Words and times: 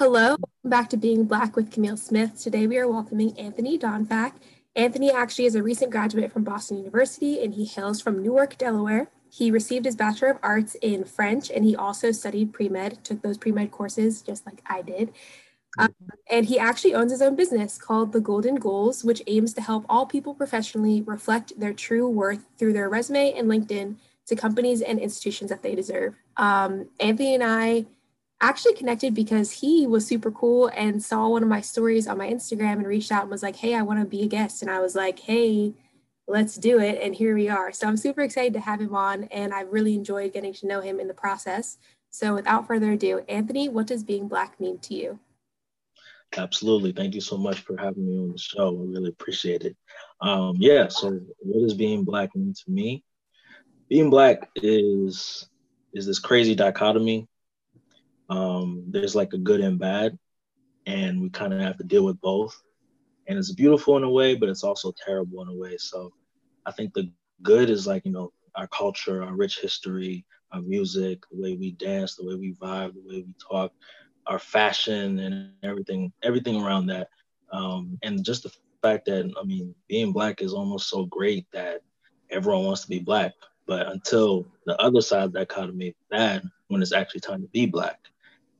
Hello, 0.00 0.28
welcome 0.28 0.70
back 0.70 0.88
to 0.90 0.96
Being 0.96 1.24
Black 1.24 1.56
with 1.56 1.72
Camille 1.72 1.96
Smith. 1.96 2.40
Today 2.40 2.68
we 2.68 2.78
are 2.78 2.86
welcoming 2.86 3.36
Anthony 3.36 3.76
Dongfack. 3.76 4.34
Anthony 4.76 5.10
actually 5.10 5.46
is 5.46 5.56
a 5.56 5.62
recent 5.62 5.90
graduate 5.90 6.32
from 6.32 6.44
Boston 6.44 6.78
University 6.78 7.42
and 7.42 7.52
he 7.52 7.64
hails 7.64 8.00
from 8.00 8.22
Newark, 8.22 8.56
Delaware. 8.56 9.10
He 9.28 9.50
received 9.50 9.86
his 9.86 9.96
Bachelor 9.96 10.28
of 10.28 10.38
Arts 10.40 10.76
in 10.82 11.02
French 11.02 11.50
and 11.50 11.64
he 11.64 11.74
also 11.74 12.12
studied 12.12 12.52
pre 12.52 12.68
med, 12.68 13.02
took 13.02 13.22
those 13.22 13.36
pre 13.36 13.50
med 13.50 13.72
courses 13.72 14.22
just 14.22 14.46
like 14.46 14.62
I 14.66 14.82
did. 14.82 15.10
Um, 15.80 15.92
and 16.30 16.46
he 16.46 16.60
actually 16.60 16.94
owns 16.94 17.10
his 17.10 17.20
own 17.20 17.34
business 17.34 17.76
called 17.76 18.12
The 18.12 18.20
Golden 18.20 18.54
Goals, 18.54 19.02
which 19.02 19.20
aims 19.26 19.52
to 19.54 19.60
help 19.60 19.84
all 19.88 20.06
people 20.06 20.32
professionally 20.32 21.02
reflect 21.02 21.58
their 21.58 21.72
true 21.72 22.08
worth 22.08 22.44
through 22.56 22.74
their 22.74 22.88
resume 22.88 23.32
and 23.32 23.48
LinkedIn 23.48 23.96
to 24.28 24.36
companies 24.36 24.80
and 24.80 25.00
institutions 25.00 25.50
that 25.50 25.64
they 25.64 25.74
deserve. 25.74 26.14
Um, 26.36 26.88
Anthony 27.00 27.34
and 27.34 27.42
I 27.42 27.86
actually 28.40 28.74
connected 28.74 29.14
because 29.14 29.50
he 29.50 29.86
was 29.86 30.06
super 30.06 30.30
cool 30.30 30.70
and 30.74 31.02
saw 31.02 31.28
one 31.28 31.42
of 31.42 31.48
my 31.48 31.60
stories 31.60 32.06
on 32.06 32.18
my 32.18 32.28
Instagram 32.28 32.74
and 32.74 32.86
reached 32.86 33.10
out 33.10 33.22
and 33.22 33.30
was 33.30 33.42
like, 33.42 33.56
Hey, 33.56 33.74
I 33.74 33.82
want 33.82 34.00
to 34.00 34.06
be 34.06 34.22
a 34.22 34.28
guest. 34.28 34.62
And 34.62 34.70
I 34.70 34.80
was 34.80 34.94
like, 34.94 35.18
Hey, 35.18 35.74
let's 36.26 36.56
do 36.56 36.78
it. 36.78 37.00
And 37.02 37.14
here 37.14 37.34
we 37.34 37.48
are. 37.48 37.72
So 37.72 37.88
I'm 37.88 37.96
super 37.96 38.20
excited 38.20 38.52
to 38.54 38.60
have 38.60 38.80
him 38.80 38.94
on 38.94 39.24
and 39.24 39.52
I 39.52 39.62
really 39.62 39.94
enjoyed 39.94 40.32
getting 40.32 40.52
to 40.54 40.66
know 40.66 40.80
him 40.80 41.00
in 41.00 41.08
the 41.08 41.14
process. 41.14 41.78
So 42.10 42.34
without 42.34 42.66
further 42.66 42.92
ado, 42.92 43.24
Anthony, 43.28 43.68
what 43.68 43.86
does 43.86 44.04
being 44.04 44.28
Black 44.28 44.58
mean 44.60 44.78
to 44.80 44.94
you? 44.94 45.18
Absolutely. 46.36 46.92
Thank 46.92 47.14
you 47.14 47.20
so 47.20 47.36
much 47.36 47.60
for 47.60 47.76
having 47.78 48.06
me 48.06 48.18
on 48.18 48.32
the 48.32 48.38
show. 48.38 48.68
I 48.68 48.86
really 48.86 49.08
appreciate 49.08 49.62
it. 49.62 49.76
Um, 50.20 50.56
yeah, 50.58 50.88
so 50.88 51.18
what 51.38 51.62
does 51.62 51.74
being 51.74 52.04
Black 52.04 52.34
mean 52.36 52.52
to 52.52 52.70
me? 52.70 53.02
Being 53.88 54.10
Black 54.10 54.50
is 54.56 55.48
is 55.94 56.06
this 56.06 56.18
crazy 56.18 56.54
dichotomy 56.54 57.26
um, 58.28 58.84
there's 58.88 59.14
like 59.14 59.32
a 59.32 59.38
good 59.38 59.60
and 59.60 59.78
bad, 59.78 60.18
and 60.86 61.20
we 61.20 61.30
kind 61.30 61.52
of 61.52 61.60
have 61.60 61.76
to 61.78 61.84
deal 61.84 62.04
with 62.04 62.20
both. 62.20 62.60
And 63.26 63.38
it's 63.38 63.52
beautiful 63.52 63.96
in 63.96 64.04
a 64.04 64.10
way, 64.10 64.34
but 64.34 64.48
it's 64.48 64.64
also 64.64 64.92
terrible 65.04 65.42
in 65.42 65.48
a 65.48 65.54
way. 65.54 65.76
So 65.76 66.12
I 66.66 66.72
think 66.72 66.94
the 66.94 67.10
good 67.42 67.68
is 67.70 67.86
like, 67.86 68.04
you 68.04 68.12
know, 68.12 68.32
our 68.54 68.66
culture, 68.68 69.22
our 69.22 69.34
rich 69.34 69.60
history, 69.60 70.24
our 70.52 70.62
music, 70.62 71.22
the 71.30 71.40
way 71.40 71.56
we 71.56 71.72
dance, 71.72 72.16
the 72.16 72.26
way 72.26 72.34
we 72.34 72.54
vibe, 72.54 72.94
the 72.94 73.00
way 73.00 73.22
we 73.26 73.34
talk, 73.38 73.72
our 74.26 74.38
fashion 74.38 75.18
and 75.18 75.52
everything, 75.62 76.12
everything 76.22 76.62
around 76.62 76.86
that. 76.86 77.08
Um, 77.52 77.98
and 78.02 78.24
just 78.24 78.44
the 78.44 78.52
fact 78.82 79.06
that, 79.06 79.30
I 79.40 79.44
mean, 79.44 79.74
being 79.88 80.12
black 80.12 80.40
is 80.40 80.54
almost 80.54 80.88
so 80.88 81.04
great 81.06 81.46
that 81.52 81.82
everyone 82.30 82.64
wants 82.64 82.82
to 82.82 82.88
be 82.88 82.98
black. 82.98 83.32
But 83.66 83.88
until 83.88 84.46
the 84.64 84.80
other 84.80 85.02
side 85.02 85.24
of 85.24 85.32
that 85.32 85.48
dichotomy, 85.48 85.94
bad 86.10 86.42
when 86.68 86.80
it's 86.80 86.92
actually 86.92 87.20
time 87.20 87.42
to 87.42 87.48
be 87.48 87.66
black 87.66 87.98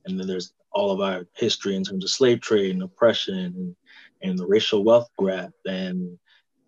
and 0.09 0.19
then 0.19 0.27
there's 0.27 0.53
all 0.71 0.91
of 0.91 1.01
our 1.01 1.25
history 1.35 1.75
in 1.75 1.83
terms 1.83 2.03
of 2.03 2.09
slave 2.09 2.41
trade 2.41 2.71
and 2.71 2.83
oppression 2.83 3.35
and, 3.35 3.75
and 4.21 4.37
the 4.37 4.45
racial 4.45 4.83
wealth 4.83 5.09
grab 5.17 5.51
and 5.65 6.17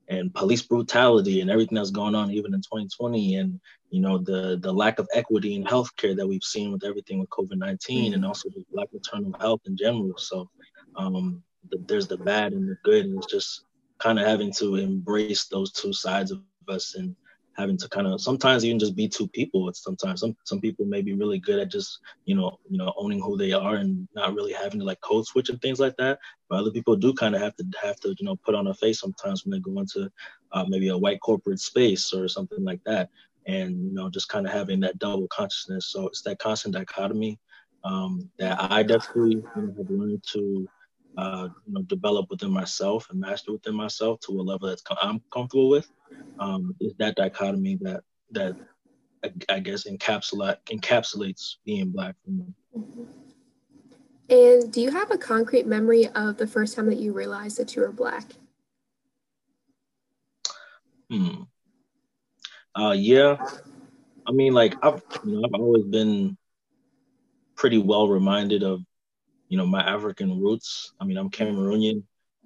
and 0.08 0.34
police 0.34 0.61
brutality 0.61 1.39
and 1.39 1.50
everything 1.50 1.75
that's 1.75 1.92
going 1.92 2.16
on 2.16 2.31
even 2.31 2.53
in 2.53 2.59
2020 2.59 3.36
and 3.36 3.59
you 3.92 4.02
know 4.02 4.17
the 4.17 4.58
the 4.62 4.72
lack 4.72 5.00
of 5.00 5.08
equity 5.14 5.56
in 5.56 5.64
healthcare 5.64 6.16
that 6.16 6.28
we've 6.28 6.44
seen 6.44 6.72
with 6.72 6.84
everything 6.84 7.19
with 7.19 7.30
COVID-19 7.30 7.78
mm-hmm. 7.78 8.14
and 8.14 8.25
also 8.25 8.50
the 8.50 8.64
lack 8.72 8.88
of 8.88 8.95
maternal 8.95 9.34
health 9.39 9.62
in 9.66 9.78
general. 9.78 10.17
So 10.17 10.50
um, 10.95 11.44
the, 11.69 11.78
there's 11.88 12.08
the 12.08 12.17
bad 12.17 12.53
and 12.53 12.67
the 12.67 12.78
good, 12.84 13.06
and 13.06 13.17
it's 13.17 13.31
just 13.31 13.66
kind 14.00 14.19
of 14.19 14.25
having 14.25 14.52
to 14.53 14.75
embrace 14.75 15.45
those 15.45 15.72
two 15.72 15.94
sides 15.94 16.31
of 16.31 16.42
us 16.67 16.95
and 16.95 17.16
having 17.62 17.78
to 17.78 17.88
kind 17.90 18.08
of 18.08 18.20
sometimes 18.20 18.66
even 18.66 18.80
just 18.80 18.95
be 18.95 19.08
two 19.08 19.28
people. 19.28 19.70
It's 19.70 19.84
sometimes 19.84 20.20
some 20.20 20.36
some 20.44 20.59
people 20.59 20.86
may 20.86 21.02
be 21.02 21.14
really 21.14 21.40
good 21.40 21.59
at 21.59 21.70
just 21.70 22.00
you 22.26 22.36
know 22.36 22.59
you 22.70 22.78
know 22.78 22.94
owning 22.98 23.22
who 23.22 23.38
they 23.38 23.53
are 23.53 23.76
and 23.76 24.08
not 24.16 24.34
really 24.34 24.53
having 24.53 24.80
to 24.80 24.86
like 24.86 25.00
code 25.02 25.26
switch 25.26 25.50
and 25.50 25.62
things 25.62 25.80
like 25.80 25.95
that. 25.98 26.20
But 26.50 26.59
other 26.59 26.72
people 26.72 26.95
do 26.95 27.14
kind 27.14 27.36
of 27.36 27.42
have 27.42 27.56
to 27.58 27.66
have 27.81 28.00
to 28.02 28.16
you 28.18 28.26
know 28.26 28.36
put 28.36 28.56
on 28.56 28.68
a 28.68 28.73
face 28.73 29.00
sometimes 29.00 29.45
when 29.45 29.52
they 29.52 29.59
go 29.59 29.80
into 29.80 30.12
uh, 30.52 30.66
maybe 30.68 30.90
a 30.90 30.98
white 30.98 31.22
corporate 31.22 31.59
space 31.59 32.14
or 32.14 32.28
something 32.28 32.63
like 32.63 32.84
that. 32.85 33.09
And 33.46 33.85
you 33.85 33.94
know 33.94 34.09
just 34.09 34.30
kind 34.30 34.46
of 34.47 34.52
having 34.52 34.80
that 34.81 35.00
double 35.00 35.28
consciousness. 35.28 35.88
So 35.88 36.08
it's 36.08 36.24
that 36.24 36.40
constant 36.40 36.74
dichotomy 36.75 37.40
um, 37.84 38.30
that 38.40 38.58
I 38.59 38.84
definitely 38.84 39.35
you 39.35 39.52
know, 39.56 39.74
have 39.78 39.90
learned 39.90 40.24
to 40.34 40.68
uh, 41.17 41.49
you 41.66 41.73
know, 41.73 41.81
develop 41.83 42.29
within 42.29 42.51
myself 42.51 43.07
and 43.09 43.19
master 43.19 43.51
within 43.51 43.75
myself 43.75 44.19
to 44.22 44.31
a 44.39 44.41
level 44.41 44.67
that's 44.67 44.83
I'm 45.01 45.22
comfortable 45.31 45.69
with. 45.69 45.89
Um, 46.39 46.75
is 46.79 46.94
that 46.99 47.16
dichotomy 47.16 47.77
that 47.81 48.03
that 48.31 48.55
I, 49.49 49.59
guess 49.59 49.88
encapsulate 49.88 50.57
encapsulates 50.72 51.55
being 51.66 51.89
black 51.89 52.16
for 52.23 52.31
me. 52.31 52.45
Mm-hmm. 52.75 53.03
And 54.29 54.72
do 54.72 54.81
you 54.81 54.91
have 54.91 55.11
a 55.11 55.17
concrete 55.17 55.67
memory 55.67 56.07
of 56.07 56.38
the 56.38 56.47
first 56.47 56.75
time 56.75 56.88
that 56.88 56.99
you 56.99 57.11
realized 57.11 57.57
that 57.57 57.75
you 57.75 57.81
were 57.81 57.91
black? 57.91 58.31
Hmm. 61.09 61.43
Uh, 62.73 62.95
yeah. 62.97 63.35
I 64.25 64.31
mean, 64.31 64.53
like 64.53 64.75
I've 64.81 65.03
you 65.25 65.33
know 65.33 65.41
I've 65.45 65.59
always 65.59 65.83
been 65.83 66.38
pretty 67.55 67.78
well 67.78 68.07
reminded 68.07 68.63
of 68.63 68.81
you 69.51 69.57
know, 69.57 69.66
my 69.66 69.81
African 69.81 70.41
roots. 70.41 70.94
I 71.01 71.03
mean, 71.03 71.17
I'm 71.17 71.29
Cameroonian. 71.29 72.03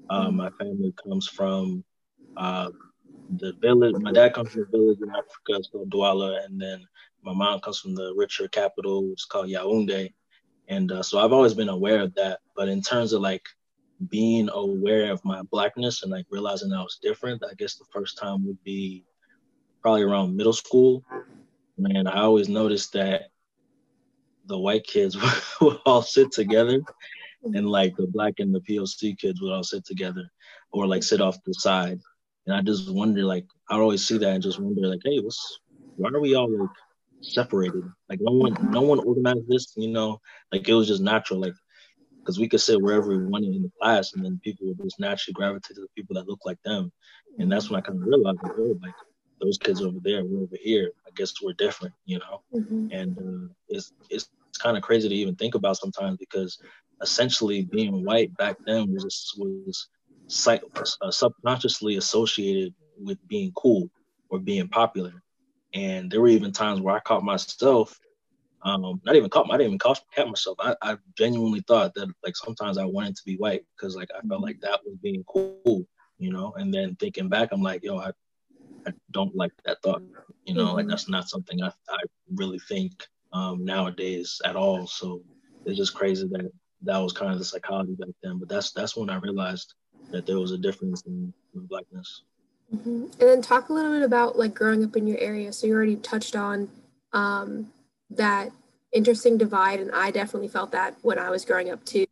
Uh, 0.09 0.31
my 0.31 0.49
family 0.49 0.91
comes 1.03 1.27
from 1.27 1.83
uh, 2.35 2.71
the 3.38 3.53
village. 3.61 3.93
My 3.99 4.11
dad 4.11 4.33
comes 4.33 4.53
from 4.53 4.63
a 4.63 4.71
village 4.75 4.97
in 4.99 5.09
Africa, 5.09 5.49
it's 5.49 5.69
called 5.69 5.91
Douala, 5.91 6.44
and 6.44 6.59
then 6.59 6.83
my 7.21 7.31
mom 7.31 7.59
comes 7.59 7.77
from 7.77 7.94
the 7.94 8.11
richer 8.17 8.47
capital, 8.47 9.07
it's 9.11 9.25
called 9.25 9.49
Yaoundé. 9.49 10.13
And 10.67 10.91
uh, 10.91 11.03
so 11.03 11.19
I've 11.19 11.31
always 11.31 11.53
been 11.53 11.69
aware 11.69 12.01
of 12.01 12.15
that. 12.15 12.39
But 12.55 12.69
in 12.69 12.81
terms 12.81 13.13
of 13.13 13.21
like 13.21 13.45
being 14.09 14.49
aware 14.51 15.11
of 15.11 15.23
my 15.23 15.44
blackness 15.44 16.01
and 16.01 16.11
like 16.11 16.25
realizing 16.31 16.73
I 16.73 16.81
was 16.81 16.97
different, 17.03 17.44
I 17.44 17.53
guess 17.53 17.75
the 17.75 17.85
first 17.94 18.17
time 18.17 18.47
would 18.47 18.63
be 18.63 19.05
probably 19.83 20.01
around 20.01 20.35
middle 20.35 20.53
school. 20.53 21.03
And 21.77 22.09
I 22.09 22.21
always 22.21 22.49
noticed 22.49 22.94
that 22.94 23.29
the 24.47 24.57
white 24.57 24.85
kids 24.85 25.17
would 25.61 25.79
all 25.85 26.01
sit 26.01 26.31
together 26.31 26.81
and 27.44 27.67
like 27.67 27.95
the 27.95 28.07
black 28.07 28.35
and 28.39 28.53
the 28.53 28.61
POC 28.61 29.17
kids 29.17 29.41
would 29.41 29.51
all 29.51 29.63
sit 29.63 29.85
together 29.85 30.29
or 30.72 30.88
like 30.88 31.03
sit 31.03 31.22
off 31.22 31.44
the 31.45 31.53
side. 31.53 32.00
And 32.47 32.56
I 32.56 32.61
just 32.61 32.91
wonder, 32.91 33.23
like, 33.23 33.45
I 33.69 33.75
always 33.75 34.06
see 34.06 34.17
that 34.17 34.29
and 34.29 34.44
just 34.44 34.59
wonder, 34.59 34.88
like, 34.88 35.01
hey, 35.03 35.19
what's 35.19 35.59
why 35.95 36.09
are 36.09 36.19
we 36.19 36.35
all 36.35 36.51
like 36.51 36.69
separated? 37.22 37.83
Like, 38.09 38.19
no 38.22 38.33
one, 38.33 38.56
no 38.72 38.81
one 38.81 39.00
organized 39.00 39.47
this, 39.47 39.73
you 39.75 39.89
know? 39.89 40.19
Like, 40.51 40.67
it 40.67 40.73
was 40.73 40.88
just 40.88 41.01
natural, 41.01 41.39
like, 41.39 41.56
because 42.19 42.39
we 42.39 42.47
could 42.47 42.62
sit 42.62 42.81
wherever 42.81 43.07
we 43.07 43.25
wanted 43.25 43.56
in 43.56 43.63
the 43.63 43.72
class, 43.81 44.13
and 44.13 44.23
then 44.23 44.39
people 44.44 44.67
would 44.67 44.81
just 44.83 45.00
naturally 45.00 45.33
gravitate 45.33 45.75
to 45.75 45.81
the 45.81 45.88
people 45.95 46.16
that 46.16 46.27
look 46.27 46.39
like 46.45 46.62
them. 46.63 46.91
And 47.39 47.51
that's 47.51 47.69
when 47.69 47.79
I 47.79 47.81
kind 47.81 48.00
of 48.00 48.07
realized, 48.07 48.39
like, 48.44 48.53
oh, 48.57 48.77
like 48.81 48.94
those 49.40 49.57
kids 49.57 49.81
over 49.81 49.97
there, 50.01 50.23
we're 50.23 50.44
over 50.44 50.57
here. 50.59 50.91
I 51.06 51.09
guess 51.16 51.34
we're 51.41 51.53
different, 51.53 51.94
you 52.06 52.19
know. 52.19 52.41
Mm-hmm. 52.53 52.88
And 52.91 53.18
uh, 53.18 53.53
it's 53.69 53.94
it's 54.09 54.29
it's 54.50 54.57
kind 54.57 54.78
of 54.78 54.84
crazy 54.84 55.09
to 55.09 55.16
even 55.16 55.35
think 55.35 55.56
about 55.56 55.78
sometimes 55.78 56.18
because 56.18 56.57
essentially 57.01 57.63
being 57.63 58.06
white 58.06 58.35
back 58.38 58.57
then 58.66 58.91
was 58.94 59.34
was 59.38 59.90
psych, 60.28 60.63
uh, 61.01 61.12
subconsciously 61.12 61.97
associated 61.97 62.74
with 62.97 63.18
being 63.28 63.51
cool 63.56 63.90
or 64.29 64.40
being 64.40 64.68
popular. 64.68 65.13
And 65.74 66.09
there 66.09 66.22
were 66.22 66.29
even 66.29 66.51
times 66.51 66.79
where 66.79 66.95
I 66.95 67.01
caught 67.01 67.24
myself, 67.24 68.00
um, 68.63 69.01
not 69.03 69.16
even 69.16 69.29
caught, 69.29 69.47
I 69.51 69.57
didn't 69.57 69.74
even 69.74 69.79
caught, 69.79 70.01
myself. 70.18 70.57
I, 70.59 70.75
I 70.81 70.97
genuinely 71.18 71.62
thought 71.68 71.94
that 71.95 72.07
like 72.24 72.35
sometimes 72.38 72.78
I 72.78 72.85
wanted 72.85 73.16
to 73.18 73.24
be 73.25 73.35
white 73.35 73.63
because 73.75 73.95
like 73.95 74.09
I 74.18 74.25
felt 74.25 74.41
like 74.41 74.62
that 74.62 74.79
was 74.85 74.95
being 75.03 75.24
cool, 75.25 75.85
you 76.18 76.31
know. 76.31 76.53
And 76.57 76.74
then 76.74 76.95
thinking 76.95 77.29
back, 77.29 77.50
I'm 77.51 77.62
like, 77.62 77.84
yo, 77.84 77.97
I 77.97 78.12
I 78.88 78.91
don't 79.12 79.35
like 79.35 79.51
that 79.66 79.81
thought. 79.81 80.03
You 80.46 80.53
know, 80.53 80.68
mm-hmm. 80.68 80.75
like 80.75 80.88
that's 80.88 81.09
not 81.09 81.29
something 81.29 81.62
I, 81.62 81.68
I 81.90 82.00
really 82.35 82.59
think 82.59 83.07
um, 83.34 83.66
nowadays 83.66 84.41
at 84.46 84.56
all. 84.56 84.88
So 84.88 85.22
it's 85.66 85.78
just 85.78 85.94
crazy 85.94 86.28
that 86.28 86.51
that 86.84 86.97
was 86.97 87.13
kind 87.13 87.31
of 87.31 87.40
the 87.40 87.45
psychology 87.45 87.95
back 87.95 88.09
then. 88.24 88.38
But 88.39 88.50
that's 88.50 88.71
that's 88.71 88.95
when 88.95 89.09
I 89.09 89.18
realized 89.18 89.74
that 90.12 90.25
there 90.25 90.39
was 90.39 90.51
a 90.51 90.57
difference 90.57 91.01
in, 91.06 91.33
in 91.56 91.65
blackness. 91.65 92.24
Mm-hmm. 92.74 93.04
And 93.04 93.13
then 93.19 93.42
talk 93.42 93.69
a 93.69 93.74
little 93.74 93.92
bit 93.92 94.04
about 94.04 94.38
like 94.38 94.54
growing 94.54 94.83
up 94.83 94.95
in 94.95 95.07
your 95.07 95.18
area. 95.19 95.54
So 95.54 95.68
you 95.68 95.74
already 95.74 95.98
touched 95.98 96.36
on 96.36 96.69
um, 97.13 97.71
that 98.12 98.51
interesting 98.92 99.38
divide, 99.38 99.80
and 99.80 99.92
I 99.92 100.12
definitely 100.12 100.48
felt 100.48 100.71
that 100.71 100.95
when 101.01 101.19
I 101.19 101.30
was 101.30 101.45
growing 101.45 101.69
up 101.69 101.83
too. 101.86 102.06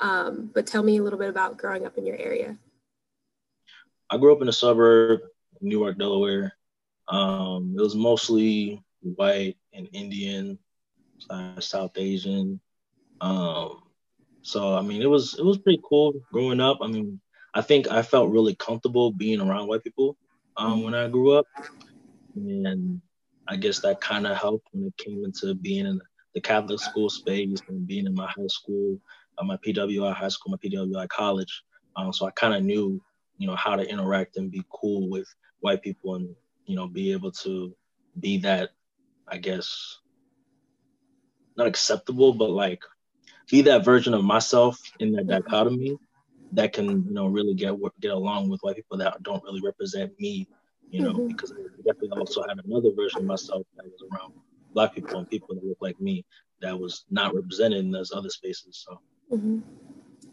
Um, 0.00 0.50
but 0.54 0.66
tell 0.66 0.82
me 0.82 0.98
a 0.98 1.02
little 1.02 1.18
bit 1.18 1.28
about 1.28 1.56
growing 1.56 1.84
up 1.86 1.98
in 1.98 2.06
your 2.06 2.16
area. 2.16 2.56
I 4.10 4.16
grew 4.16 4.32
up 4.32 4.40
in 4.40 4.48
a 4.48 4.52
suburb 4.52 5.20
Newark, 5.62 5.98
Delaware. 5.98 6.54
Um, 7.08 7.74
it 7.76 7.80
was 7.80 7.94
mostly 7.94 8.82
white 9.00 9.56
and 9.72 9.88
Indian, 9.92 10.58
South 11.60 11.92
Asian. 11.96 12.60
Um, 13.20 13.82
so 14.42 14.76
I 14.76 14.82
mean, 14.82 15.02
it 15.02 15.10
was 15.10 15.36
it 15.38 15.44
was 15.44 15.58
pretty 15.58 15.80
cool 15.88 16.14
growing 16.32 16.60
up. 16.60 16.78
I 16.80 16.86
mean, 16.86 17.20
I 17.54 17.62
think 17.62 17.88
I 17.90 18.02
felt 18.02 18.30
really 18.30 18.54
comfortable 18.54 19.10
being 19.10 19.40
around 19.40 19.68
white 19.68 19.84
people 19.84 20.16
um, 20.56 20.82
when 20.82 20.94
I 20.94 21.08
grew 21.08 21.32
up, 21.32 21.46
and 22.34 23.00
I 23.48 23.56
guess 23.56 23.80
that 23.80 24.00
kind 24.00 24.26
of 24.26 24.36
helped 24.36 24.68
when 24.72 24.86
it 24.86 24.96
came 24.96 25.24
into 25.24 25.54
being 25.54 25.86
in 25.86 26.00
the 26.34 26.40
Catholic 26.40 26.80
school 26.80 27.10
space 27.10 27.60
and 27.68 27.86
being 27.86 28.06
in 28.06 28.14
my 28.14 28.26
high 28.26 28.46
school. 28.48 29.00
uh, 29.38 29.44
my 29.44 29.56
PWI 29.56 30.12
high 30.14 30.28
school, 30.28 30.52
my 30.52 30.58
PWI 30.58 31.08
college. 31.08 31.62
Um, 31.96 32.12
so 32.12 32.26
I 32.26 32.30
kind 32.32 32.54
of 32.54 32.62
knew, 32.62 33.00
you 33.38 33.46
know, 33.46 33.56
how 33.56 33.76
to 33.76 33.88
interact 33.88 34.36
and 34.36 34.50
be 34.50 34.62
cool 34.70 35.08
with 35.08 35.28
white 35.60 35.82
people 35.82 36.14
and, 36.14 36.34
you 36.66 36.76
know, 36.76 36.86
be 36.86 37.12
able 37.12 37.32
to 37.32 37.74
be 38.18 38.38
that, 38.38 38.70
I 39.26 39.38
guess, 39.38 39.98
not 41.56 41.66
acceptable, 41.66 42.32
but 42.32 42.50
like 42.50 42.82
be 43.50 43.62
that 43.62 43.84
version 43.84 44.14
of 44.14 44.24
myself 44.24 44.80
in 45.00 45.12
that 45.12 45.26
dichotomy 45.26 45.96
that 46.52 46.72
can, 46.72 47.04
you 47.04 47.12
know, 47.12 47.26
really 47.26 47.54
get 47.54 47.74
get 48.00 48.12
along 48.12 48.48
with 48.48 48.60
white 48.60 48.76
people 48.76 48.98
that 48.98 49.22
don't 49.22 49.42
really 49.44 49.60
represent 49.64 50.12
me, 50.18 50.48
you 50.90 51.02
know, 51.02 51.12
mm-hmm. 51.12 51.28
because 51.28 51.52
I 51.52 51.56
definitely 51.84 52.18
also 52.18 52.42
had 52.42 52.58
another 52.64 52.90
version 52.94 53.20
of 53.20 53.26
myself 53.26 53.66
that 53.76 53.84
was 53.84 54.02
around 54.12 54.34
black 54.72 54.94
people 54.94 55.18
and 55.18 55.28
people 55.28 55.54
that 55.54 55.64
look 55.64 55.78
like 55.80 56.00
me 56.00 56.24
that 56.60 56.78
was 56.78 57.04
not 57.10 57.34
represented 57.34 57.78
in 57.78 57.90
those 57.90 58.12
other 58.12 58.30
spaces. 58.30 58.84
So, 58.86 59.00
mm-hmm. 59.36 59.60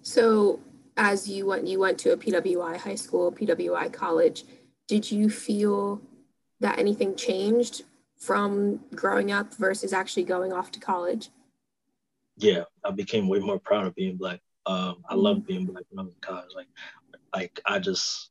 so 0.02 0.60
as 0.98 1.28
you 1.28 1.46
went, 1.46 1.68
you 1.68 1.80
went 1.80 1.98
to 2.00 2.14
a 2.14 2.18
PWI 2.18 2.78
high 2.78 2.96
school, 2.96 3.32
PWI 3.32 3.92
college. 3.92 4.46
Did 4.88 5.12
you 5.12 5.30
feel 5.30 6.02
that 6.60 6.80
anything 6.80 7.16
changed 7.16 7.84
from 8.18 8.80
growing 8.94 9.32
up 9.32 9.54
versus 9.56 9.94
actually 9.94 10.24
going 10.24 10.54
off 10.54 10.72
to 10.72 10.80
college? 10.80 11.30
Yeah, 12.38 12.64
I 12.84 12.92
became 12.92 13.28
way 13.28 13.40
more 13.40 13.60
proud 13.60 13.88
of 13.88 13.96
being 13.96 14.18
black. 14.18 14.42
Um, 14.66 15.04
I 15.10 15.16
loved 15.16 15.42
mm-hmm. 15.42 15.48
being 15.48 15.66
black 15.66 15.84
when 15.90 16.00
I 16.00 16.04
was 16.04 16.14
in 16.14 16.22
college. 16.22 16.50
Like, 16.56 16.68
like 17.34 17.62
I 17.66 17.80
just, 17.80 18.30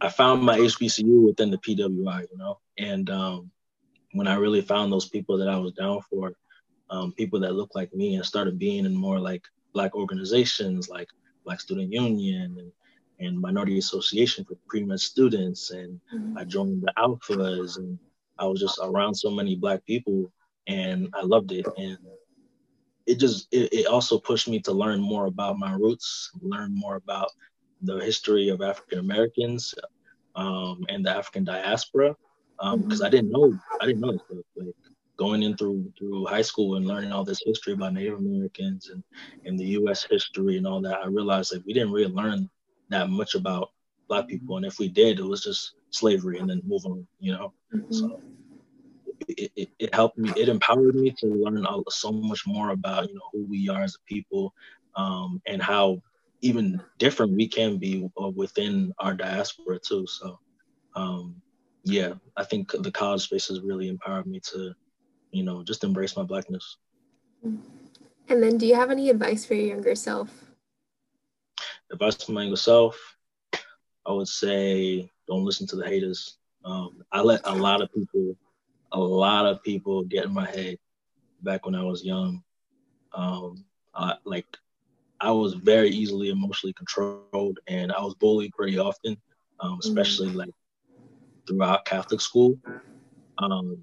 I 0.00 0.08
found 0.08 0.42
my 0.42 0.58
HBCU 0.58 1.24
within 1.24 1.50
the 1.50 1.58
PWI, 1.58 2.26
you 2.30 2.38
know, 2.38 2.58
and 2.78 3.08
um, 3.10 3.50
when 4.12 4.26
I 4.26 4.34
really 4.34 4.62
found 4.62 4.92
those 4.92 5.08
people 5.08 5.38
that 5.38 5.48
I 5.48 5.56
was 5.56 5.72
down 5.72 6.00
for, 6.08 6.32
um, 6.88 7.12
people 7.12 7.38
that 7.40 7.54
looked 7.54 7.76
like 7.76 7.94
me, 7.94 8.16
and 8.16 8.24
started 8.24 8.58
being 8.58 8.84
in 8.84 8.94
more 8.94 9.20
like 9.20 9.44
black 9.72 9.94
organizations, 9.94 10.88
like 10.88 11.08
Black 11.44 11.60
Student 11.60 11.92
Union 11.92 12.56
and 12.58 12.72
and 13.20 13.38
Minority 13.38 13.78
Association 13.78 14.44
for 14.44 14.56
Pre-Med 14.66 14.98
students, 14.98 15.70
and 15.70 16.00
mm-hmm. 16.12 16.38
I 16.38 16.44
joined 16.44 16.82
the 16.82 16.92
Alphas, 16.96 17.76
and 17.76 17.98
I 18.38 18.46
was 18.46 18.60
just 18.60 18.78
around 18.82 19.14
so 19.14 19.30
many 19.30 19.54
black 19.54 19.84
people, 19.84 20.32
and 20.66 21.08
I 21.14 21.22
loved 21.22 21.52
it, 21.52 21.66
and 21.76 21.98
it 23.06 23.18
just 23.18 23.48
it, 23.52 23.72
it 23.72 23.86
also 23.86 24.18
pushed 24.18 24.48
me 24.48 24.60
to 24.60 24.72
learn 24.72 25.00
more 25.00 25.26
about 25.26 25.58
my 25.58 25.74
roots, 25.74 26.30
learn 26.40 26.74
more 26.74 26.96
about 26.96 27.30
the 27.82 27.98
history 27.98 28.48
of 28.48 28.62
African 28.62 28.98
Americans 28.98 29.74
um, 30.34 30.84
and 30.88 31.04
the 31.04 31.10
African 31.10 31.44
diaspora, 31.44 32.16
because 32.58 32.74
um, 32.74 32.82
mm-hmm. 32.82 33.04
I 33.04 33.08
didn't 33.10 33.30
know 33.30 33.58
I 33.80 33.86
didn't 33.86 34.00
know 34.00 34.16
stuff. 34.16 34.44
Like 34.56 34.74
going 35.16 35.42
in 35.42 35.54
through 35.56 35.92
through 35.98 36.24
high 36.26 36.42
school 36.42 36.76
and 36.76 36.86
learning 36.86 37.12
all 37.12 37.24
this 37.24 37.42
history 37.44 37.74
about 37.74 37.92
Native 37.92 38.18
Americans 38.18 38.88
and 38.88 39.04
and 39.44 39.58
the 39.58 39.66
U.S. 39.80 40.06
history 40.08 40.56
and 40.56 40.66
all 40.66 40.80
that, 40.80 41.00
I 41.04 41.06
realized 41.06 41.52
that 41.52 41.64
we 41.66 41.74
didn't 41.74 41.92
really 41.92 42.12
learn 42.12 42.48
that 42.90 43.10
much 43.10 43.34
about 43.34 43.70
Black 44.08 44.28
people, 44.28 44.56
and 44.56 44.66
if 44.66 44.78
we 44.78 44.88
did, 44.88 45.18
it 45.18 45.24
was 45.24 45.42
just 45.42 45.74
slavery 45.90 46.38
and 46.38 46.50
then 46.50 46.62
move 46.64 46.84
on. 46.84 47.06
You 47.18 47.32
know, 47.32 47.52
mm-hmm. 47.74 47.92
so 47.92 48.20
it, 49.28 49.52
it, 49.56 49.68
it, 49.78 49.94
helped 49.94 50.18
me. 50.18 50.32
It 50.36 50.48
empowered 50.48 50.94
me 50.94 51.12
to 51.18 51.26
learn 51.26 51.64
so 51.88 52.12
much 52.12 52.46
more 52.46 52.70
about 52.70 53.08
you 53.08 53.14
know 53.14 53.28
who 53.32 53.44
we 53.44 53.68
are 53.68 53.82
as 53.82 53.94
a 53.94 54.12
people, 54.12 54.52
um, 54.96 55.40
and 55.46 55.62
how 55.62 56.02
even 56.42 56.80
different 56.98 57.32
we 57.32 57.46
can 57.46 57.78
be 57.78 58.08
uh, 58.20 58.28
within 58.28 58.92
our 58.98 59.14
diaspora 59.14 59.78
too. 59.78 60.06
So. 60.06 60.38
Um, 60.96 61.40
yeah, 61.84 62.14
I 62.36 62.44
think 62.44 62.72
the 62.72 62.90
college 62.90 63.22
space 63.22 63.48
has 63.48 63.62
really 63.62 63.88
empowered 63.88 64.26
me 64.26 64.38
to 64.52 64.74
you 65.32 65.42
know, 65.42 65.62
just 65.62 65.84
embrace 65.84 66.16
my 66.16 66.22
blackness. 66.22 66.76
And 67.42 68.42
then, 68.42 68.58
do 68.58 68.66
you 68.66 68.74
have 68.74 68.90
any 68.90 69.10
advice 69.10 69.44
for 69.44 69.54
your 69.54 69.66
younger 69.66 69.94
self? 69.94 70.49
Advice 71.92 72.22
for 72.22 72.32
my 72.32 72.42
younger 72.42 72.56
self, 72.56 73.16
I 74.06 74.12
would 74.12 74.28
say 74.28 75.10
don't 75.26 75.44
listen 75.44 75.66
to 75.68 75.76
the 75.76 75.86
haters. 75.86 76.38
Um, 76.64 77.02
I 77.10 77.20
let 77.20 77.40
a 77.44 77.54
lot 77.54 77.82
of 77.82 77.92
people, 77.92 78.36
a 78.92 78.98
lot 78.98 79.46
of 79.46 79.62
people 79.62 80.04
get 80.04 80.24
in 80.24 80.32
my 80.32 80.46
head 80.46 80.78
back 81.42 81.66
when 81.66 81.74
I 81.74 81.82
was 81.82 82.04
young. 82.04 82.42
Um, 83.12 83.64
I, 83.94 84.14
like 84.24 84.46
I 85.20 85.32
was 85.32 85.54
very 85.54 85.90
easily 85.90 86.30
emotionally 86.30 86.72
controlled, 86.74 87.58
and 87.66 87.92
I 87.92 88.00
was 88.02 88.14
bullied 88.14 88.52
pretty 88.52 88.78
often, 88.78 89.16
um, 89.58 89.78
especially 89.82 90.28
mm-hmm. 90.28 90.38
like 90.38 90.50
throughout 91.46 91.84
Catholic 91.84 92.20
school. 92.20 92.58
Um, 93.38 93.78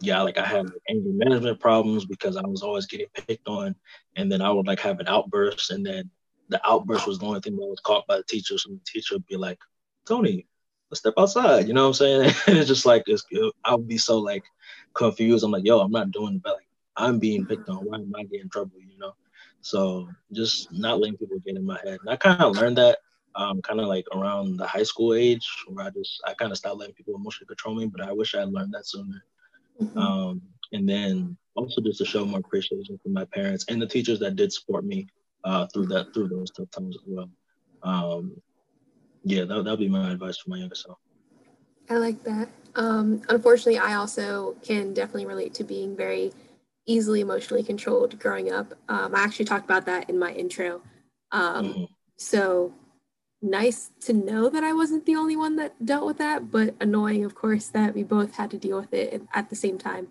yeah, 0.00 0.22
like 0.22 0.38
I 0.38 0.46
had 0.46 0.66
like, 0.66 0.82
anger 0.88 1.10
management 1.12 1.60
problems 1.60 2.04
because 2.04 2.36
I 2.36 2.46
was 2.46 2.62
always 2.62 2.86
getting 2.86 3.08
picked 3.26 3.48
on, 3.48 3.74
and 4.16 4.30
then 4.30 4.40
I 4.40 4.50
would 4.50 4.66
like 4.66 4.80
have 4.80 5.00
an 5.00 5.08
outburst, 5.08 5.70
and 5.70 5.84
then 5.84 6.10
the 6.48 6.60
outburst 6.66 7.06
was 7.06 7.18
the 7.18 7.26
only 7.26 7.40
thing 7.40 7.56
that 7.56 7.66
was 7.66 7.80
caught 7.80 8.06
by 8.06 8.16
the 8.16 8.24
teacher. 8.24 8.58
So 8.58 8.70
the 8.70 8.80
teacher 8.86 9.14
would 9.14 9.26
be 9.26 9.36
like, 9.36 9.58
"Tony, 10.06 10.46
let's 10.90 11.00
step 11.00 11.14
outside," 11.18 11.68
you 11.68 11.74
know 11.74 11.82
what 11.82 11.88
I'm 11.88 11.94
saying? 11.94 12.32
And 12.46 12.58
it's 12.58 12.68
just 12.68 12.86
like 12.86 13.04
it's, 13.06 13.24
I 13.64 13.74
would 13.74 13.88
be 13.88 13.98
so 13.98 14.18
like 14.18 14.44
confused. 14.94 15.44
I'm 15.44 15.50
like, 15.50 15.64
"Yo, 15.64 15.80
I'm 15.80 15.92
not 15.92 16.10
doing 16.10 16.36
it, 16.36 16.42
but 16.42 16.54
like 16.54 16.68
I'm 16.96 17.18
being 17.18 17.46
picked 17.46 17.68
on. 17.68 17.84
Why 17.84 17.96
am 17.96 18.12
I 18.16 18.24
getting 18.24 18.50
trouble?" 18.50 18.78
You 18.78 18.98
know? 18.98 19.14
So 19.60 20.08
just 20.32 20.72
not 20.72 21.00
letting 21.00 21.16
people 21.16 21.38
get 21.40 21.56
in 21.56 21.66
my 21.66 21.78
head. 21.84 21.98
And 22.00 22.10
I 22.10 22.16
kind 22.16 22.40
of 22.40 22.56
learned 22.56 22.78
that 22.78 22.98
um, 23.34 23.60
kind 23.62 23.80
of 23.80 23.86
like 23.86 24.06
around 24.14 24.56
the 24.56 24.66
high 24.66 24.82
school 24.82 25.14
age, 25.14 25.48
where 25.66 25.86
I 25.86 25.90
just 25.90 26.20
I 26.26 26.34
kind 26.34 26.52
of 26.52 26.58
stopped 26.58 26.78
letting 26.78 26.94
people 26.94 27.14
emotionally 27.14 27.48
control 27.48 27.74
me. 27.74 27.86
But 27.86 28.02
I 28.02 28.12
wish 28.12 28.34
I 28.34 28.40
had 28.40 28.52
learned 28.52 28.72
that 28.74 28.86
sooner. 28.86 29.22
Mm-hmm. 29.80 29.98
Um, 29.98 30.42
and 30.72 30.88
then 30.88 31.36
also 31.54 31.80
just 31.80 31.98
to 31.98 32.04
show 32.04 32.24
more 32.24 32.40
appreciation 32.40 32.98
for 33.02 33.08
my 33.08 33.24
parents 33.24 33.64
and 33.68 33.80
the 33.80 33.86
teachers 33.86 34.20
that 34.20 34.36
did 34.36 34.52
support 34.52 34.84
me 34.84 35.06
uh, 35.48 35.66
through 35.72 35.86
that 35.86 36.12
through 36.12 36.28
those 36.28 36.50
tough 36.50 36.70
times 36.70 36.96
as 36.96 37.02
well. 37.06 37.30
Um, 37.82 38.36
yeah, 39.24 39.44
that 39.44 39.64
that'd 39.64 39.78
be 39.78 39.88
my 39.88 40.12
advice 40.12 40.36
for 40.38 40.50
my 40.50 40.58
younger 40.58 40.74
self. 40.74 40.98
I 41.88 41.96
like 41.96 42.22
that. 42.24 42.48
Um, 42.74 43.22
unfortunately, 43.30 43.78
I 43.78 43.94
also 43.94 44.56
can 44.62 44.92
definitely 44.92 45.26
relate 45.26 45.54
to 45.54 45.64
being 45.64 45.96
very 45.96 46.32
easily 46.86 47.22
emotionally 47.22 47.62
controlled 47.62 48.18
growing 48.18 48.52
up. 48.52 48.74
Um, 48.88 49.14
I 49.14 49.20
actually 49.20 49.46
talked 49.46 49.64
about 49.64 49.86
that 49.86 50.10
in 50.10 50.18
my 50.18 50.32
intro. 50.32 50.82
Um, 51.32 51.64
mm-hmm. 51.64 51.84
So 52.18 52.74
nice 53.40 53.90
to 54.00 54.12
know 54.12 54.50
that 54.50 54.64
I 54.64 54.72
wasn't 54.74 55.06
the 55.06 55.16
only 55.16 55.36
one 55.36 55.56
that 55.56 55.84
dealt 55.84 56.06
with 56.06 56.18
that, 56.18 56.50
but 56.50 56.74
annoying, 56.80 57.24
of 57.24 57.34
course, 57.34 57.68
that 57.68 57.94
we 57.94 58.02
both 58.02 58.34
had 58.34 58.50
to 58.50 58.58
deal 58.58 58.78
with 58.78 58.92
it 58.92 59.22
at 59.32 59.48
the 59.48 59.56
same 59.56 59.78
time. 59.78 60.08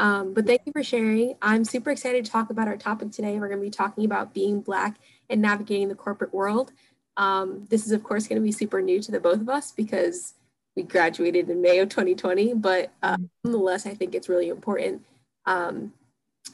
Um, 0.00 0.32
but 0.32 0.46
thank 0.46 0.62
you 0.64 0.72
for 0.72 0.82
sharing. 0.82 1.34
I'm 1.42 1.62
super 1.62 1.90
excited 1.90 2.24
to 2.24 2.30
talk 2.30 2.48
about 2.48 2.68
our 2.68 2.78
topic 2.78 3.10
today. 3.10 3.38
We're 3.38 3.48
going 3.48 3.60
to 3.60 3.66
be 3.66 3.70
talking 3.70 4.06
about 4.06 4.32
being 4.32 4.62
Black 4.62 4.96
and 5.28 5.42
navigating 5.42 5.88
the 5.88 5.94
corporate 5.94 6.32
world. 6.32 6.72
Um, 7.18 7.66
this 7.68 7.84
is, 7.84 7.92
of 7.92 8.02
course, 8.02 8.26
going 8.26 8.40
to 8.40 8.44
be 8.44 8.50
super 8.50 8.80
new 8.80 9.02
to 9.02 9.12
the 9.12 9.20
both 9.20 9.42
of 9.42 9.50
us 9.50 9.72
because 9.72 10.32
we 10.74 10.84
graduated 10.84 11.50
in 11.50 11.60
May 11.60 11.80
of 11.80 11.90
2020, 11.90 12.54
but 12.54 12.90
uh, 13.02 13.18
nonetheless, 13.44 13.84
I 13.84 13.92
think 13.92 14.14
it's 14.14 14.30
really 14.30 14.48
important 14.48 15.04
um, 15.44 15.92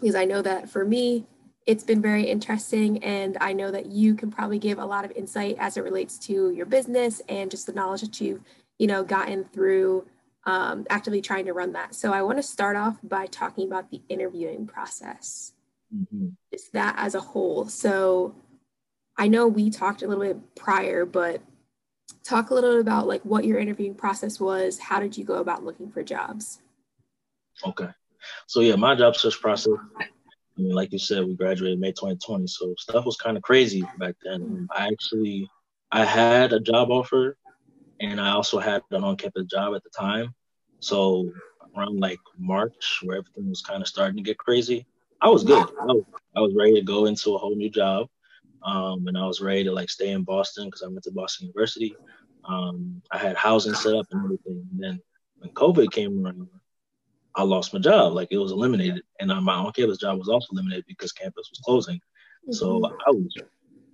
because 0.00 0.16
I 0.16 0.24
know 0.24 0.42
that 0.42 0.68
for 0.68 0.84
me, 0.84 1.24
it's 1.66 1.84
been 1.84 2.00
very 2.00 2.22
interesting 2.22 3.02
and 3.02 3.36
i 3.40 3.52
know 3.52 3.72
that 3.72 3.86
you 3.86 4.14
can 4.14 4.30
probably 4.30 4.56
give 4.56 4.78
a 4.78 4.84
lot 4.84 5.04
of 5.04 5.10
insight 5.16 5.56
as 5.58 5.76
it 5.76 5.82
relates 5.82 6.16
to 6.16 6.52
your 6.52 6.64
business 6.64 7.20
and 7.28 7.50
just 7.50 7.66
the 7.66 7.72
knowledge 7.72 8.02
that 8.02 8.20
you've 8.20 8.40
you 8.78 8.86
know 8.86 9.02
gotten 9.02 9.42
through 9.46 10.06
um, 10.46 10.86
actively 10.88 11.20
trying 11.20 11.44
to 11.46 11.52
run 11.52 11.72
that. 11.72 11.94
So 11.94 12.12
i 12.12 12.22
want 12.22 12.38
to 12.38 12.42
start 12.42 12.76
off 12.76 12.96
by 13.02 13.26
talking 13.26 13.66
about 13.66 13.90
the 13.90 14.00
interviewing 14.08 14.66
process. 14.66 15.52
Mm-hmm. 15.94 16.30
just 16.52 16.72
that 16.72 16.96
as 16.98 17.14
a 17.14 17.20
whole. 17.20 17.68
So 17.68 18.34
i 19.18 19.28
know 19.28 19.46
we 19.46 19.70
talked 19.70 20.02
a 20.02 20.06
little 20.06 20.24
bit 20.24 20.54
prior 20.54 21.06
but 21.06 21.40
talk 22.22 22.50
a 22.50 22.54
little 22.54 22.72
bit 22.72 22.80
about 22.80 23.06
like 23.06 23.22
what 23.22 23.44
your 23.44 23.58
interviewing 23.58 23.94
process 23.94 24.40
was. 24.40 24.78
How 24.78 25.00
did 25.00 25.16
you 25.16 25.24
go 25.24 25.34
about 25.34 25.64
looking 25.64 25.90
for 25.90 26.02
jobs? 26.02 26.60
Okay. 27.66 27.88
So 28.46 28.60
yeah 28.60 28.76
my 28.76 28.94
job 28.94 29.16
search 29.16 29.40
process 29.40 29.74
I 30.58 30.62
mean, 30.62 30.72
like 30.72 30.90
you 30.90 30.98
said, 30.98 31.22
we 31.26 31.34
graduated 31.34 31.78
May 31.78 31.92
2020, 31.92 32.46
so 32.46 32.74
stuff 32.78 33.04
was 33.04 33.16
kind 33.16 33.36
of 33.36 33.42
crazy 33.42 33.84
back 33.98 34.14
then. 34.24 34.66
I 34.74 34.88
actually, 34.88 35.50
I 35.92 36.02
had 36.02 36.54
a 36.54 36.60
job 36.60 36.90
offer, 36.90 37.36
and 38.00 38.20
I 38.20 38.30
also 38.30 38.58
had 38.58 38.82
an 38.90 39.04
on-campus 39.04 39.46
job 39.46 39.74
at 39.74 39.82
the 39.82 39.90
time. 39.90 40.34
So 40.80 41.30
around 41.76 42.00
like 42.00 42.18
March, 42.38 43.00
where 43.02 43.18
everything 43.18 43.48
was 43.48 43.62
kind 43.62 43.82
of 43.82 43.88
starting 43.88 44.16
to 44.16 44.22
get 44.22 44.38
crazy, 44.38 44.86
I 45.20 45.28
was 45.28 45.44
good. 45.44 45.66
I 45.80 45.84
was, 45.84 46.04
I 46.36 46.40
was 46.40 46.54
ready 46.54 46.74
to 46.74 46.82
go 46.82 47.06
into 47.06 47.34
a 47.34 47.38
whole 47.38 47.56
new 47.56 47.70
job, 47.70 48.08
um, 48.64 49.06
and 49.08 49.16
I 49.16 49.26
was 49.26 49.40
ready 49.40 49.64
to 49.64 49.72
like 49.72 49.90
stay 49.90 50.10
in 50.10 50.22
Boston 50.22 50.66
because 50.66 50.82
I 50.82 50.88
went 50.88 51.04
to 51.04 51.10
Boston 51.10 51.46
University. 51.46 51.96
Um, 52.44 53.02
I 53.10 53.18
had 53.18 53.36
housing 53.36 53.74
set 53.74 53.94
up 53.94 54.06
and 54.10 54.24
everything. 54.24 54.66
And 54.70 54.82
then 54.82 55.00
when 55.38 55.50
COVID 55.52 55.90
came 55.90 56.24
around, 56.24 56.48
I 57.34 57.42
lost 57.42 57.74
my 57.74 57.80
job. 57.80 58.12
Like 58.12 58.28
it 58.30 58.38
was 58.38 58.52
eliminated, 58.52 59.02
and 59.20 59.32
uh, 59.32 59.40
my 59.40 59.54
on-campus 59.54 59.98
job 59.98 60.18
was 60.18 60.28
also 60.28 60.48
eliminated 60.52 60.84
because 60.86 61.12
campus 61.12 61.50
was 61.50 61.60
closing. 61.64 61.96
Mm-hmm. 61.96 62.52
So 62.52 62.84
I 62.84 63.10
was 63.10 63.34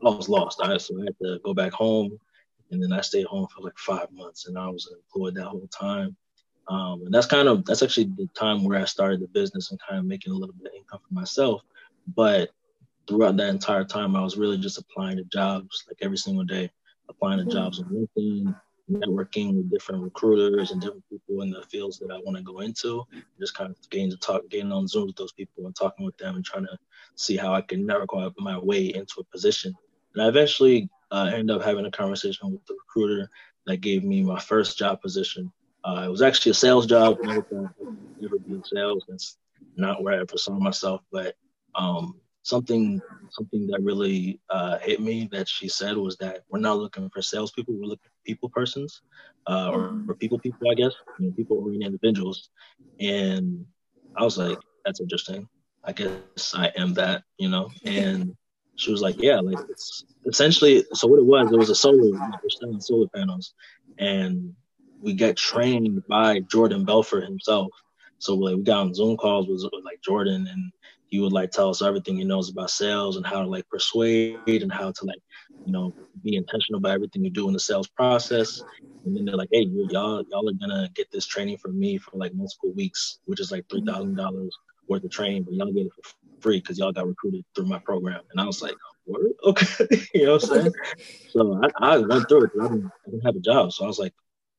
I 0.04 0.08
was 0.10 0.28
lost. 0.28 0.60
I 0.62 0.76
so 0.76 1.00
I 1.00 1.04
had 1.04 1.16
to 1.22 1.38
go 1.44 1.54
back 1.54 1.72
home, 1.72 2.18
and 2.72 2.82
then 2.82 2.92
I 2.92 3.00
stayed 3.02 3.26
home 3.26 3.46
for 3.54 3.62
like 3.62 3.78
five 3.78 4.10
months, 4.12 4.46
and 4.48 4.58
I 4.58 4.68
was 4.68 4.92
employed 4.92 5.34
that 5.36 5.46
whole 5.46 5.68
time. 5.68 6.16
Um, 6.68 7.02
and 7.04 7.12
that's 7.12 7.26
kind 7.26 7.48
of 7.48 7.64
that's 7.64 7.82
actually 7.82 8.10
the 8.16 8.28
time 8.34 8.64
where 8.64 8.80
I 8.80 8.84
started 8.84 9.20
the 9.20 9.28
business 9.28 9.70
and 9.70 9.80
kind 9.86 9.98
of 9.98 10.06
making 10.06 10.32
a 10.32 10.36
little 10.36 10.54
bit 10.54 10.72
of 10.72 10.74
income 10.76 11.00
for 11.06 11.14
myself. 11.14 11.62
But 12.16 12.50
throughout 13.06 13.36
that 13.36 13.48
entire 13.48 13.84
time, 13.84 14.16
I 14.16 14.22
was 14.22 14.36
really 14.36 14.58
just 14.58 14.78
applying 14.78 15.18
to 15.18 15.24
jobs 15.24 15.84
like 15.88 15.98
every 16.00 16.16
single 16.16 16.44
day, 16.44 16.70
applying 17.08 17.44
to 17.44 17.52
jobs 17.52 17.80
on 17.80 17.86
LinkedIn, 17.86 18.54
networking 18.90 19.56
with 19.56 19.70
different 19.70 20.02
recruiters 20.02 20.70
and 20.70 20.80
different 20.80 21.04
people 21.10 21.42
in 21.42 21.50
the 21.50 21.62
fields 21.62 21.98
that 21.98 22.10
I 22.10 22.18
want 22.18 22.36
to 22.36 22.42
go 22.42 22.60
into. 22.60 23.04
Just 23.38 23.54
kind 23.54 23.70
of 23.70 23.90
getting 23.90 24.10
to 24.10 24.16
talk, 24.16 24.48
getting 24.48 24.72
on 24.72 24.88
Zoom 24.88 25.06
with 25.06 25.16
those 25.16 25.32
people 25.32 25.66
and 25.66 25.76
talking 25.76 26.04
with 26.04 26.16
them 26.18 26.36
and 26.36 26.44
trying 26.44 26.64
to 26.64 26.78
see 27.16 27.36
how 27.36 27.52
I 27.52 27.60
can 27.60 27.84
network 27.84 28.10
my 28.38 28.58
way 28.58 28.86
into 28.86 29.20
a 29.20 29.24
position. 29.24 29.74
And 30.14 30.22
I 30.22 30.28
eventually 30.28 30.88
uh, 31.12 31.30
ended 31.32 31.54
up 31.54 31.62
having 31.62 31.86
a 31.86 31.90
conversation 31.90 32.50
with 32.50 32.64
the 32.66 32.74
recruiter 32.74 33.30
that 33.66 33.76
gave 33.80 34.02
me 34.02 34.22
my 34.22 34.40
first 34.40 34.78
job 34.78 35.00
position. 35.00 35.52
Uh, 35.84 36.04
it 36.06 36.10
was 36.10 36.22
actually 36.22 36.50
a 36.50 36.54
sales 36.54 36.86
job. 36.86 37.18
Never, 37.22 37.74
never 38.18 38.38
be 38.38 38.54
in 38.54 38.64
sales. 38.64 39.04
That's 39.08 39.36
not 39.76 40.02
where 40.02 40.14
I 40.14 40.20
ever 40.20 40.36
saw 40.36 40.58
myself. 40.58 41.02
But 41.12 41.34
um, 41.74 42.18
something 42.42 43.00
something 43.30 43.66
that 43.68 43.82
really 43.82 44.40
uh, 44.50 44.78
hit 44.78 45.00
me 45.00 45.28
that 45.32 45.48
she 45.48 45.68
said 45.68 45.96
was 45.96 46.16
that 46.18 46.44
we're 46.48 46.60
not 46.60 46.78
looking 46.78 47.08
for 47.10 47.22
salespeople. 47.22 47.74
We're 47.74 47.86
looking 47.86 48.10
for 48.10 48.24
people 48.26 48.48
persons, 48.48 49.02
uh, 49.46 49.70
or, 49.72 50.04
or 50.08 50.14
people 50.14 50.38
people, 50.38 50.70
I 50.70 50.74
guess, 50.74 50.92
you 51.18 51.26
know, 51.26 51.32
people 51.32 51.58
oriented 51.58 51.88
individuals. 51.92 52.50
And 53.00 53.66
I 54.16 54.24
was 54.24 54.38
like, 54.38 54.58
that's 54.84 55.00
interesting. 55.00 55.48
I 55.84 55.92
guess 55.92 56.54
I 56.54 56.66
am 56.76 56.94
that, 56.94 57.24
you 57.38 57.48
know. 57.48 57.70
And 57.84 58.34
she 58.76 58.90
was 58.90 59.02
like, 59.02 59.20
yeah, 59.20 59.40
like 59.40 59.58
it's 59.68 60.04
essentially. 60.26 60.84
So 60.92 61.06
what 61.06 61.18
it 61.18 61.26
was, 61.26 61.52
it 61.52 61.58
was 61.58 61.70
a 61.70 61.74
solar. 61.74 62.10
We're 62.10 62.50
selling 62.60 62.80
solar 62.80 63.08
panels, 63.08 63.54
and 63.98 64.54
we 65.00 65.14
got 65.14 65.36
trained 65.36 66.02
by 66.08 66.40
Jordan 66.40 66.84
Belfort 66.84 67.24
himself. 67.24 67.68
So 68.18 68.34
like 68.34 68.56
we 68.56 68.62
got 68.62 68.80
on 68.80 68.94
Zoom 68.94 69.16
calls 69.16 69.48
with, 69.48 69.62
with 69.72 69.84
like 69.84 70.00
Jordan, 70.02 70.46
and 70.50 70.72
he 71.06 71.20
would 71.20 71.32
like 71.32 71.50
tell 71.50 71.68
us 71.68 71.82
everything 71.82 72.16
he 72.16 72.24
knows 72.24 72.50
about 72.50 72.70
sales 72.70 73.16
and 73.16 73.26
how 73.26 73.42
to 73.42 73.48
like 73.48 73.68
persuade 73.68 74.38
and 74.46 74.72
how 74.72 74.90
to 74.92 75.04
like 75.04 75.20
you 75.64 75.72
know 75.72 75.94
be 76.22 76.36
intentional 76.36 76.78
about 76.78 76.92
everything 76.92 77.24
you 77.24 77.30
do 77.30 77.48
in 77.48 77.52
the 77.52 77.60
sales 77.60 77.88
process. 77.88 78.62
And 79.04 79.16
then 79.16 79.24
they're 79.24 79.36
like, 79.36 79.48
hey, 79.52 79.66
y'all 79.68 80.24
y'all 80.30 80.48
are 80.48 80.52
gonna 80.52 80.88
get 80.94 81.10
this 81.10 81.26
training 81.26 81.58
from 81.58 81.78
me 81.78 81.98
for 81.98 82.16
like 82.16 82.32
multiple 82.34 82.72
weeks, 82.72 83.18
which 83.26 83.40
is 83.40 83.50
like 83.50 83.66
three 83.68 83.84
thousand 83.84 84.14
dollars 84.14 84.56
worth 84.88 85.04
of 85.04 85.10
training, 85.10 85.42
but 85.42 85.54
y'all 85.54 85.72
get 85.72 85.86
it 85.86 85.92
for 85.92 86.02
free 86.42 86.58
because 86.60 86.78
y'all 86.78 86.92
got 86.92 87.06
recruited 87.06 87.44
through 87.54 87.66
my 87.66 87.78
program. 87.78 88.20
And 88.30 88.40
I 88.40 88.44
was 88.44 88.62
like, 88.62 88.76
what? 89.04 89.20
Okay. 89.44 89.86
you 90.14 90.26
know 90.26 90.34
what 90.34 90.44
I'm 90.44 90.62
saying? 90.62 90.72
so 91.30 91.60
I, 91.80 91.94
I 91.94 91.98
went 91.98 92.28
through 92.28 92.44
it. 92.44 92.50
I 92.60 92.68
didn't, 92.68 92.90
I 93.06 93.10
didn't 93.10 93.26
have 93.26 93.36
a 93.36 93.40
job. 93.40 93.72
So 93.72 93.84
I 93.84 93.88
was 93.88 93.98
like, 93.98 94.14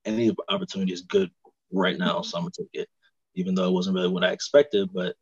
any 0.05 0.35
opportunity 0.49 0.91
is 0.91 1.01
good 1.01 1.31
right 1.71 1.97
now. 1.97 2.21
So 2.21 2.37
I'm 2.37 2.43
going 2.43 2.51
to 2.51 2.63
take 2.63 2.81
it, 2.81 2.89
even 3.35 3.55
though 3.55 3.67
it 3.67 3.73
wasn't 3.73 3.95
really 3.95 4.09
what 4.09 4.23
I 4.23 4.31
expected, 4.31 4.89
but 4.93 5.15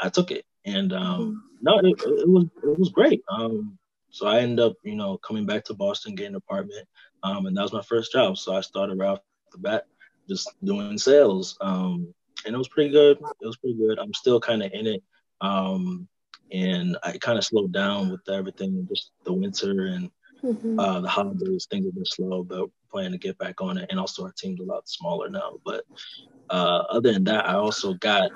I 0.00 0.10
took 0.10 0.30
it. 0.30 0.44
And 0.64 0.92
um, 0.92 1.20
mm-hmm. 1.20 1.36
no, 1.62 1.78
it, 1.78 2.20
it, 2.20 2.28
was 2.28 2.46
it 2.62 2.78
was 2.78 2.90
great. 2.90 3.22
Um, 3.28 3.78
so 4.10 4.26
I 4.26 4.40
ended 4.40 4.60
up, 4.60 4.74
you 4.84 4.94
know, 4.94 5.18
coming 5.18 5.46
back 5.46 5.64
to 5.64 5.74
Boston, 5.74 6.14
getting 6.14 6.32
an 6.32 6.36
apartment, 6.36 6.86
um, 7.22 7.46
and 7.46 7.56
that 7.56 7.62
was 7.62 7.72
my 7.72 7.82
first 7.82 8.12
job. 8.12 8.38
So 8.38 8.54
I 8.54 8.60
started 8.60 8.98
right 8.98 9.08
off 9.08 9.18
the 9.52 9.58
bat 9.58 9.86
just 10.28 10.50
doing 10.62 10.98
sales, 10.98 11.58
um, 11.60 12.14
and 12.46 12.54
it 12.54 12.58
was 12.58 12.68
pretty 12.68 12.90
good. 12.90 13.18
It 13.40 13.46
was 13.46 13.56
pretty 13.56 13.76
good. 13.76 13.98
I'm 13.98 14.14
still 14.14 14.40
kind 14.40 14.62
of 14.62 14.70
in 14.72 14.86
it. 14.86 15.02
Um, 15.40 16.08
and 16.52 16.96
I 17.02 17.18
kind 17.18 17.38
of 17.38 17.44
slowed 17.44 17.72
down 17.72 18.10
with 18.10 18.28
everything, 18.28 18.86
just 18.88 19.10
the 19.24 19.32
winter 19.32 19.86
and 19.86 20.10
mm-hmm. 20.42 20.78
uh, 20.78 21.00
the 21.00 21.08
holidays. 21.08 21.66
Things 21.68 21.86
have 21.86 21.94
been 21.94 22.04
slow, 22.04 22.44
but 22.44 22.68
planning 22.90 23.12
to 23.12 23.18
get 23.18 23.38
back 23.38 23.60
on 23.60 23.78
it. 23.78 23.86
And 23.90 23.98
also, 23.98 24.24
our 24.24 24.32
team's 24.36 24.60
a 24.60 24.64
lot 24.64 24.88
smaller 24.88 25.28
now. 25.28 25.58
But 25.64 25.84
uh, 26.50 26.84
other 26.90 27.12
than 27.12 27.24
that, 27.24 27.48
I 27.48 27.54
also 27.54 27.94
got 27.94 28.30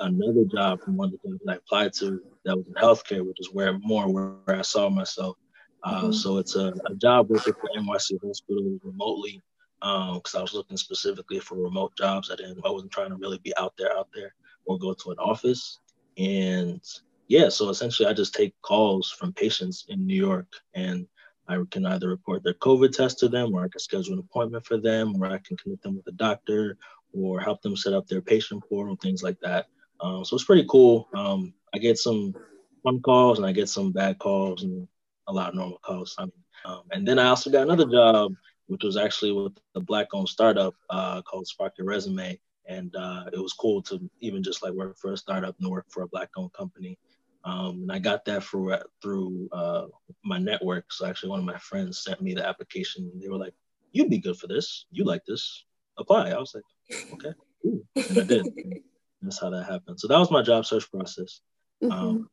another 0.00 0.44
job 0.44 0.82
from 0.82 0.96
one 0.96 1.06
of 1.08 1.12
the 1.12 1.18
things 1.18 1.40
that 1.44 1.52
I 1.52 1.56
applied 1.56 1.92
to 1.94 2.22
that 2.44 2.56
was 2.56 2.66
in 2.66 2.74
healthcare, 2.74 3.26
which 3.26 3.40
is 3.40 3.50
where 3.52 3.78
more 3.78 4.08
where 4.08 4.36
I 4.58 4.62
saw 4.62 4.88
myself. 4.88 5.36
Uh, 5.82 6.02
mm-hmm. 6.02 6.12
So 6.12 6.38
it's 6.38 6.56
a, 6.56 6.72
a, 6.86 6.94
job 6.94 7.28
working 7.28 7.52
for 7.52 7.68
NYC 7.76 8.18
Hospital 8.24 8.78
remotely 8.82 9.42
because 9.80 10.34
um, 10.34 10.38
I 10.38 10.40
was 10.40 10.54
looking 10.54 10.78
specifically 10.78 11.40
for 11.40 11.56
remote 11.56 11.92
jobs. 11.96 12.30
I 12.30 12.36
didn't, 12.36 12.64
I 12.64 12.70
wasn't 12.70 12.92
trying 12.92 13.10
to 13.10 13.16
really 13.16 13.38
be 13.38 13.54
out 13.58 13.74
there, 13.76 13.94
out 13.94 14.08
there, 14.14 14.34
or 14.64 14.78
go 14.78 14.94
to 14.94 15.10
an 15.10 15.18
office. 15.18 15.80
And 16.18 16.80
yeah, 17.28 17.48
so 17.48 17.68
essentially, 17.70 18.08
I 18.08 18.12
just 18.12 18.34
take 18.34 18.54
calls 18.62 19.10
from 19.10 19.32
patients 19.32 19.86
in 19.88 20.06
New 20.06 20.16
York, 20.16 20.46
and 20.74 21.06
I 21.48 21.58
can 21.70 21.86
either 21.86 22.08
report 22.08 22.42
their 22.42 22.54
COVID 22.54 22.92
test 22.92 23.18
to 23.20 23.28
them, 23.28 23.54
or 23.54 23.64
I 23.64 23.68
can 23.68 23.80
schedule 23.80 24.14
an 24.14 24.18
appointment 24.20 24.66
for 24.66 24.78
them, 24.78 25.20
or 25.20 25.26
I 25.26 25.38
can 25.38 25.56
connect 25.56 25.82
them 25.82 25.96
with 25.96 26.06
a 26.06 26.12
doctor, 26.12 26.76
or 27.12 27.40
help 27.40 27.62
them 27.62 27.76
set 27.76 27.92
up 27.92 28.06
their 28.06 28.20
patient 28.20 28.64
portal, 28.68 28.96
things 28.96 29.22
like 29.22 29.38
that. 29.40 29.66
Um, 30.00 30.24
so 30.24 30.36
it's 30.36 30.44
pretty 30.44 30.66
cool. 30.68 31.08
Um, 31.14 31.54
I 31.74 31.78
get 31.78 31.98
some 31.98 32.34
fun 32.82 33.00
calls, 33.00 33.38
and 33.38 33.46
I 33.46 33.52
get 33.52 33.68
some 33.68 33.92
bad 33.92 34.18
calls, 34.18 34.62
and 34.62 34.88
a 35.28 35.32
lot 35.32 35.50
of 35.50 35.54
normal 35.54 35.78
calls. 35.78 36.14
I 36.18 36.24
mean, 36.24 36.32
um, 36.64 36.82
and 36.92 37.06
then 37.06 37.18
I 37.18 37.28
also 37.28 37.50
got 37.50 37.62
another 37.62 37.86
job, 37.86 38.34
which 38.66 38.84
was 38.84 38.96
actually 38.96 39.32
with 39.32 39.52
a 39.74 39.80
black-owned 39.80 40.28
startup 40.28 40.74
uh, 40.90 41.22
called 41.22 41.46
Spark 41.46 41.74
Your 41.78 41.86
Resume 41.86 42.38
and 42.66 42.94
uh, 42.96 43.24
it 43.32 43.38
was 43.38 43.52
cool 43.52 43.82
to 43.82 44.00
even 44.20 44.42
just 44.42 44.62
like 44.62 44.72
work 44.72 44.96
for 44.98 45.12
a 45.12 45.16
startup 45.16 45.54
and 45.60 45.70
work 45.70 45.86
for 45.90 46.02
a 46.02 46.08
black-owned 46.08 46.52
company. 46.52 46.98
Um, 47.44 47.82
and 47.82 47.92
I 47.92 47.98
got 47.98 48.24
that 48.24 48.42
through 48.42 48.74
through 49.02 49.48
uh, 49.52 49.86
my 50.24 50.38
network. 50.38 50.92
So 50.92 51.06
actually, 51.06 51.30
one 51.30 51.40
of 51.40 51.44
my 51.44 51.58
friends 51.58 52.02
sent 52.02 52.22
me 52.22 52.34
the 52.34 52.46
application. 52.46 53.10
They 53.20 53.28
were 53.28 53.36
like, 53.36 53.54
"You'd 53.92 54.08
be 54.08 54.18
good 54.18 54.38
for 54.38 54.46
this. 54.46 54.86
You 54.90 55.04
like 55.04 55.24
this? 55.26 55.64
Apply." 55.98 56.30
I 56.30 56.38
was 56.38 56.54
like, 56.54 57.04
"Okay, 57.12 57.34
cool," 57.62 57.82
and 57.96 58.18
I 58.18 58.24
did. 58.24 58.46
And 58.46 58.80
that's 59.22 59.40
how 59.40 59.50
that 59.50 59.64
happened. 59.64 60.00
So 60.00 60.08
that 60.08 60.18
was 60.18 60.30
my 60.30 60.42
job 60.42 60.64
search 60.64 60.90
process. 60.90 61.40
Mm-hmm. 61.82 61.92
Um, 61.92 62.30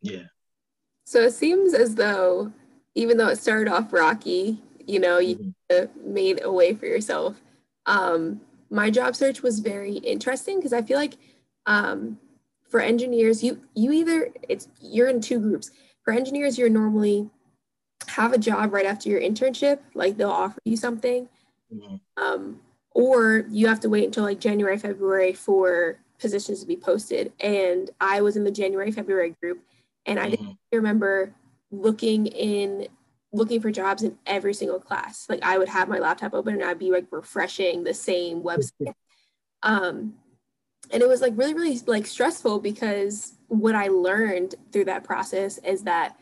yeah. 0.00 0.26
So 1.06 1.22
it 1.22 1.32
seems 1.32 1.74
as 1.74 1.96
though, 1.96 2.52
even 2.94 3.16
though 3.16 3.28
it 3.28 3.38
started 3.38 3.72
off 3.72 3.92
rocky, 3.92 4.62
you 4.86 5.00
know, 5.00 5.18
you 5.18 5.54
mm-hmm. 5.70 6.12
made 6.14 6.40
a 6.44 6.52
way 6.52 6.74
for 6.74 6.86
yourself. 6.86 7.40
Um, 7.86 8.40
my 8.72 8.90
job 8.90 9.14
search 9.14 9.42
was 9.42 9.60
very 9.60 9.96
interesting 9.98 10.56
because 10.58 10.72
I 10.72 10.80
feel 10.82 10.96
like 10.96 11.14
um, 11.66 12.18
for 12.70 12.80
engineers, 12.80 13.44
you 13.44 13.60
you 13.74 13.92
either 13.92 14.30
it's 14.48 14.66
you're 14.80 15.08
in 15.08 15.20
two 15.20 15.38
groups. 15.38 15.70
For 16.02 16.12
engineers, 16.12 16.58
you're 16.58 16.70
normally 16.70 17.30
have 18.08 18.32
a 18.32 18.38
job 18.38 18.72
right 18.72 18.86
after 18.86 19.08
your 19.08 19.20
internship, 19.20 19.80
like 19.94 20.16
they'll 20.16 20.30
offer 20.30 20.58
you 20.64 20.76
something, 20.76 21.28
mm-hmm. 21.72 21.96
um, 22.16 22.60
or 22.92 23.44
you 23.50 23.68
have 23.68 23.78
to 23.80 23.88
wait 23.88 24.04
until 24.04 24.24
like 24.24 24.40
January, 24.40 24.78
February 24.78 25.34
for 25.34 25.98
positions 26.18 26.60
to 26.60 26.66
be 26.66 26.76
posted. 26.76 27.32
And 27.40 27.90
I 28.00 28.22
was 28.22 28.36
in 28.36 28.42
the 28.42 28.50
January, 28.50 28.90
February 28.90 29.36
group, 29.40 29.62
and 30.06 30.18
I 30.18 30.30
mm-hmm. 30.30 30.52
remember 30.72 31.34
looking 31.70 32.26
in 32.26 32.88
looking 33.32 33.60
for 33.60 33.70
jobs 33.70 34.02
in 34.02 34.18
every 34.26 34.54
single 34.54 34.78
class. 34.78 35.26
Like 35.28 35.42
I 35.42 35.58
would 35.58 35.68
have 35.68 35.88
my 35.88 35.98
laptop 35.98 36.34
open 36.34 36.54
and 36.54 36.64
I'd 36.64 36.78
be 36.78 36.90
like 36.90 37.06
refreshing 37.10 37.82
the 37.82 37.94
same 37.94 38.42
website. 38.42 38.94
Um, 39.62 40.14
and 40.90 41.02
it 41.02 41.08
was 41.08 41.20
like 41.20 41.32
really, 41.36 41.54
really 41.54 41.78
like 41.86 42.06
stressful 42.06 42.60
because 42.60 43.34
what 43.48 43.74
I 43.74 43.88
learned 43.88 44.54
through 44.72 44.86
that 44.86 45.04
process 45.04 45.58
is 45.58 45.84
that 45.84 46.16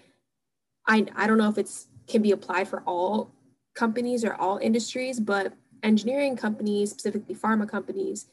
I 0.87 1.07
I 1.17 1.27
don't 1.27 1.39
know 1.39 1.49
if 1.49 1.59
it's 1.59 1.89
can 2.07 2.23
be 2.23 2.33
applied 2.33 2.69
for 2.69 2.83
all 2.87 3.33
companies 3.75 4.25
or 4.25 4.35
all 4.35 4.59
industries, 4.59 5.19
but 5.19 5.53
engineering 5.83 6.37
companies, 6.37 6.91
specifically 6.91 7.35
pharma 7.35 7.69
companies, 7.69 8.27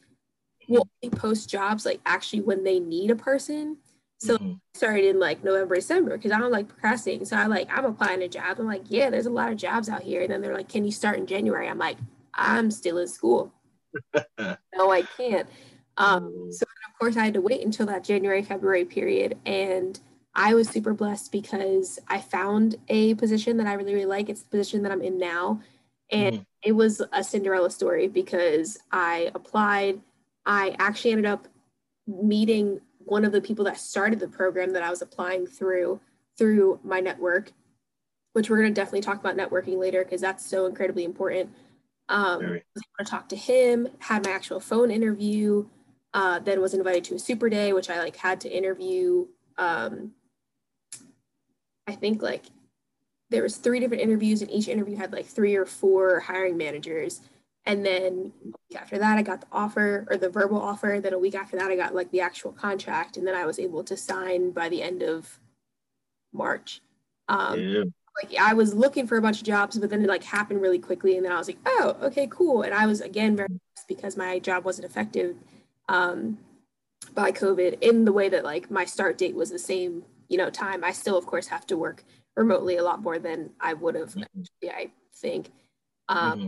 will 0.67 0.87
only 1.03 1.15
post 1.15 1.49
jobs 1.49 1.85
like 1.85 2.01
actually 2.05 2.41
when 2.41 2.63
they 2.63 2.79
need 2.79 3.11
a 3.11 3.15
person 3.15 3.77
so 4.19 4.37
mm-hmm. 4.37 4.53
started 4.73 5.05
in 5.05 5.19
like 5.19 5.43
November, 5.43 5.75
December 5.75 6.17
because 6.17 6.31
I 6.31 6.39
don't 6.39 6.51
like 6.51 6.67
procrastinating. 6.67 7.25
So 7.25 7.37
I 7.37 7.45
like 7.45 7.69
I'm 7.71 7.85
applying 7.85 8.21
to 8.21 8.27
jobs. 8.27 8.59
I'm 8.59 8.65
like, 8.65 8.83
yeah, 8.87 9.09
there's 9.09 9.27
a 9.27 9.31
lot 9.31 9.51
of 9.51 9.57
jobs 9.57 9.89
out 9.89 10.01
here. 10.01 10.21
And 10.23 10.31
then 10.31 10.41
they're 10.41 10.55
like, 10.55 10.69
can 10.69 10.85
you 10.85 10.91
start 10.91 11.17
in 11.17 11.27
January? 11.27 11.67
I'm 11.67 11.77
like, 11.77 11.97
I'm 12.33 12.71
still 12.71 12.97
in 12.97 13.07
school. 13.07 13.53
no, 14.39 14.91
I 14.91 15.03
can't. 15.17 15.47
Um, 15.97 16.31
mm. 16.31 16.53
so 16.53 16.63
of 16.63 16.99
course 16.99 17.17
I 17.17 17.25
had 17.25 17.33
to 17.35 17.41
wait 17.41 17.63
until 17.63 17.85
that 17.87 18.03
January, 18.03 18.41
February 18.41 18.85
period. 18.85 19.37
And 19.45 19.99
I 20.33 20.53
was 20.53 20.69
super 20.69 20.93
blessed 20.93 21.31
because 21.31 21.99
I 22.07 22.19
found 22.19 22.75
a 22.89 23.15
position 23.15 23.57
that 23.57 23.67
I 23.67 23.73
really, 23.73 23.93
really 23.93 24.05
like. 24.05 24.29
It's 24.29 24.41
the 24.41 24.49
position 24.49 24.83
that 24.83 24.91
I'm 24.91 25.01
in 25.01 25.17
now. 25.17 25.61
And 26.11 26.37
mm. 26.37 26.45
it 26.63 26.71
was 26.71 27.01
a 27.11 27.23
Cinderella 27.23 27.69
story 27.69 28.07
because 28.07 28.77
I 28.91 29.31
applied. 29.35 29.99
I 30.45 30.75
actually 30.79 31.11
ended 31.11 31.25
up 31.25 31.47
meeting 32.07 32.79
one 33.07 33.25
of 33.25 33.31
the 33.31 33.41
people 33.41 33.65
that 33.65 33.79
started 33.79 34.19
the 34.19 34.27
program 34.27 34.71
that 34.73 34.83
I 34.83 34.89
was 34.89 35.01
applying 35.01 35.47
through 35.47 35.99
through 36.37 36.79
my 36.83 36.99
network, 36.99 37.51
which 38.33 38.49
we're 38.49 38.57
going 38.57 38.73
to 38.73 38.79
definitely 38.79 39.01
talk 39.01 39.19
about 39.19 39.35
networking 39.35 39.77
later 39.77 40.03
because 40.03 40.21
that's 40.21 40.45
so 40.45 40.65
incredibly 40.65 41.03
important. 41.03 41.49
Um, 42.09 42.45
I 42.45 42.49
was 42.51 42.83
able 42.99 43.05
to 43.05 43.05
talk 43.05 43.29
to 43.29 43.35
him, 43.35 43.87
had 43.99 44.25
my 44.25 44.31
actual 44.31 44.59
phone 44.59 44.91
interview, 44.91 45.65
uh, 46.13 46.39
then 46.39 46.61
was 46.61 46.73
invited 46.73 47.03
to 47.05 47.15
a 47.15 47.19
super 47.19 47.49
day, 47.49 47.73
which 47.73 47.89
I 47.89 47.99
like 47.99 48.15
had 48.15 48.39
to 48.41 48.49
interview. 48.49 49.27
Um, 49.57 50.11
I 51.87 51.93
think 51.93 52.21
like 52.21 52.45
there 53.29 53.43
was 53.43 53.57
three 53.57 53.79
different 53.79 54.03
interviews, 54.03 54.41
and 54.41 54.51
each 54.51 54.67
interview 54.67 54.95
had 54.95 55.11
like 55.11 55.25
three 55.25 55.55
or 55.55 55.65
four 55.65 56.19
hiring 56.19 56.57
managers. 56.57 57.21
And 57.67 57.85
then 57.85 58.31
after 58.75 58.97
that, 58.97 59.17
I 59.17 59.21
got 59.21 59.41
the 59.41 59.47
offer 59.51 60.07
or 60.09 60.15
the 60.15 60.29
verbal 60.29 60.59
offer. 60.59 60.99
Then 61.01 61.13
a 61.13 61.19
week 61.19 61.35
after 61.35 61.57
that, 61.57 61.69
I 61.69 61.75
got 61.75 61.93
like 61.93 62.09
the 62.11 62.21
actual 62.21 62.53
contract. 62.53 63.17
And 63.17 63.27
then 63.27 63.35
I 63.35 63.45
was 63.45 63.59
able 63.59 63.83
to 63.83 63.97
sign 63.97 64.51
by 64.51 64.69
the 64.69 64.81
end 64.81 65.03
of 65.03 65.37
March. 66.33 66.81
Um, 67.27 67.59
yeah. 67.59 67.83
Like 68.23 68.35
I 68.39 68.53
was 68.53 68.73
looking 68.73 69.05
for 69.05 69.17
a 69.17 69.21
bunch 69.21 69.39
of 69.39 69.45
jobs, 69.45 69.77
but 69.77 69.89
then 69.89 70.01
it 70.01 70.07
like 70.07 70.23
happened 70.23 70.61
really 70.61 70.79
quickly, 70.79 71.17
and 71.17 71.25
then 71.25 71.31
I 71.31 71.37
was 71.37 71.47
like, 71.47 71.59
oh, 71.67 71.97
okay, 72.01 72.27
cool. 72.31 72.63
And 72.63 72.73
I 72.73 72.87
was 72.87 73.01
again 73.01 73.35
very 73.35 73.49
because 73.87 74.17
my 74.17 74.39
job 74.39 74.65
wasn't 74.65 74.85
affected 74.85 75.37
um, 75.87 76.39
by 77.13 77.31
COVID 77.31 77.81
in 77.81 78.05
the 78.05 78.11
way 78.11 78.27
that 78.29 78.43
like 78.43 78.71
my 78.71 78.85
start 78.85 79.19
date 79.19 79.35
was 79.35 79.51
the 79.51 79.59
same, 79.59 80.03
you 80.29 80.37
know, 80.37 80.49
time. 80.49 80.83
I 80.83 80.93
still, 80.93 81.15
of 81.15 81.27
course, 81.27 81.47
have 81.47 81.67
to 81.67 81.77
work 81.77 82.03
remotely 82.35 82.77
a 82.77 82.83
lot 82.83 83.03
more 83.03 83.19
than 83.19 83.51
I 83.59 83.73
would 83.75 83.93
have. 83.93 84.15
Mm-hmm. 84.15 84.69
I 84.69 84.89
think. 85.13 85.51
Um, 86.09 86.39
mm-hmm. 86.39 86.47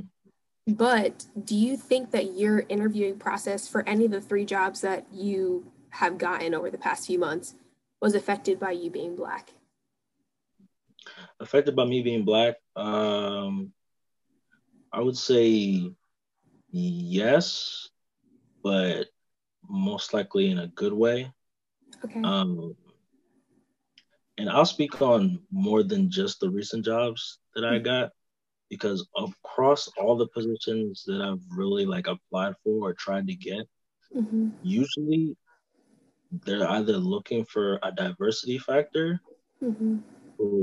But 0.70 1.26
do 1.46 1.56
you 1.56 1.76
think 1.76 2.12
that 2.12 2.34
your 2.34 2.64
interviewing 2.70 3.18
process 3.18 3.68
for 3.68 3.88
any 3.88 4.06
of 4.06 4.12
the 4.12 4.22
three 4.22 4.46
jobs 4.46 4.82
that 4.82 5.08
you 5.12 5.72
have 5.90 6.18
gotten 6.18 6.54
over 6.54 6.70
the 6.70 6.78
past 6.78 7.08
few 7.08 7.18
months 7.18 7.56
was 8.02 8.14
affected 8.14 8.60
by 8.60 8.72
you 8.72 8.92
being 8.92 9.16
black? 9.16 9.52
Affected 11.40 11.76
by 11.76 11.86
me 11.86 12.04
being 12.04 12.24
black? 12.24 12.58
Um, 12.76 13.74
I 14.94 15.02
would 15.02 15.18
say 15.18 15.92
yes, 16.72 17.90
but 18.64 19.08
most 19.68 20.14
likely 20.14 20.52
in 20.52 20.60
a 20.60 20.68
good 20.68 20.94
way. 20.94 21.32
Okay. 22.06 22.22
Um, 22.24 22.76
and 24.38 24.50
I'll 24.50 24.66
speak 24.66 25.02
on 25.02 25.40
more 25.52 25.82
than 25.82 26.12
just 26.12 26.40
the 26.40 26.50
recent 26.50 26.86
jobs 26.86 27.40
that 27.56 27.66
I 27.66 27.76
mm-hmm. 27.76 27.86
got 27.86 28.12
because 28.70 29.08
across 29.18 29.90
all 29.98 30.16
the 30.16 30.28
positions 30.28 31.04
that 31.08 31.22
I've 31.22 31.42
really 31.56 31.86
like 31.86 32.08
applied 32.08 32.54
for 32.64 32.90
or 32.90 32.94
tried 32.94 33.28
to 33.28 33.36
get, 33.36 33.68
mm-hmm. 34.16 34.50
usually 34.64 35.36
they're 36.32 36.70
either 36.70 36.98
looking 36.98 37.46
for 37.46 37.80
a 37.84 37.92
diversity 37.92 38.60
factor. 38.60 39.20
Mm-hmm. 39.62 39.98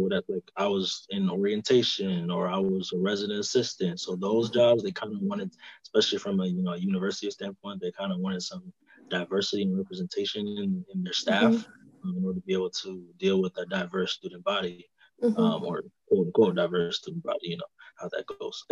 that 0.08 0.24
like 0.28 0.50
I 0.56 0.66
was 0.66 1.06
in 1.10 1.28
orientation 1.28 2.30
or 2.30 2.48
I 2.48 2.58
was 2.58 2.92
a 2.94 2.98
resident 2.98 3.40
assistant. 3.40 4.00
So 4.00 4.16
those 4.16 4.48
jobs 4.48 4.82
they 4.82 4.92
kind 4.92 5.12
of 5.12 5.20
wanted, 5.20 5.50
especially 5.82 6.18
from 6.18 6.40
a 6.40 6.46
you 6.46 6.62
know 6.62 6.72
a 6.72 6.78
university 6.78 7.30
standpoint, 7.30 7.82
they 7.82 7.92
kind 7.92 8.12
of 8.12 8.20
wanted 8.20 8.42
some 8.42 8.72
diversity 9.10 9.64
and 9.64 9.76
representation 9.76 10.46
in, 10.46 10.84
in 10.94 11.02
their 11.02 11.12
staff 11.12 11.52
mm-hmm. 11.52 12.08
um, 12.08 12.16
in 12.16 12.24
order 12.24 12.40
to 12.40 12.46
be 12.46 12.54
able 12.54 12.70
to 12.70 13.04
deal 13.18 13.42
with 13.42 13.56
a 13.58 13.66
diverse 13.66 14.12
student 14.12 14.42
body 14.44 14.88
mm-hmm. 15.22 15.38
um, 15.38 15.62
or 15.62 15.82
quote 16.08 16.26
unquote 16.26 16.54
diverse 16.54 16.98
student 16.98 17.22
body. 17.22 17.48
You 17.48 17.58
know 17.58 17.64
how 17.98 18.08
that 18.08 18.26
goes. 18.26 18.64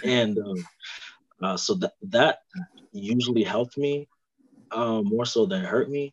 and 0.04 0.38
um, 0.38 0.66
uh, 1.42 1.56
so 1.56 1.74
that 1.74 1.92
that 2.02 2.38
usually 2.92 3.42
helped 3.42 3.78
me 3.78 4.08
uh, 4.70 5.02
more 5.02 5.24
so 5.24 5.46
than 5.46 5.64
hurt 5.64 5.90
me. 5.90 6.12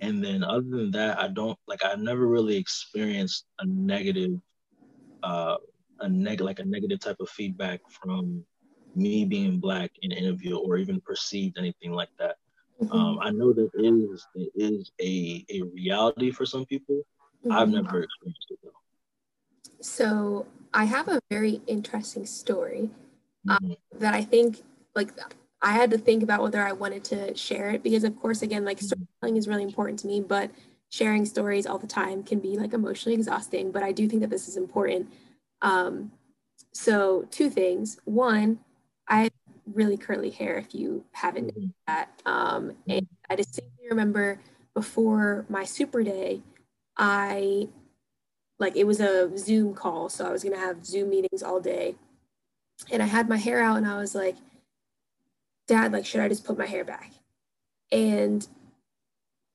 And 0.00 0.24
then 0.24 0.42
other 0.42 0.68
than 0.68 0.90
that, 0.92 1.18
I 1.18 1.28
don't 1.28 1.58
like 1.66 1.84
I've 1.84 2.00
never 2.00 2.26
really 2.26 2.56
experienced 2.56 3.44
a 3.58 3.66
negative 3.66 4.40
uh, 5.22 5.56
a 6.00 6.08
neg 6.08 6.40
like 6.40 6.58
a 6.58 6.64
negative 6.64 7.00
type 7.00 7.20
of 7.20 7.28
feedback 7.28 7.80
from 7.88 8.44
me 8.94 9.24
being 9.24 9.58
black 9.58 9.90
in 10.02 10.12
an 10.12 10.18
interview 10.18 10.56
or 10.56 10.76
even 10.76 11.00
perceived 11.00 11.58
anything 11.58 11.92
like 11.92 12.08
that. 12.18 12.36
Mm-hmm. 12.82 12.92
Um, 12.92 13.18
I 13.20 13.30
know 13.30 13.52
that 13.52 13.70
is 13.74 14.26
it 14.34 14.50
is 14.54 14.90
a 15.00 15.44
a 15.50 15.62
reality 15.74 16.30
for 16.30 16.46
some 16.46 16.64
people. 16.64 17.02
Mm-hmm. 17.44 17.52
I've 17.52 17.68
never 17.68 18.02
experienced 18.02 18.46
it 18.50 18.58
though. 18.62 18.70
So 19.80 20.46
I 20.72 20.84
have 20.84 21.08
a 21.08 21.20
very 21.30 21.60
interesting 21.66 22.26
story 22.26 22.90
um, 23.48 23.58
mm-hmm. 23.62 23.98
that 23.98 24.14
I 24.14 24.22
think 24.22 24.62
like 24.94 25.12
I 25.62 25.72
had 25.72 25.90
to 25.90 25.98
think 25.98 26.22
about 26.22 26.42
whether 26.42 26.62
I 26.62 26.72
wanted 26.72 27.04
to 27.04 27.34
share 27.34 27.70
it 27.70 27.82
because 27.82 28.04
of 28.04 28.18
course 28.20 28.42
again 28.42 28.64
like 28.64 28.78
mm-hmm. 28.78 28.86
storytelling 28.86 29.36
is 29.36 29.48
really 29.48 29.62
important 29.62 29.98
to 30.00 30.06
me, 30.06 30.20
but 30.20 30.50
sharing 30.90 31.24
stories 31.24 31.66
all 31.66 31.78
the 31.78 31.86
time 31.86 32.22
can 32.22 32.40
be 32.40 32.58
like 32.58 32.72
emotionally 32.72 33.14
exhausting. 33.14 33.70
But 33.70 33.82
I 33.82 33.92
do 33.92 34.08
think 34.08 34.22
that 34.22 34.30
this 34.30 34.48
is 34.48 34.56
important. 34.56 35.12
Um, 35.62 36.12
so 36.72 37.26
two 37.30 37.50
things. 37.50 37.98
One, 38.04 38.58
I 39.08 39.22
have 39.22 39.32
really 39.72 39.96
curly 39.96 40.30
hair 40.30 40.56
if 40.58 40.74
you 40.74 41.04
haven't 41.12 41.54
mm-hmm. 41.54 41.68
that. 41.86 42.10
Um, 42.26 42.72
and 42.88 43.06
I 43.28 43.36
distinctly 43.36 43.88
remember 43.88 44.40
before 44.74 45.46
my 45.48 45.64
super 45.64 46.02
day, 46.02 46.42
I 46.96 47.68
like 48.60 48.76
it 48.76 48.86
was 48.86 49.00
a 49.00 49.36
Zoom 49.36 49.74
call. 49.74 50.08
So 50.08 50.26
I 50.26 50.30
was 50.30 50.44
going 50.44 50.54
to 50.54 50.60
have 50.60 50.84
Zoom 50.84 51.10
meetings 51.10 51.42
all 51.42 51.60
day. 51.60 51.96
And 52.92 53.02
I 53.02 53.06
had 53.06 53.28
my 53.28 53.38
hair 53.38 53.60
out 53.60 53.78
and 53.78 53.86
I 53.86 53.96
was 53.98 54.14
like, 54.14 54.36
Dad, 55.66 55.92
like, 55.92 56.06
should 56.06 56.20
I 56.20 56.28
just 56.28 56.44
put 56.44 56.58
my 56.58 56.66
hair 56.66 56.84
back? 56.84 57.12
And 57.90 58.46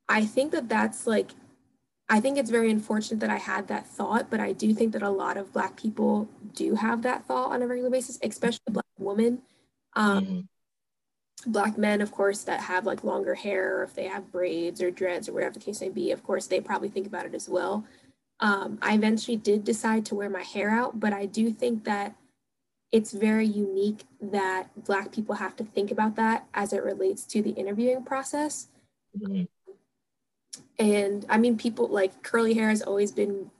I 0.09 0.25
think 0.25 0.51
that 0.51 0.67
that's 0.67 1.07
like, 1.07 1.31
I 2.09 2.19
think 2.19 2.37
it's 2.37 2.49
very 2.49 2.69
unfortunate 2.69 3.19
that 3.21 3.29
I 3.29 3.37
had 3.37 3.67
that 3.67 3.87
thought, 3.87 4.29
but 4.29 4.39
I 4.39 4.51
do 4.51 4.73
think 4.73 4.91
that 4.93 5.01
a 5.01 5.09
lot 5.09 5.37
of 5.37 5.53
Black 5.53 5.75
people 5.75 6.27
do 6.53 6.75
have 6.75 7.01
that 7.03 7.25
thought 7.25 7.51
on 7.51 7.61
a 7.61 7.67
regular 7.67 7.89
basis, 7.89 8.19
especially 8.21 8.59
Black 8.69 8.85
women. 8.97 9.41
Um, 9.93 10.25
mm-hmm. 10.25 11.51
Black 11.51 11.77
men, 11.77 12.01
of 12.01 12.11
course, 12.11 12.43
that 12.43 12.61
have 12.61 12.85
like 12.85 13.03
longer 13.03 13.35
hair, 13.35 13.77
or 13.79 13.83
if 13.83 13.93
they 13.93 14.07
have 14.07 14.31
braids 14.31 14.81
or 14.81 14.89
dreads 14.89 15.27
or 15.27 15.33
whatever 15.33 15.53
the 15.53 15.59
case 15.59 15.81
may 15.81 15.89
be, 15.89 16.11
of 16.11 16.23
course, 16.23 16.47
they 16.47 16.59
probably 16.59 16.89
think 16.89 17.07
about 17.07 17.25
it 17.25 17.35
as 17.35 17.49
well. 17.49 17.85
Um, 18.39 18.79
I 18.81 18.95
eventually 18.95 19.37
did 19.37 19.63
decide 19.63 20.05
to 20.07 20.15
wear 20.15 20.29
my 20.29 20.43
hair 20.43 20.69
out, 20.69 20.99
but 20.99 21.13
I 21.13 21.25
do 21.25 21.51
think 21.51 21.85
that 21.85 22.15
it's 22.91 23.11
very 23.11 23.45
unique 23.45 24.03
that 24.21 24.69
Black 24.83 25.11
people 25.11 25.35
have 25.35 25.55
to 25.57 25.63
think 25.63 25.91
about 25.91 26.15
that 26.15 26.47
as 26.53 26.73
it 26.73 26.83
relates 26.83 27.25
to 27.25 27.41
the 27.41 27.51
interviewing 27.51 28.03
process. 28.03 28.67
Mm-hmm. 29.17 29.43
And 30.79 31.25
I 31.29 31.37
mean, 31.37 31.57
people 31.57 31.87
like 31.87 32.23
curly 32.23 32.53
hair 32.53 32.69
has 32.69 32.81
always 32.81 33.11
been, 33.11 33.51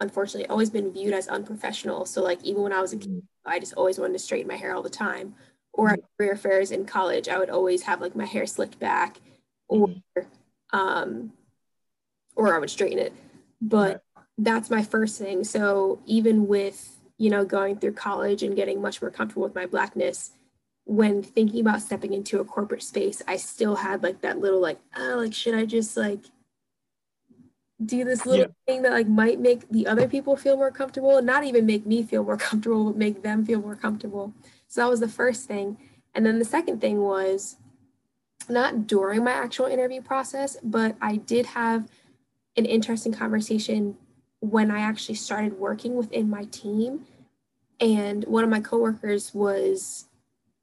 unfortunately, 0.00 0.48
always 0.48 0.70
been 0.70 0.92
viewed 0.92 1.14
as 1.14 1.28
unprofessional. 1.28 2.06
So, 2.06 2.22
like, 2.22 2.42
even 2.44 2.62
when 2.62 2.72
I 2.72 2.80
was 2.80 2.92
a 2.92 2.98
kid, 2.98 3.08
mm-hmm. 3.08 3.48
I 3.50 3.58
just 3.58 3.74
always 3.74 3.98
wanted 3.98 4.14
to 4.14 4.18
straighten 4.18 4.48
my 4.48 4.56
hair 4.56 4.74
all 4.74 4.82
the 4.82 4.90
time. 4.90 5.34
Or 5.72 5.90
at 5.90 6.00
career 6.16 6.36
fairs 6.36 6.70
in 6.70 6.84
college, 6.84 7.28
I 7.28 7.36
would 7.38 7.50
always 7.50 7.82
have 7.82 8.00
like 8.00 8.14
my 8.14 8.26
hair 8.26 8.46
slicked 8.46 8.78
back, 8.78 9.18
or 9.66 9.88
mm-hmm. 9.88 10.76
um, 10.78 11.32
or 12.36 12.54
I 12.54 12.58
would 12.60 12.70
straighten 12.70 13.00
it. 13.00 13.12
But 13.60 14.03
that's 14.38 14.70
my 14.70 14.82
first 14.82 15.18
thing. 15.18 15.44
So 15.44 16.00
even 16.06 16.46
with, 16.46 16.98
you 17.18 17.30
know, 17.30 17.44
going 17.44 17.78
through 17.78 17.92
college 17.92 18.42
and 18.42 18.56
getting 18.56 18.80
much 18.80 19.00
more 19.00 19.10
comfortable 19.10 19.44
with 19.44 19.54
my 19.54 19.66
blackness, 19.66 20.32
when 20.86 21.22
thinking 21.22 21.60
about 21.60 21.80
stepping 21.80 22.12
into 22.12 22.40
a 22.40 22.44
corporate 22.44 22.82
space, 22.82 23.22
I 23.26 23.36
still 23.36 23.76
had 23.76 24.02
like 24.02 24.20
that 24.22 24.38
little 24.38 24.60
like, 24.60 24.78
oh, 24.96 25.20
like 25.22 25.32
should 25.32 25.54
I 25.54 25.64
just 25.64 25.96
like 25.96 26.20
do 27.84 28.04
this 28.04 28.24
little 28.24 28.46
yeah. 28.46 28.72
thing 28.72 28.82
that 28.82 28.92
like 28.92 29.08
might 29.08 29.40
make 29.40 29.68
the 29.68 29.86
other 29.86 30.06
people 30.08 30.36
feel 30.36 30.56
more 30.56 30.70
comfortable, 30.70 31.16
and 31.16 31.26
not 31.26 31.44
even 31.44 31.66
make 31.66 31.86
me 31.86 32.02
feel 32.02 32.24
more 32.24 32.36
comfortable, 32.36 32.86
but 32.86 32.96
make 32.96 33.22
them 33.22 33.44
feel 33.44 33.60
more 33.60 33.76
comfortable. 33.76 34.34
So 34.68 34.82
that 34.82 34.90
was 34.90 35.00
the 35.00 35.08
first 35.08 35.46
thing. 35.46 35.78
And 36.14 36.24
then 36.24 36.38
the 36.38 36.44
second 36.44 36.80
thing 36.80 37.00
was 37.00 37.56
not 38.48 38.86
during 38.86 39.24
my 39.24 39.32
actual 39.32 39.66
interview 39.66 40.02
process, 40.02 40.56
but 40.62 40.96
I 41.00 41.16
did 41.16 41.46
have 41.46 41.88
an 42.56 42.66
interesting 42.66 43.12
conversation 43.12 43.96
when 44.50 44.70
I 44.70 44.80
actually 44.80 45.14
started 45.14 45.58
working 45.58 45.96
within 45.96 46.28
my 46.28 46.44
team. 46.44 47.06
And 47.80 48.24
one 48.24 48.44
of 48.44 48.50
my 48.50 48.60
coworkers 48.60 49.32
was, 49.34 50.06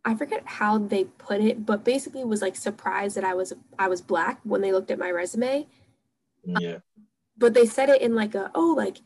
I 0.06 0.16
forget 0.16 0.44
how 0.46 0.78
they 0.78 1.06
put 1.06 1.42
it, 1.42 1.66
but 1.66 1.84
basically 1.84 2.24
was 2.24 2.42
like 2.42 2.56
surprised 2.56 3.18
that 3.18 3.24
I 3.24 3.34
was 3.34 3.54
I 3.78 3.88
was 3.88 4.02
black 4.02 4.40
when 4.44 4.62
they 4.62 4.72
looked 4.72 4.92
at 4.92 5.00
my 5.00 5.12
resume. 5.12 5.68
Yeah. 6.44 6.76
Um, 6.76 6.82
but 7.38 7.54
they 7.54 7.66
said 7.66 7.90
it 7.90 8.02
in 8.02 8.16
like 8.16 8.36
a, 8.36 8.52
oh, 8.54 8.74
like 8.78 8.98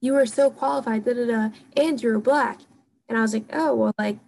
you 0.00 0.12
were 0.12 0.26
so 0.26 0.50
qualified, 0.50 1.04
da 1.04 1.14
da 1.14 1.26
da, 1.26 1.50
and 1.76 2.02
you're 2.02 2.18
black. 2.18 2.60
And 3.08 3.16
I 3.16 3.22
was 3.22 3.32
like, 3.32 3.46
oh, 3.52 3.74
well, 3.74 3.94
like, 3.98 4.18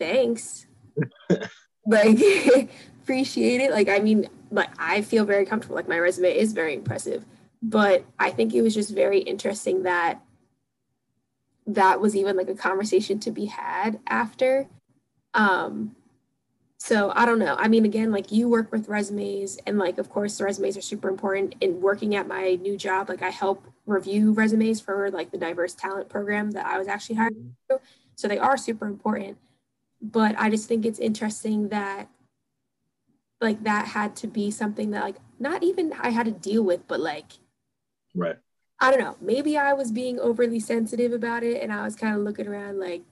thanks. 0.00 0.66
like, 1.86 2.18
appreciate 3.02 3.60
it. 3.60 3.70
Like, 3.70 3.88
I 3.88 4.00
mean, 4.00 4.28
like, 4.50 4.70
I 4.76 5.02
feel 5.02 5.24
very 5.24 5.46
comfortable. 5.46 5.76
Like, 5.76 5.86
my 5.88 5.98
resume 5.98 6.36
is 6.36 6.52
very 6.52 6.74
impressive 6.74 7.24
but 7.62 8.04
I 8.18 8.30
think 8.30 8.54
it 8.54 8.62
was 8.62 8.74
just 8.74 8.94
very 8.94 9.20
interesting 9.20 9.82
that 9.84 10.22
that 11.66 12.00
was 12.00 12.14
even 12.14 12.36
like 12.36 12.48
a 12.48 12.54
conversation 12.54 13.18
to 13.20 13.30
be 13.30 13.46
had 13.46 13.98
after. 14.06 14.68
Um, 15.34 15.96
so 16.78 17.10
I 17.14 17.26
don't 17.26 17.38
know. 17.38 17.56
I 17.58 17.68
mean, 17.68 17.84
again, 17.84 18.12
like 18.12 18.30
you 18.30 18.48
work 18.48 18.70
with 18.70 18.88
resumes, 18.88 19.58
and 19.66 19.78
like, 19.78 19.98
of 19.98 20.10
course, 20.10 20.38
the 20.38 20.44
resumes 20.44 20.76
are 20.76 20.82
super 20.82 21.08
important. 21.08 21.56
In 21.60 21.80
working 21.80 22.14
at 22.14 22.28
my 22.28 22.54
new 22.56 22.76
job, 22.76 23.08
like 23.08 23.22
I 23.22 23.30
help 23.30 23.66
review 23.86 24.32
resumes 24.32 24.80
for 24.80 25.10
like 25.10 25.30
the 25.30 25.38
diverse 25.38 25.74
talent 25.74 26.08
program 26.08 26.52
that 26.52 26.66
I 26.66 26.78
was 26.78 26.86
actually 26.86 27.16
hired 27.16 27.34
to. 27.70 27.80
So 28.14 28.28
they 28.28 28.38
are 28.38 28.56
super 28.56 28.86
important. 28.86 29.38
But 30.02 30.36
I 30.38 30.50
just 30.50 30.68
think 30.68 30.84
it's 30.84 30.98
interesting 30.98 31.70
that 31.70 32.08
like 33.40 33.64
that 33.64 33.86
had 33.88 34.16
to 34.16 34.26
be 34.26 34.50
something 34.50 34.90
that 34.90 35.02
like 35.02 35.16
not 35.38 35.62
even 35.62 35.92
I 36.00 36.10
had 36.10 36.26
to 36.26 36.32
deal 36.32 36.62
with, 36.62 36.86
but 36.86 37.00
like 37.00 37.32
Right. 38.16 38.36
I 38.80 38.90
don't 38.90 39.00
know. 39.00 39.16
Maybe 39.20 39.56
I 39.56 39.72
was 39.72 39.90
being 39.92 40.18
overly 40.18 40.60
sensitive 40.60 41.12
about 41.12 41.42
it 41.42 41.62
and 41.62 41.72
I 41.72 41.84
was 41.84 41.96
kind 41.96 42.16
of 42.16 42.22
looking 42.22 42.46
around 42.46 42.78
like, 42.78 43.02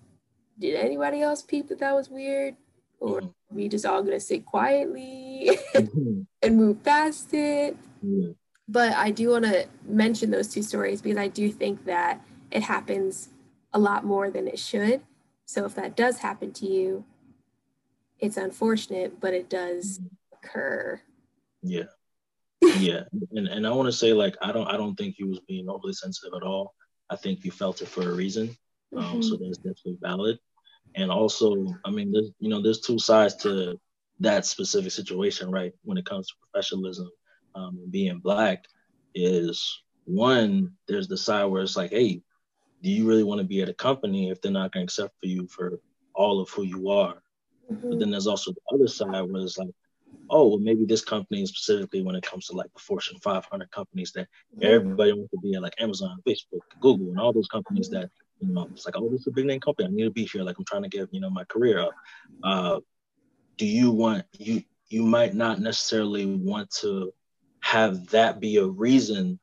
did 0.58 0.74
anybody 0.74 1.22
else 1.22 1.42
peep 1.42 1.68
that 1.68 1.78
that 1.80 1.94
was 1.94 2.10
weird? 2.10 2.56
Or 3.00 3.20
mm 3.20 3.30
we 3.50 3.68
just 3.68 3.86
all 3.86 4.02
gonna 4.02 4.18
sit 4.18 4.44
quietly 4.44 5.48
mm-hmm. 5.74 6.22
and 6.42 6.56
move 6.56 6.82
past 6.82 7.32
it? 7.32 7.76
But 8.66 8.94
I 8.94 9.12
do 9.12 9.30
want 9.30 9.44
to 9.44 9.68
mention 9.86 10.32
those 10.32 10.48
two 10.48 10.62
stories 10.62 11.00
because 11.00 11.18
I 11.18 11.28
do 11.28 11.52
think 11.52 11.84
that 11.84 12.20
it 12.50 12.64
happens 12.64 13.28
a 13.72 13.78
lot 13.78 14.04
more 14.04 14.30
than 14.30 14.48
it 14.48 14.58
should. 14.58 15.02
So 15.46 15.66
if 15.66 15.74
that 15.76 15.94
does 15.96 16.18
happen 16.18 16.52
to 16.54 16.66
you, 16.66 17.04
it's 18.18 18.36
unfortunate, 18.36 19.20
but 19.20 19.34
it 19.34 19.48
does 19.48 20.00
occur. 20.32 21.00
Yeah. 21.62 21.84
Yeah. 22.78 23.02
and 23.32 23.48
and 23.48 23.66
I 23.66 23.70
want 23.70 23.86
to 23.86 23.92
say 23.92 24.12
like 24.12 24.36
I 24.42 24.52
don't 24.52 24.68
I 24.68 24.76
don't 24.76 24.94
think 24.96 25.16
he 25.16 25.24
was 25.24 25.40
being 25.40 25.68
overly 25.68 25.92
sensitive 25.92 26.32
at 26.36 26.42
all. 26.42 26.74
I 27.10 27.16
think 27.16 27.42
he 27.42 27.50
felt 27.50 27.82
it 27.82 27.88
for 27.88 28.02
a 28.02 28.14
reason. 28.14 28.56
Um, 28.96 29.04
mm-hmm. 29.04 29.22
so 29.22 29.36
that's 29.36 29.58
definitely 29.58 29.98
valid. 30.00 30.38
And 30.96 31.10
also, 31.10 31.66
I 31.84 31.90
mean, 31.90 32.12
there's 32.12 32.30
you 32.38 32.48
know, 32.48 32.62
there's 32.62 32.80
two 32.80 32.98
sides 32.98 33.34
to 33.36 33.78
that 34.20 34.46
specific 34.46 34.92
situation, 34.92 35.50
right? 35.50 35.72
When 35.82 35.98
it 35.98 36.06
comes 36.06 36.28
to 36.28 36.34
professionalism 36.40 37.10
um, 37.54 37.78
and 37.82 37.92
being 37.92 38.18
black, 38.20 38.64
is 39.14 39.82
one, 40.04 40.72
there's 40.86 41.08
the 41.08 41.16
side 41.16 41.46
where 41.46 41.62
it's 41.62 41.76
like, 41.76 41.90
hey, 41.90 42.22
do 42.82 42.90
you 42.90 43.06
really 43.06 43.24
want 43.24 43.40
to 43.40 43.46
be 43.46 43.62
at 43.62 43.68
a 43.68 43.74
company 43.74 44.30
if 44.30 44.40
they're 44.40 44.52
not 44.52 44.72
going 44.72 44.86
to 44.86 44.90
accept 44.90 45.14
for 45.20 45.26
you 45.26 45.46
for 45.48 45.80
all 46.14 46.40
of 46.40 46.50
who 46.50 46.62
you 46.62 46.90
are? 46.90 47.22
Mm-hmm. 47.70 47.90
But 47.90 47.98
then 47.98 48.10
there's 48.10 48.26
also 48.26 48.52
the 48.52 48.74
other 48.74 48.88
side 48.88 49.22
where 49.22 49.42
it's 49.42 49.58
like, 49.58 49.70
oh, 50.30 50.48
well, 50.48 50.58
maybe 50.58 50.84
this 50.84 51.02
company 51.02 51.44
specifically 51.46 52.02
when 52.02 52.16
it 52.16 52.24
comes 52.24 52.46
to 52.46 52.56
like 52.56 52.72
the 52.72 52.80
Fortune 52.80 53.18
500 53.18 53.70
companies 53.70 54.12
that 54.12 54.28
mm-hmm. 54.56 54.64
everybody 54.64 55.12
wants 55.12 55.30
to 55.30 55.38
be 55.38 55.54
at, 55.54 55.62
like 55.62 55.74
Amazon, 55.78 56.18
Facebook, 56.26 56.60
Google, 56.80 57.08
and 57.08 57.20
all 57.20 57.32
those 57.32 57.48
companies 57.48 57.88
that 57.90 58.10
you 58.40 58.52
know, 58.52 58.68
it's 58.72 58.86
like, 58.86 58.96
oh, 58.96 59.08
this 59.08 59.22
is 59.22 59.26
a 59.28 59.30
big 59.30 59.46
name 59.46 59.60
company. 59.60 59.88
I 59.88 59.90
need 59.92 60.04
to 60.04 60.10
be 60.10 60.24
here. 60.24 60.42
Like 60.42 60.58
I'm 60.58 60.64
trying 60.64 60.82
to 60.82 60.88
get 60.88 61.08
you 61.12 61.20
know 61.20 61.30
my 61.30 61.44
career 61.44 61.80
up. 61.80 61.92
Uh, 62.42 62.80
do 63.56 63.66
you 63.66 63.90
want 63.90 64.24
you? 64.38 64.62
You 64.88 65.02
might 65.02 65.34
not 65.34 65.60
necessarily 65.60 66.26
want 66.26 66.70
to 66.80 67.12
have 67.60 68.08
that 68.08 68.40
be 68.40 68.56
a 68.56 68.66
reason 68.66 69.38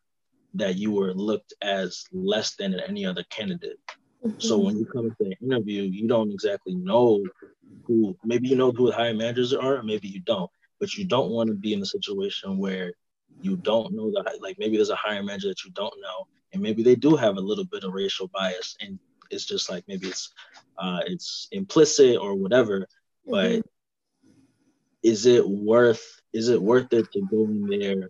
that 0.53 0.77
you 0.77 0.91
were 0.91 1.13
looked 1.13 1.53
as 1.61 2.05
less 2.11 2.55
than 2.55 2.79
any 2.79 3.05
other 3.05 3.23
candidate. 3.29 3.79
Mm-hmm. 4.23 4.39
So 4.39 4.57
when 4.59 4.77
you 4.77 4.85
come 4.85 5.09
to 5.09 5.15
the 5.19 5.35
interview, 5.41 5.83
you 5.83 6.07
don't 6.07 6.31
exactly 6.31 6.75
know 6.75 7.23
who. 7.85 8.15
Maybe 8.23 8.49
you 8.49 8.55
know 8.55 8.71
who 8.71 8.87
the 8.87 8.95
hiring 8.95 9.17
managers 9.17 9.53
are, 9.53 9.81
maybe 9.81 10.07
you 10.07 10.19
don't. 10.19 10.51
But 10.81 10.97
you 10.97 11.05
don't 11.05 11.31
want 11.31 11.47
to 11.47 11.53
be 11.53 11.73
in 11.73 11.81
a 11.81 11.85
situation 11.85 12.57
where 12.57 12.91
you 13.41 13.55
don't 13.55 13.93
know 13.93 14.11
that. 14.11 14.41
Like 14.41 14.57
maybe 14.59 14.75
there's 14.75 14.89
a 14.89 14.95
hiring 14.95 15.27
manager 15.27 15.47
that 15.47 15.63
you 15.63 15.71
don't 15.71 15.93
know, 16.01 16.27
and 16.51 16.61
maybe 16.61 16.83
they 16.83 16.95
do 16.95 17.15
have 17.15 17.37
a 17.37 17.41
little 17.49 17.65
bit 17.65 17.85
of 17.85 17.93
racial 17.93 18.27
bias, 18.27 18.75
and 18.81 18.99
it's 19.29 19.45
just 19.45 19.69
like 19.69 19.85
maybe 19.87 20.07
it's 20.07 20.33
uh, 20.77 20.99
it's 21.05 21.47
implicit 21.53 22.17
or 22.17 22.35
whatever. 22.35 22.81
Mm-hmm. 23.29 23.31
But 23.31 23.65
is 25.03 25.25
it 25.25 25.47
worth 25.47 26.03
is 26.33 26.49
it 26.49 26.61
worth 26.61 26.91
it 26.91 27.09
to 27.13 27.21
go 27.31 27.45
in 27.45 27.67
there 27.67 28.09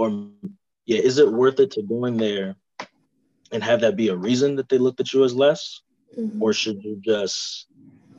or 0.00 0.28
yeah, 0.86 0.98
is 0.98 1.18
it 1.18 1.30
worth 1.30 1.60
it 1.60 1.70
to 1.72 1.82
go 1.82 2.06
in 2.06 2.16
there 2.16 2.56
and 3.52 3.62
have 3.62 3.82
that 3.82 3.96
be 3.96 4.08
a 4.08 4.16
reason 4.16 4.56
that 4.56 4.68
they 4.68 4.78
looked 4.78 5.00
at 5.00 5.12
you 5.12 5.24
as 5.24 5.34
less? 5.34 5.82
Mm-hmm. 6.18 6.42
Or 6.42 6.52
should 6.52 6.82
you 6.82 7.00
just 7.04 7.66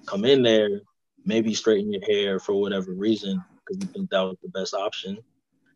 come 0.06 0.26
in 0.26 0.43
there, 0.43 0.82
maybe 1.26 1.54
straighten 1.54 1.92
your 1.92 2.04
hair 2.06 2.40
for 2.40 2.60
whatever 2.60 2.94
reason, 2.94 3.44
because 3.60 3.82
you 3.82 3.94
think 3.94 4.10
that 4.10 4.22
was 4.22 4.38
the 4.42 4.50
best 4.50 4.74
option, 4.74 5.18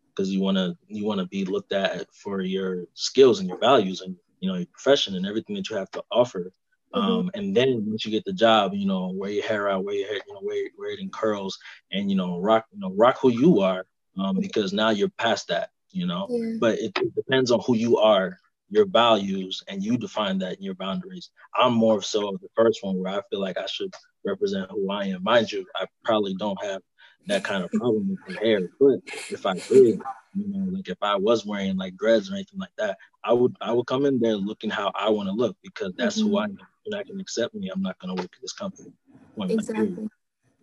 because 0.09 0.31
you 0.31 0.41
wanna 0.41 0.77
you 0.87 1.05
wanna 1.05 1.25
be 1.25 1.45
looked 1.45 1.73
at 1.73 2.07
for 2.13 2.41
your 2.41 2.85
skills 2.93 3.39
and 3.39 3.49
your 3.49 3.59
values 3.59 4.01
and 4.01 4.15
you 4.39 4.49
know 4.49 4.57
your 4.57 4.67
profession 4.67 5.15
and 5.15 5.25
everything 5.25 5.55
that 5.55 5.69
you 5.69 5.75
have 5.75 5.91
to 5.91 6.03
offer. 6.11 6.51
Mm-hmm. 6.93 7.11
Um, 7.11 7.31
and 7.33 7.55
then 7.55 7.85
once 7.85 8.05
you 8.05 8.11
get 8.11 8.25
the 8.25 8.33
job, 8.33 8.73
you 8.73 8.85
know, 8.85 9.11
wear 9.13 9.31
your 9.31 9.45
hair 9.45 9.69
out, 9.69 9.83
wear 9.83 9.95
your 9.95 10.07
hair, 10.07 10.21
you 10.27 10.33
know, 10.33 10.39
wear, 10.41 10.69
wear 10.77 10.91
it 10.91 10.99
in 10.99 11.09
curls, 11.09 11.57
and 11.91 12.09
you 12.09 12.15
know, 12.15 12.39
rock, 12.39 12.65
you 12.71 12.79
know, 12.79 12.93
rock 12.95 13.17
who 13.19 13.29
you 13.29 13.59
are, 13.61 13.85
um, 14.17 14.39
because 14.39 14.71
now 14.71 14.91
you're 14.91 15.09
past 15.09 15.47
that 15.49 15.71
you 15.95 16.05
know. 16.05 16.27
Yeah. 16.29 16.57
But 16.59 16.79
it, 16.79 16.91
it, 16.97 17.15
depends 17.15 17.49
on 17.49 17.61
who 17.65 17.75
you 17.75 17.97
are, 17.97 18.37
your 18.69 18.85
values, 18.85 19.63
and 19.67 19.83
you 19.83 19.97
define 19.97 20.37
that 20.39 20.57
in 20.57 20.63
your 20.63 20.75
boundaries. 20.75 21.31
I'm 21.55 21.73
more 21.73 22.01
so 22.01 22.29
of 22.29 22.41
the 22.41 22.49
first 22.55 22.83
one 22.83 23.01
where 23.01 23.17
I 23.17 23.21
feel 23.31 23.39
like 23.39 23.57
I 23.57 23.65
should 23.65 23.93
represent 24.25 24.71
who 24.71 24.91
I 24.91 25.05
am. 25.05 25.23
Mind 25.23 25.51
you, 25.51 25.65
I 25.75 25.85
probably 26.03 26.35
don't 26.35 26.61
have 26.63 26.81
that 27.27 27.43
kind 27.43 27.63
of 27.63 27.71
problem 27.71 28.09
with 28.09 28.35
the 28.35 28.39
hair, 28.39 28.69
but 28.79 28.99
if 29.31 29.45
I 29.45 29.53
did, 29.53 29.99
you 30.35 30.47
know, 30.47 30.71
like 30.71 30.87
if 30.87 30.97
I 31.01 31.15
was 31.15 31.45
wearing 31.45 31.77
like 31.77 31.97
dreads 31.97 32.29
or 32.29 32.35
anything 32.35 32.59
like 32.59 32.75
that, 32.77 32.97
I 33.23 33.33
would 33.33 33.55
I 33.61 33.71
would 33.71 33.87
come 33.87 34.05
in 34.05 34.19
there 34.19 34.35
looking 34.35 34.69
how 34.69 34.91
I 34.93 35.09
want 35.09 35.29
to 35.29 35.33
look 35.33 35.57
because 35.63 35.93
that's 35.97 36.19
mm-hmm. 36.19 36.29
who 36.29 36.37
I 36.37 36.43
am. 36.45 36.57
You're 36.85 36.97
not 36.97 37.07
gonna 37.07 37.21
accept 37.21 37.55
me. 37.55 37.69
I'm 37.69 37.81
not 37.81 37.97
gonna 37.99 38.13
work 38.13 38.25
at 38.25 38.41
this 38.41 38.53
company. 38.53 38.91
Exactly 39.37 40.07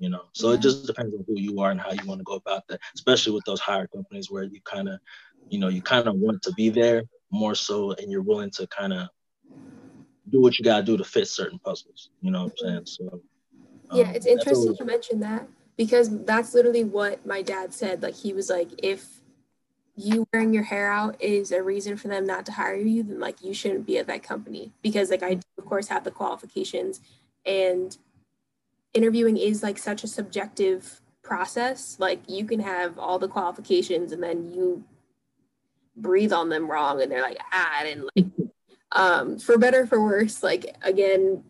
you 0.02 0.08
know 0.08 0.24
so 0.32 0.48
yeah. 0.48 0.54
it 0.54 0.60
just 0.60 0.84
depends 0.84 1.14
on 1.14 1.24
who 1.28 1.38
you 1.38 1.60
are 1.60 1.70
and 1.70 1.80
how 1.80 1.92
you 1.92 2.04
want 2.06 2.18
to 2.18 2.24
go 2.24 2.34
about 2.34 2.66
that 2.66 2.80
especially 2.94 3.32
with 3.32 3.44
those 3.44 3.60
higher 3.60 3.86
companies 3.86 4.30
where 4.30 4.42
you 4.42 4.60
kind 4.64 4.88
of 4.88 4.98
you 5.48 5.60
know 5.60 5.68
you 5.68 5.80
kind 5.80 6.08
of 6.08 6.16
want 6.16 6.42
to 6.42 6.52
be 6.54 6.68
there 6.68 7.04
more 7.30 7.54
so 7.54 7.92
and 7.92 8.10
you're 8.10 8.22
willing 8.22 8.50
to 8.50 8.66
kind 8.66 8.92
of 8.92 9.08
do 10.28 10.40
what 10.40 10.58
you 10.58 10.64
got 10.64 10.78
to 10.78 10.82
do 10.82 10.96
to 10.96 11.04
fit 11.04 11.28
certain 11.28 11.58
puzzles 11.60 12.10
you 12.20 12.32
know 12.32 12.44
what 12.44 12.52
i'm 12.52 12.56
saying 12.58 12.86
so 12.86 13.22
um, 13.92 13.98
yeah 13.98 14.10
it's 14.10 14.26
interesting 14.26 14.74
you 14.78 14.86
mentioned 14.86 15.22
that 15.22 15.46
because 15.76 16.24
that's 16.24 16.54
literally 16.54 16.84
what 16.84 17.24
my 17.26 17.42
dad 17.42 17.72
said. 17.72 18.02
Like 18.02 18.14
he 18.14 18.32
was 18.32 18.50
like 18.50 18.68
if 18.82 19.20
you 19.94 20.26
wearing 20.32 20.54
your 20.54 20.62
hair 20.62 20.90
out 20.90 21.20
is 21.20 21.52
a 21.52 21.62
reason 21.62 21.96
for 21.96 22.08
them 22.08 22.26
not 22.26 22.46
to 22.46 22.52
hire 22.52 22.76
you 22.76 23.02
then 23.02 23.20
like 23.20 23.42
you 23.42 23.52
shouldn't 23.52 23.86
be 23.86 23.98
at 23.98 24.06
that 24.06 24.22
company. 24.22 24.72
Because 24.82 25.10
like 25.10 25.22
i 25.22 25.34
do, 25.34 25.42
of 25.58 25.64
course 25.64 25.88
have 25.88 26.04
the 26.04 26.10
qualifications 26.10 27.00
and 27.44 27.96
interviewing 28.94 29.36
is 29.36 29.62
like 29.62 29.78
such 29.78 30.04
a 30.04 30.08
subjective 30.08 31.00
process. 31.22 31.96
Like 31.98 32.20
you 32.28 32.44
can 32.44 32.60
have 32.60 32.98
all 32.98 33.18
the 33.18 33.28
qualifications 33.28 34.12
and 34.12 34.22
then 34.22 34.52
you 34.52 34.84
breathe 35.96 36.32
on 36.32 36.48
them 36.48 36.70
wrong 36.70 37.02
and 37.02 37.10
they're 37.10 37.22
like, 37.22 37.38
ah, 37.52 37.70
I 37.80 37.84
didn't 37.84 38.08
like 38.16 38.26
um 38.92 39.38
for 39.38 39.56
better 39.56 39.86
for 39.86 40.02
worse, 40.02 40.42
like 40.42 40.76
again, 40.82 41.42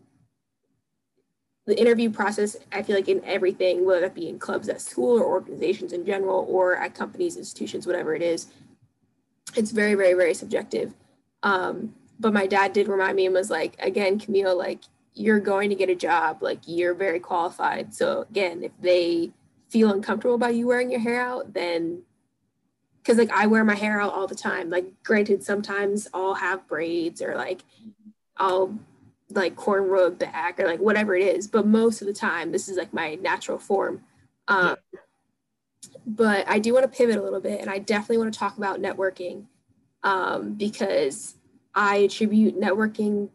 the 1.65 1.79
interview 1.79 2.09
process, 2.09 2.57
I 2.71 2.83
feel 2.83 2.95
like 2.95 3.07
in 3.07 3.23
everything, 3.23 3.85
whether 3.85 4.05
it 4.05 4.13
be 4.13 4.27
in 4.27 4.39
clubs 4.39 4.67
at 4.69 4.81
school 4.81 5.17
or 5.17 5.25
organizations 5.25 5.93
in 5.93 6.05
general 6.05 6.45
or 6.49 6.75
at 6.75 6.93
companies, 6.93 7.37
institutions, 7.37 7.87
whatever 7.87 8.15
it 8.15 8.21
is, 8.21 8.47
it's 9.55 9.71
very, 9.71 9.95
very, 9.95 10.13
very 10.13 10.33
subjective. 10.33 10.93
Um, 11.41 11.95
but 12.19 12.33
my 12.33 12.47
dad 12.47 12.73
did 12.73 12.87
remind 12.87 13.15
me 13.15 13.25
and 13.25 13.35
was 13.35 13.49
like, 13.49 13.75
again, 13.79 14.19
Camille, 14.19 14.57
like 14.57 14.81
you're 15.15 15.39
going 15.39 15.69
to 15.69 15.75
get 15.75 15.89
a 15.89 15.95
job 15.95 16.41
like 16.41 16.59
you're 16.65 16.93
very 16.93 17.19
qualified 17.19 17.93
so 17.93 18.25
again 18.29 18.63
if 18.63 18.71
they 18.81 19.31
feel 19.69 19.91
uncomfortable 19.91 20.35
about 20.35 20.55
you 20.55 20.67
wearing 20.67 20.91
your 20.91 20.99
hair 20.99 21.21
out 21.21 21.53
then 21.53 22.01
because 23.01 23.17
like 23.17 23.31
i 23.31 23.45
wear 23.45 23.63
my 23.63 23.75
hair 23.75 24.01
out 24.01 24.13
all 24.13 24.27
the 24.27 24.35
time 24.35 24.69
like 24.69 24.85
granted 25.03 25.43
sometimes 25.43 26.07
i'll 26.13 26.33
have 26.33 26.67
braids 26.67 27.21
or 27.21 27.35
like 27.35 27.63
i'll 28.37 28.77
like 29.35 29.55
cornrow 29.55 30.07
it 30.07 30.19
back 30.19 30.59
or 30.59 30.67
like 30.67 30.79
whatever 30.79 31.15
it 31.15 31.35
is 31.35 31.47
but 31.47 31.65
most 31.65 32.01
of 32.01 32.07
the 32.07 32.13
time 32.13 32.51
this 32.51 32.67
is 32.67 32.77
like 32.77 32.93
my 32.93 33.15
natural 33.15 33.57
form 33.57 34.01
um, 34.47 34.75
but 36.05 36.47
i 36.47 36.59
do 36.59 36.73
want 36.73 36.83
to 36.83 36.97
pivot 36.97 37.17
a 37.17 37.21
little 37.21 37.41
bit 37.41 37.59
and 37.61 37.69
i 37.69 37.77
definitely 37.77 38.17
want 38.17 38.31
to 38.33 38.39
talk 38.39 38.57
about 38.57 38.81
networking 38.81 39.45
um, 40.03 40.53
because 40.53 41.35
i 41.75 41.97
attribute 41.97 42.59
networking 42.59 43.29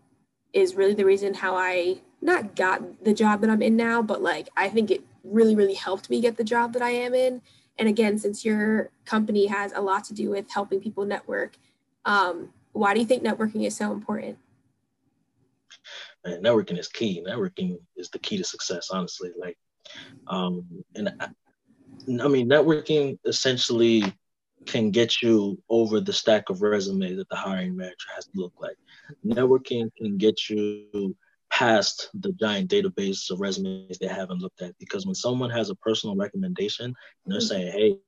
is 0.53 0.75
really 0.75 0.95
the 0.95 1.05
reason 1.05 1.35
how 1.35 1.57
I 1.57 2.01
not 2.21 2.57
got 2.57 3.05
the 3.05 3.15
job 3.15 3.41
that 3.41 3.51
I'm 3.51 3.63
in 3.63 3.77
now, 3.77 4.03
but 4.03 4.23
like 4.23 4.49
I 4.57 4.69
think 4.69 4.91
it 4.91 5.03
really, 5.23 5.55
really 5.55 5.75
helped 5.75 6.11
me 6.11 6.21
get 6.21 6.37
the 6.37 6.45
job 6.45 6.73
that 6.73 6.83
I 6.83 6.91
am 6.91 7.15
in. 7.15 7.43
And 7.79 7.89
again, 7.89 8.19
since 8.19 8.45
your 8.45 8.91
company 9.05 9.47
has 9.47 9.73
a 9.73 9.81
lot 9.81 10.05
to 10.05 10.15
do 10.15 10.31
with 10.31 10.51
helping 10.51 10.81
people 10.81 11.05
network, 11.05 11.57
um, 12.05 12.53
why 12.73 12.93
do 12.95 13.01
you 13.01 13.07
think 13.07 13.23
networking 13.23 13.65
is 13.65 13.77
so 13.77 13.93
important? 13.93 14.39
Networking 16.37 16.79
is 16.79 16.89
key. 16.89 17.23
Networking 17.27 17.79
is 17.97 18.11
the 18.11 18.19
key 18.19 18.37
to 18.37 18.45
success, 18.45 18.91
honestly. 18.91 19.31
Like, 19.39 19.57
um, 20.27 20.65
and 20.95 21.15
I, 21.21 21.29
I 22.23 22.29
mean, 22.29 22.49
networking 22.49 23.19
essentially 23.25 24.03
can 24.67 24.91
get 24.91 25.23
you 25.23 25.61
over 25.71 26.01
the 26.01 26.13
stack 26.13 26.51
of 26.51 26.63
resumes 26.63 27.17
that 27.17 27.29
the 27.29 27.37
hiring 27.37 27.77
manager 27.77 28.09
has 28.15 28.27
to 28.27 28.33
look 28.35 28.53
like. 28.61 28.77
Networking 29.25 29.91
can 29.97 30.19
get 30.19 30.49
you 30.49 31.17
past 31.51 32.11
the 32.15 32.33
giant 32.33 32.71
database 32.71 33.31
of 33.31 33.41
resumes 33.41 33.99
they 33.99 34.07
haven't 34.07 34.41
looked 34.41 34.61
at 34.61 34.77
because 34.79 35.07
when 35.07 35.15
someone 35.15 35.51
has 35.51 35.71
a 35.71 35.75
personal 35.77 36.15
recommendation 36.17 36.85
and 36.85 37.33
they're 37.33 37.41
saying, 37.41 37.73
hey, 37.73 37.99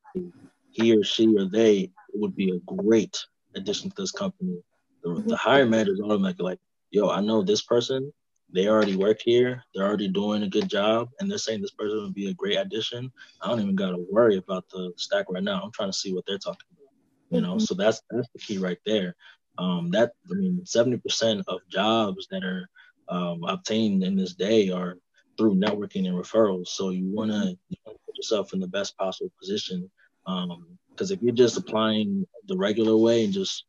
he 0.70 0.96
or 0.96 1.02
she 1.02 1.34
or 1.36 1.46
they 1.46 1.90
would 2.12 2.36
be 2.36 2.50
a 2.50 2.74
great 2.74 3.18
addition 3.54 3.90
to 3.90 3.96
this 3.96 4.12
company, 4.12 4.58
the, 5.02 5.22
the 5.26 5.36
hiring 5.36 5.70
manager 5.70 5.92
is 5.92 6.00
automatically 6.00 6.44
like, 6.44 6.58
yo, 6.90 7.10
I 7.10 7.20
know 7.20 7.42
this 7.42 7.62
person 7.62 8.12
they 8.52 8.68
already 8.68 8.96
work 8.96 9.20
here. 9.24 9.62
They're 9.74 9.86
already 9.86 10.08
doing 10.08 10.42
a 10.42 10.48
good 10.48 10.68
job, 10.68 11.10
and 11.18 11.30
they're 11.30 11.38
saying 11.38 11.60
this 11.60 11.70
person 11.70 12.02
would 12.02 12.14
be 12.14 12.30
a 12.30 12.34
great 12.34 12.56
addition. 12.56 13.12
I 13.40 13.48
don't 13.48 13.60
even 13.60 13.76
got 13.76 13.90
to 13.90 14.06
worry 14.10 14.36
about 14.36 14.68
the 14.70 14.92
stack 14.96 15.26
right 15.28 15.42
now. 15.42 15.60
I'm 15.62 15.72
trying 15.72 15.90
to 15.90 15.96
see 15.96 16.12
what 16.12 16.24
they're 16.26 16.38
talking 16.38 16.66
about. 16.72 17.36
You 17.36 17.40
know, 17.42 17.54
mm-hmm. 17.54 17.60
so 17.60 17.74
that's 17.74 18.02
that's 18.10 18.28
the 18.32 18.40
key 18.40 18.58
right 18.58 18.78
there. 18.84 19.14
Um, 19.58 19.90
that 19.90 20.12
I 20.30 20.34
mean, 20.34 20.62
70% 20.64 21.44
of 21.46 21.60
jobs 21.68 22.26
that 22.30 22.42
are 22.44 22.68
um, 23.08 23.44
obtained 23.44 24.02
in 24.02 24.16
this 24.16 24.34
day 24.34 24.70
are 24.70 24.96
through 25.36 25.54
networking 25.54 26.08
and 26.08 26.16
referrals. 26.16 26.68
So 26.68 26.90
you 26.90 27.06
want 27.12 27.30
to 27.30 27.56
put 27.84 28.16
yourself 28.16 28.52
in 28.52 28.60
the 28.60 28.68
best 28.68 28.96
possible 28.96 29.32
position 29.40 29.90
because 30.24 30.58
Because 30.90 31.10
if 31.10 31.22
you're 31.22 31.34
just 31.34 31.56
applying 31.56 32.26
the 32.46 32.56
regular 32.56 32.96
way 32.96 33.24
and 33.24 33.32
just 33.32 33.64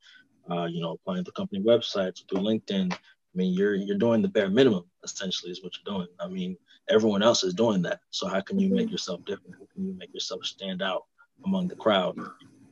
uh, 0.52 0.66
you 0.66 0.82
know 0.82 0.92
applying 0.92 1.24
the 1.24 1.32
company 1.32 1.62
websites 1.62 2.28
through 2.28 2.42
LinkedIn, 2.42 2.92
I 2.94 2.98
mean 3.36 3.54
you're 3.54 3.76
you're 3.76 3.98
doing 3.98 4.22
the 4.22 4.28
bare 4.28 4.50
minimum 4.50 4.84
essentially 5.04 5.52
is 5.52 5.64
what 5.64 5.74
you're 5.76 5.96
doing. 5.96 6.08
I 6.20 6.28
mean 6.28 6.58
everyone 6.90 7.24
else 7.24 7.44
is 7.44 7.54
doing 7.54 7.82
that. 7.84 8.02
So 8.10 8.28
how 8.28 8.42
can 8.42 8.60
you 8.60 8.68
mm-hmm. 8.68 8.76
make 8.78 8.92
yourself 8.92 9.24
different? 9.26 9.56
How 9.56 9.68
can 9.74 9.86
you 9.86 9.96
make 9.98 10.14
yourself 10.14 10.46
stand 10.46 10.82
out 10.82 11.04
among 11.46 11.68
the 11.68 11.76
crowd? 11.76 12.18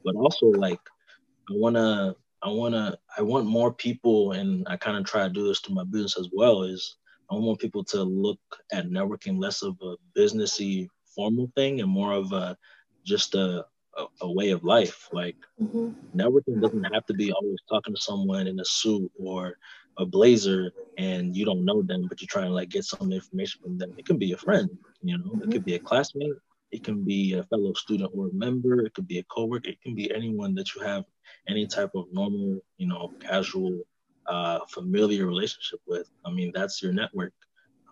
But 0.03 0.15
also 0.15 0.47
like 0.47 0.81
I 1.49 1.53
wanna 1.53 2.15
I 2.41 2.49
wanna 2.49 2.97
I 3.17 3.21
want 3.21 3.45
more 3.45 3.73
people 3.73 4.33
and 4.33 4.67
I 4.69 4.77
kind 4.77 4.97
of 4.97 5.05
try 5.05 5.23
to 5.23 5.33
do 5.33 5.47
this 5.47 5.61
to 5.61 5.73
my 5.73 5.83
business 5.83 6.17
as 6.19 6.29
well 6.33 6.63
is 6.63 6.97
I 7.31 7.35
want 7.35 7.59
people 7.59 7.83
to 7.85 8.03
look 8.03 8.39
at 8.71 8.89
networking 8.89 9.39
less 9.39 9.61
of 9.61 9.77
a 9.81 9.95
businessy 10.17 10.87
formal 11.15 11.51
thing 11.55 11.81
and 11.81 11.89
more 11.89 12.13
of 12.13 12.31
a 12.31 12.57
just 13.05 13.35
a, 13.35 13.65
a, 13.99 14.05
a 14.21 14.31
way 14.31 14.49
of 14.51 14.63
life. 14.63 15.09
Like 15.11 15.35
mm-hmm. 15.61 15.89
networking 16.17 16.61
doesn't 16.61 16.93
have 16.93 17.05
to 17.07 17.13
be 17.13 17.31
always 17.31 17.59
talking 17.69 17.93
to 17.93 18.01
someone 18.01 18.47
in 18.47 18.59
a 18.59 18.65
suit 18.65 19.11
or 19.19 19.57
a 19.97 20.05
blazer 20.05 20.71
and 20.97 21.35
you 21.35 21.45
don't 21.45 21.65
know 21.65 21.81
them, 21.81 22.07
but 22.07 22.21
you're 22.21 22.27
trying 22.27 22.47
to 22.47 22.53
like 22.53 22.69
get 22.69 22.85
some 22.85 23.11
information 23.11 23.61
from 23.61 23.77
them. 23.77 23.93
It 23.97 24.05
can 24.05 24.17
be 24.17 24.31
a 24.31 24.37
friend, 24.37 24.69
you 25.01 25.17
know, 25.17 25.31
mm-hmm. 25.31 25.43
it 25.43 25.51
could 25.51 25.65
be 25.65 25.75
a 25.75 25.79
classmate, 25.79 26.33
it 26.71 26.83
can 26.83 27.03
be 27.03 27.33
a 27.33 27.43
fellow 27.43 27.73
student 27.73 28.11
or 28.15 28.27
a 28.27 28.33
member, 28.33 28.85
it 28.85 28.93
could 28.93 29.07
be 29.07 29.19
a 29.19 29.23
coworker, 29.23 29.69
it 29.69 29.81
can 29.81 29.95
be 29.95 30.13
anyone 30.13 30.55
that 30.55 30.73
you 30.73 30.81
have 30.81 31.03
any 31.47 31.67
type 31.67 31.91
of 31.95 32.05
normal, 32.11 32.59
you 32.77 32.87
know, 32.87 33.11
casual, 33.19 33.81
uh, 34.27 34.59
familiar 34.69 35.25
relationship 35.25 35.79
with. 35.87 36.09
I 36.25 36.31
mean, 36.31 36.51
that's 36.53 36.81
your 36.81 36.93
network. 36.93 37.33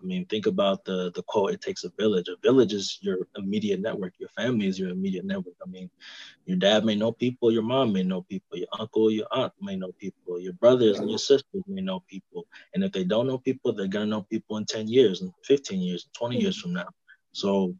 I 0.00 0.06
mean, 0.06 0.26
think 0.26 0.46
about 0.46 0.84
the 0.84 1.10
the 1.14 1.22
quote, 1.22 1.52
it 1.52 1.60
takes 1.60 1.84
a 1.84 1.90
village. 1.98 2.28
A 2.28 2.36
village 2.42 2.72
is 2.72 2.98
your 3.00 3.18
immediate 3.36 3.80
network. 3.80 4.14
Your 4.18 4.28
family 4.30 4.66
is 4.66 4.78
your 4.78 4.90
immediate 4.90 5.24
network. 5.24 5.54
I 5.64 5.68
mean, 5.68 5.90
your 6.44 6.56
dad 6.56 6.84
may 6.84 6.94
know 6.94 7.12
people, 7.12 7.50
your 7.50 7.62
mom 7.62 7.92
may 7.92 8.02
know 8.02 8.22
people, 8.22 8.58
your 8.58 8.68
uncle, 8.78 9.10
your 9.10 9.26
aunt 9.32 9.52
may 9.60 9.76
know 9.76 9.92
people, 9.98 10.38
your 10.40 10.52
brothers 10.54 10.98
and 10.98 11.10
your 11.10 11.18
sisters 11.18 11.62
may 11.66 11.82
know 11.82 12.00
people. 12.08 12.46
And 12.74 12.84
if 12.84 12.92
they 12.92 13.04
don't 13.04 13.26
know 13.26 13.38
people, 13.38 13.72
they're 13.72 13.88
gonna 13.88 14.06
know 14.06 14.22
people 14.22 14.56
in 14.56 14.64
10 14.64 14.88
years 14.88 15.22
and 15.22 15.32
15 15.44 15.80
years, 15.80 16.08
20 16.16 16.36
mm-hmm. 16.36 16.42
years 16.42 16.60
from 16.60 16.74
now. 16.74 16.88
So 17.32 17.74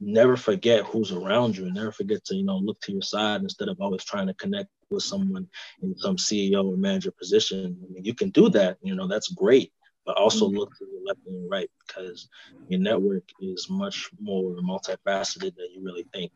never 0.00 0.36
forget 0.36 0.84
who's 0.84 1.12
around 1.12 1.56
you 1.56 1.66
and 1.66 1.74
never 1.74 1.92
forget 1.92 2.24
to, 2.24 2.34
you 2.34 2.44
know, 2.44 2.58
look 2.58 2.80
to 2.80 2.92
your 2.92 3.02
side 3.02 3.42
instead 3.42 3.68
of 3.68 3.80
always 3.80 4.04
trying 4.04 4.26
to 4.26 4.34
connect 4.34 4.68
with 4.90 5.04
someone 5.04 5.48
in 5.80 5.96
some 5.96 6.16
CEO 6.16 6.64
or 6.64 6.76
manager 6.76 7.12
position. 7.12 7.78
I 7.82 7.92
mean, 7.92 8.04
you 8.04 8.14
can 8.14 8.30
do 8.30 8.48
that, 8.50 8.78
you 8.82 8.94
know, 8.96 9.06
that's 9.06 9.32
great 9.32 9.72
but 10.04 10.16
also 10.16 10.46
mm-hmm. 10.46 10.58
look 10.58 10.76
to 10.78 10.86
your 10.90 11.02
left 11.06 11.20
and 11.26 11.40
your 11.40 11.48
right 11.48 11.70
because 11.86 12.28
your 12.68 12.80
network 12.80 13.24
is 13.40 13.68
much 13.70 14.10
more 14.20 14.54
multifaceted 14.56 15.54
than 15.56 15.66
you 15.74 15.82
really 15.82 16.06
think. 16.12 16.32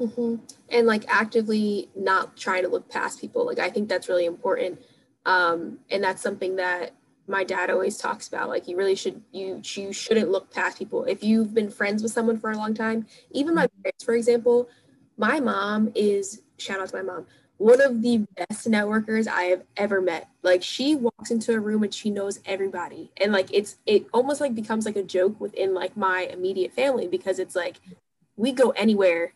Mm-hmm. 0.00 0.36
And 0.70 0.86
like 0.86 1.04
actively 1.08 1.90
not 1.94 2.36
trying 2.36 2.62
to 2.62 2.68
look 2.68 2.88
past 2.88 3.20
people. 3.20 3.46
Like 3.46 3.58
I 3.58 3.70
think 3.70 3.88
that's 3.88 4.08
really 4.08 4.24
important. 4.24 4.80
Um, 5.26 5.78
and 5.90 6.02
that's 6.02 6.22
something 6.22 6.56
that 6.56 6.94
my 7.26 7.44
dad 7.44 7.70
always 7.70 7.96
talks 7.96 8.28
about. 8.28 8.48
Like 8.48 8.68
you 8.68 8.76
really 8.76 8.94
should 8.94 9.22
you 9.32 9.62
you 9.74 9.92
shouldn't 9.92 10.30
look 10.30 10.52
past 10.52 10.78
people. 10.78 11.04
If 11.04 11.22
you've 11.22 11.54
been 11.54 11.70
friends 11.70 12.02
with 12.02 12.12
someone 12.12 12.38
for 12.38 12.50
a 12.50 12.56
long 12.56 12.74
time, 12.74 13.06
even 13.30 13.54
my 13.54 13.66
mm-hmm. 13.66 13.82
parents, 13.82 14.04
for 14.04 14.14
example, 14.14 14.68
my 15.16 15.40
mom 15.40 15.92
is 15.94 16.42
shout 16.58 16.80
out 16.80 16.88
to 16.88 16.96
my 16.96 17.02
mom 17.02 17.26
one 17.58 17.80
of 17.80 18.02
the 18.02 18.26
best 18.36 18.68
networkers 18.68 19.28
I 19.28 19.44
have 19.44 19.62
ever 19.76 20.00
met. 20.00 20.28
Like 20.42 20.62
she 20.62 20.94
walks 20.94 21.30
into 21.30 21.52
a 21.52 21.60
room 21.60 21.82
and 21.82 21.94
she 21.94 22.10
knows 22.10 22.40
everybody. 22.44 23.10
And 23.16 23.32
like 23.32 23.48
it's 23.52 23.76
it 23.86 24.06
almost 24.12 24.40
like 24.40 24.54
becomes 24.54 24.86
like 24.86 24.96
a 24.96 25.02
joke 25.02 25.40
within 25.40 25.74
like 25.74 25.96
my 25.96 26.22
immediate 26.22 26.72
family 26.72 27.06
because 27.06 27.38
it's 27.38 27.54
like 27.54 27.80
we 28.36 28.52
go 28.52 28.70
anywhere 28.70 29.32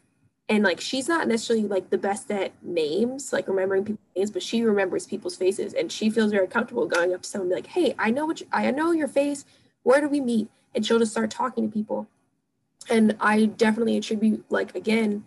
and 0.49 0.65
like 0.65 0.81
she's 0.81 1.09
not 1.09 1.29
necessarily 1.29 1.67
like 1.67 1.91
the 1.91 1.99
best 1.99 2.31
at 2.31 2.53
names, 2.65 3.33
like 3.33 3.49
remembering 3.49 3.85
people's 3.85 4.07
names, 4.17 4.31
but 4.31 4.43
she 4.43 4.63
remembers 4.63 5.07
people's 5.07 5.37
faces 5.37 5.75
and 5.75 5.93
she 5.93 6.11
feels 6.11 6.33
very 6.33 6.49
comfortable 6.49 6.87
going 6.87 7.15
up 7.15 7.23
to 7.23 7.29
someone 7.29 7.51
like, 7.51 7.67
"Hey, 7.67 7.95
I 7.99 8.11
know 8.11 8.27
what 8.27 8.41
you, 8.41 8.47
I 8.53 8.71
know 8.71 8.93
your 8.93 9.09
face. 9.09 9.45
Where 9.83 10.01
do 10.01 10.09
we 10.09 10.21
meet?" 10.21 10.49
And 10.75 10.85
she'll 10.85 10.99
just 10.99 11.13
start 11.13 11.31
talking 11.31 11.69
to 11.69 11.73
people. 11.73 12.09
And 12.91 13.17
I 13.21 13.45
definitely 13.47 13.99
attribute 13.99 14.45
like 14.51 14.75
again 14.75 15.25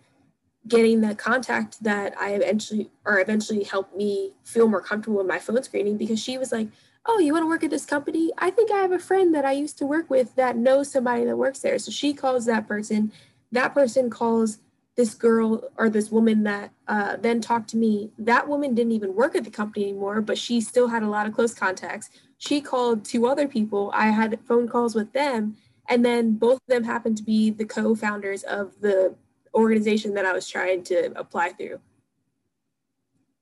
getting 0.68 1.00
the 1.00 1.14
contact 1.14 1.82
that 1.82 2.14
I 2.18 2.34
eventually 2.34 2.90
or 3.04 3.20
eventually 3.20 3.64
helped 3.64 3.96
me 3.96 4.34
feel 4.44 4.68
more 4.68 4.80
comfortable 4.80 5.20
in 5.20 5.26
my 5.26 5.38
phone 5.38 5.62
screening 5.62 5.96
because 5.96 6.22
she 6.22 6.38
was 6.38 6.52
like, 6.52 6.68
Oh, 7.04 7.18
you 7.18 7.32
want 7.32 7.42
to 7.42 7.48
work 7.48 7.64
at 7.64 7.70
this 7.70 7.84
company? 7.84 8.30
I 8.38 8.50
think 8.50 8.70
I 8.70 8.78
have 8.78 8.92
a 8.92 8.98
friend 8.98 9.34
that 9.34 9.44
I 9.44 9.52
used 9.52 9.76
to 9.78 9.86
work 9.86 10.08
with 10.08 10.36
that 10.36 10.56
knows 10.56 10.92
somebody 10.92 11.24
that 11.24 11.36
works 11.36 11.58
there. 11.58 11.76
So 11.80 11.90
she 11.90 12.14
calls 12.14 12.46
that 12.46 12.68
person. 12.68 13.12
That 13.50 13.74
person 13.74 14.08
calls 14.08 14.58
this 14.96 15.14
girl 15.14 15.68
or 15.76 15.88
this 15.88 16.10
woman 16.12 16.44
that 16.44 16.70
uh, 16.86 17.16
then 17.16 17.40
talked 17.40 17.70
to 17.70 17.76
me. 17.76 18.10
That 18.18 18.46
woman 18.46 18.74
didn't 18.74 18.92
even 18.92 19.14
work 19.16 19.34
at 19.34 19.42
the 19.42 19.50
company 19.50 19.88
anymore, 19.88 20.20
but 20.20 20.38
she 20.38 20.60
still 20.60 20.88
had 20.88 21.02
a 21.02 21.08
lot 21.08 21.26
of 21.26 21.32
close 21.32 21.54
contacts. 21.54 22.10
She 22.38 22.60
called 22.60 23.04
two 23.04 23.26
other 23.26 23.48
people. 23.48 23.90
I 23.94 24.06
had 24.08 24.38
phone 24.46 24.68
calls 24.68 24.94
with 24.94 25.12
them. 25.12 25.56
And 25.88 26.04
then 26.04 26.34
both 26.34 26.54
of 26.54 26.66
them 26.68 26.84
happened 26.84 27.16
to 27.16 27.22
be 27.22 27.50
the 27.50 27.64
co 27.64 27.94
founders 27.94 28.44
of 28.44 28.80
the 28.80 29.14
organization 29.54 30.14
that 30.14 30.24
I 30.24 30.32
was 30.32 30.48
trying 30.48 30.82
to 30.84 31.12
apply 31.18 31.50
through. 31.50 31.80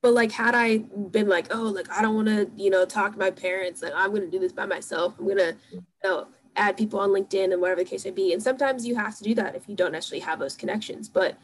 But 0.02 0.14
like, 0.14 0.32
had 0.32 0.54
I 0.54 0.78
been 0.78 1.28
like, 1.28 1.54
oh, 1.54 1.64
like 1.64 1.90
I 1.90 2.00
don't 2.00 2.14
want 2.14 2.28
to, 2.28 2.50
you 2.56 2.70
know, 2.70 2.86
talk 2.86 3.12
to 3.12 3.18
my 3.18 3.30
parents, 3.30 3.82
like 3.82 3.92
I'm 3.94 4.14
gonna 4.14 4.26
do 4.26 4.38
this 4.38 4.52
by 4.52 4.66
myself. 4.66 5.14
I'm 5.18 5.28
gonna, 5.28 5.56
you 5.70 5.82
know, 6.02 6.28
add 6.56 6.76
people 6.76 6.98
on 7.00 7.10
LinkedIn 7.10 7.52
and 7.52 7.60
whatever 7.60 7.82
the 7.82 7.88
case 7.88 8.04
may 8.04 8.10
be. 8.10 8.32
And 8.32 8.42
sometimes 8.42 8.86
you 8.86 8.94
have 8.96 9.16
to 9.18 9.24
do 9.24 9.34
that 9.34 9.54
if 9.54 9.68
you 9.68 9.74
don't 9.74 9.92
necessarily 9.92 10.24
have 10.24 10.38
those 10.38 10.56
connections. 10.56 11.08
But 11.08 11.36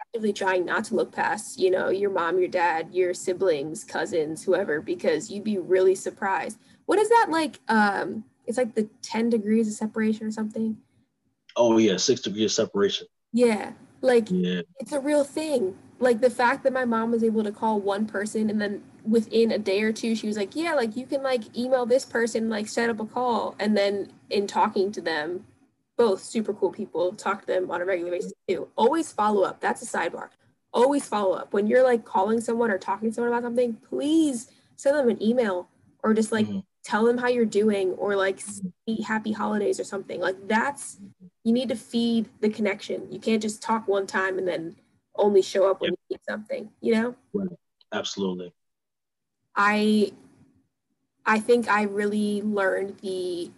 actively 0.00 0.32
trying 0.32 0.64
not 0.64 0.84
to 0.86 0.94
look 0.96 1.12
past, 1.12 1.58
you 1.58 1.70
know, 1.70 1.88
your 1.88 2.10
mom, 2.10 2.38
your 2.38 2.48
dad, 2.48 2.88
your 2.92 3.14
siblings, 3.14 3.84
cousins, 3.84 4.42
whoever, 4.42 4.80
because 4.80 5.30
you'd 5.30 5.44
be 5.44 5.58
really 5.58 5.94
surprised. 5.94 6.58
What 6.86 6.98
is 6.98 7.08
that 7.08 7.28
like? 7.30 7.60
Um, 7.68 8.24
it's 8.46 8.58
like 8.58 8.74
the 8.74 8.88
10 9.02 9.30
degrees 9.30 9.68
of 9.68 9.74
separation 9.74 10.26
or 10.26 10.32
something. 10.32 10.76
Oh 11.56 11.78
yeah, 11.78 11.96
six 11.96 12.20
degrees 12.20 12.46
of 12.46 12.66
separation. 12.66 13.06
Yeah. 13.32 13.72
Like 14.00 14.28
yeah. 14.30 14.62
it's 14.78 14.92
a 14.92 15.00
real 15.00 15.24
thing. 15.24 15.76
Like 15.98 16.20
the 16.20 16.30
fact 16.30 16.64
that 16.64 16.72
my 16.72 16.84
mom 16.84 17.10
was 17.10 17.22
able 17.22 17.44
to 17.44 17.52
call 17.52 17.80
one 17.80 18.06
person 18.06 18.48
and 18.48 18.60
then 18.60 18.82
within 19.04 19.52
a 19.52 19.58
day 19.58 19.82
or 19.82 19.92
two 19.92 20.14
she 20.14 20.26
was 20.26 20.36
like, 20.36 20.56
Yeah, 20.56 20.74
like 20.74 20.96
you 20.96 21.06
can 21.06 21.22
like 21.22 21.56
email 21.56 21.86
this 21.86 22.04
person, 22.04 22.48
like 22.48 22.68
set 22.68 22.90
up 22.90 23.00
a 23.00 23.06
call. 23.06 23.54
And 23.58 23.76
then 23.76 24.12
in 24.30 24.46
talking 24.46 24.92
to 24.92 25.00
them, 25.00 25.44
both 25.96 26.22
super 26.22 26.54
cool 26.54 26.70
people, 26.70 27.12
talk 27.12 27.42
to 27.42 27.46
them 27.46 27.70
on 27.70 27.82
a 27.82 27.84
regular 27.84 28.10
basis 28.10 28.32
too. 28.48 28.68
Always 28.76 29.12
follow 29.12 29.42
up. 29.42 29.60
That's 29.60 29.82
a 29.82 29.86
sidebar. 29.86 30.28
Always 30.72 31.06
follow 31.06 31.34
up. 31.34 31.52
When 31.52 31.66
you're 31.66 31.82
like 31.82 32.04
calling 32.04 32.40
someone 32.40 32.70
or 32.70 32.78
talking 32.78 33.10
to 33.10 33.14
someone 33.14 33.32
about 33.32 33.42
something, 33.42 33.74
please 33.74 34.50
send 34.76 34.96
them 34.96 35.10
an 35.10 35.22
email 35.22 35.68
or 36.02 36.14
just 36.14 36.32
like 36.32 36.46
mm-hmm. 36.46 36.60
Tell 36.84 37.04
them 37.04 37.18
how 37.18 37.28
you're 37.28 37.44
doing 37.44 37.92
or 37.92 38.16
like 38.16 38.38
mm-hmm. 38.38 39.02
happy 39.02 39.32
holidays 39.32 39.78
or 39.78 39.84
something. 39.84 40.20
Like 40.20 40.36
that's 40.48 40.98
you 41.44 41.52
need 41.52 41.68
to 41.68 41.76
feed 41.76 42.28
the 42.40 42.48
connection. 42.48 43.10
You 43.10 43.18
can't 43.18 43.42
just 43.42 43.62
talk 43.62 43.88
one 43.88 44.06
time 44.06 44.38
and 44.38 44.46
then 44.46 44.76
only 45.14 45.42
show 45.42 45.70
up 45.70 45.80
when 45.80 45.90
yep. 45.92 45.98
you 46.08 46.16
need 46.16 46.20
something, 46.28 46.70
you 46.80 46.94
know? 46.94 47.14
Right. 47.32 47.48
Absolutely. 47.92 48.52
I 49.54 50.12
I 51.26 51.38
think 51.38 51.68
I 51.68 51.82
really 51.82 52.42
learned 52.42 52.98
the 53.00 53.50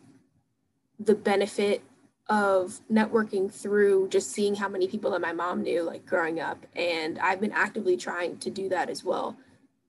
the 0.99 1.15
benefit 1.15 1.83
of 2.29 2.81
networking 2.91 3.53
through 3.53 4.09
just 4.09 4.31
seeing 4.31 4.55
how 4.55 4.69
many 4.69 4.87
people 4.87 5.11
that 5.11 5.21
my 5.21 5.33
mom 5.33 5.63
knew 5.63 5.83
like 5.83 6.07
growing 6.07 6.41
up 6.41 6.65
and 6.77 7.19
I've 7.19 7.41
been 7.41 7.53
actively 7.53 7.97
trying 7.97 8.39
to 8.39 8.51
do 8.51 8.69
that 8.69 8.89
as 8.89 9.05
well. 9.05 9.37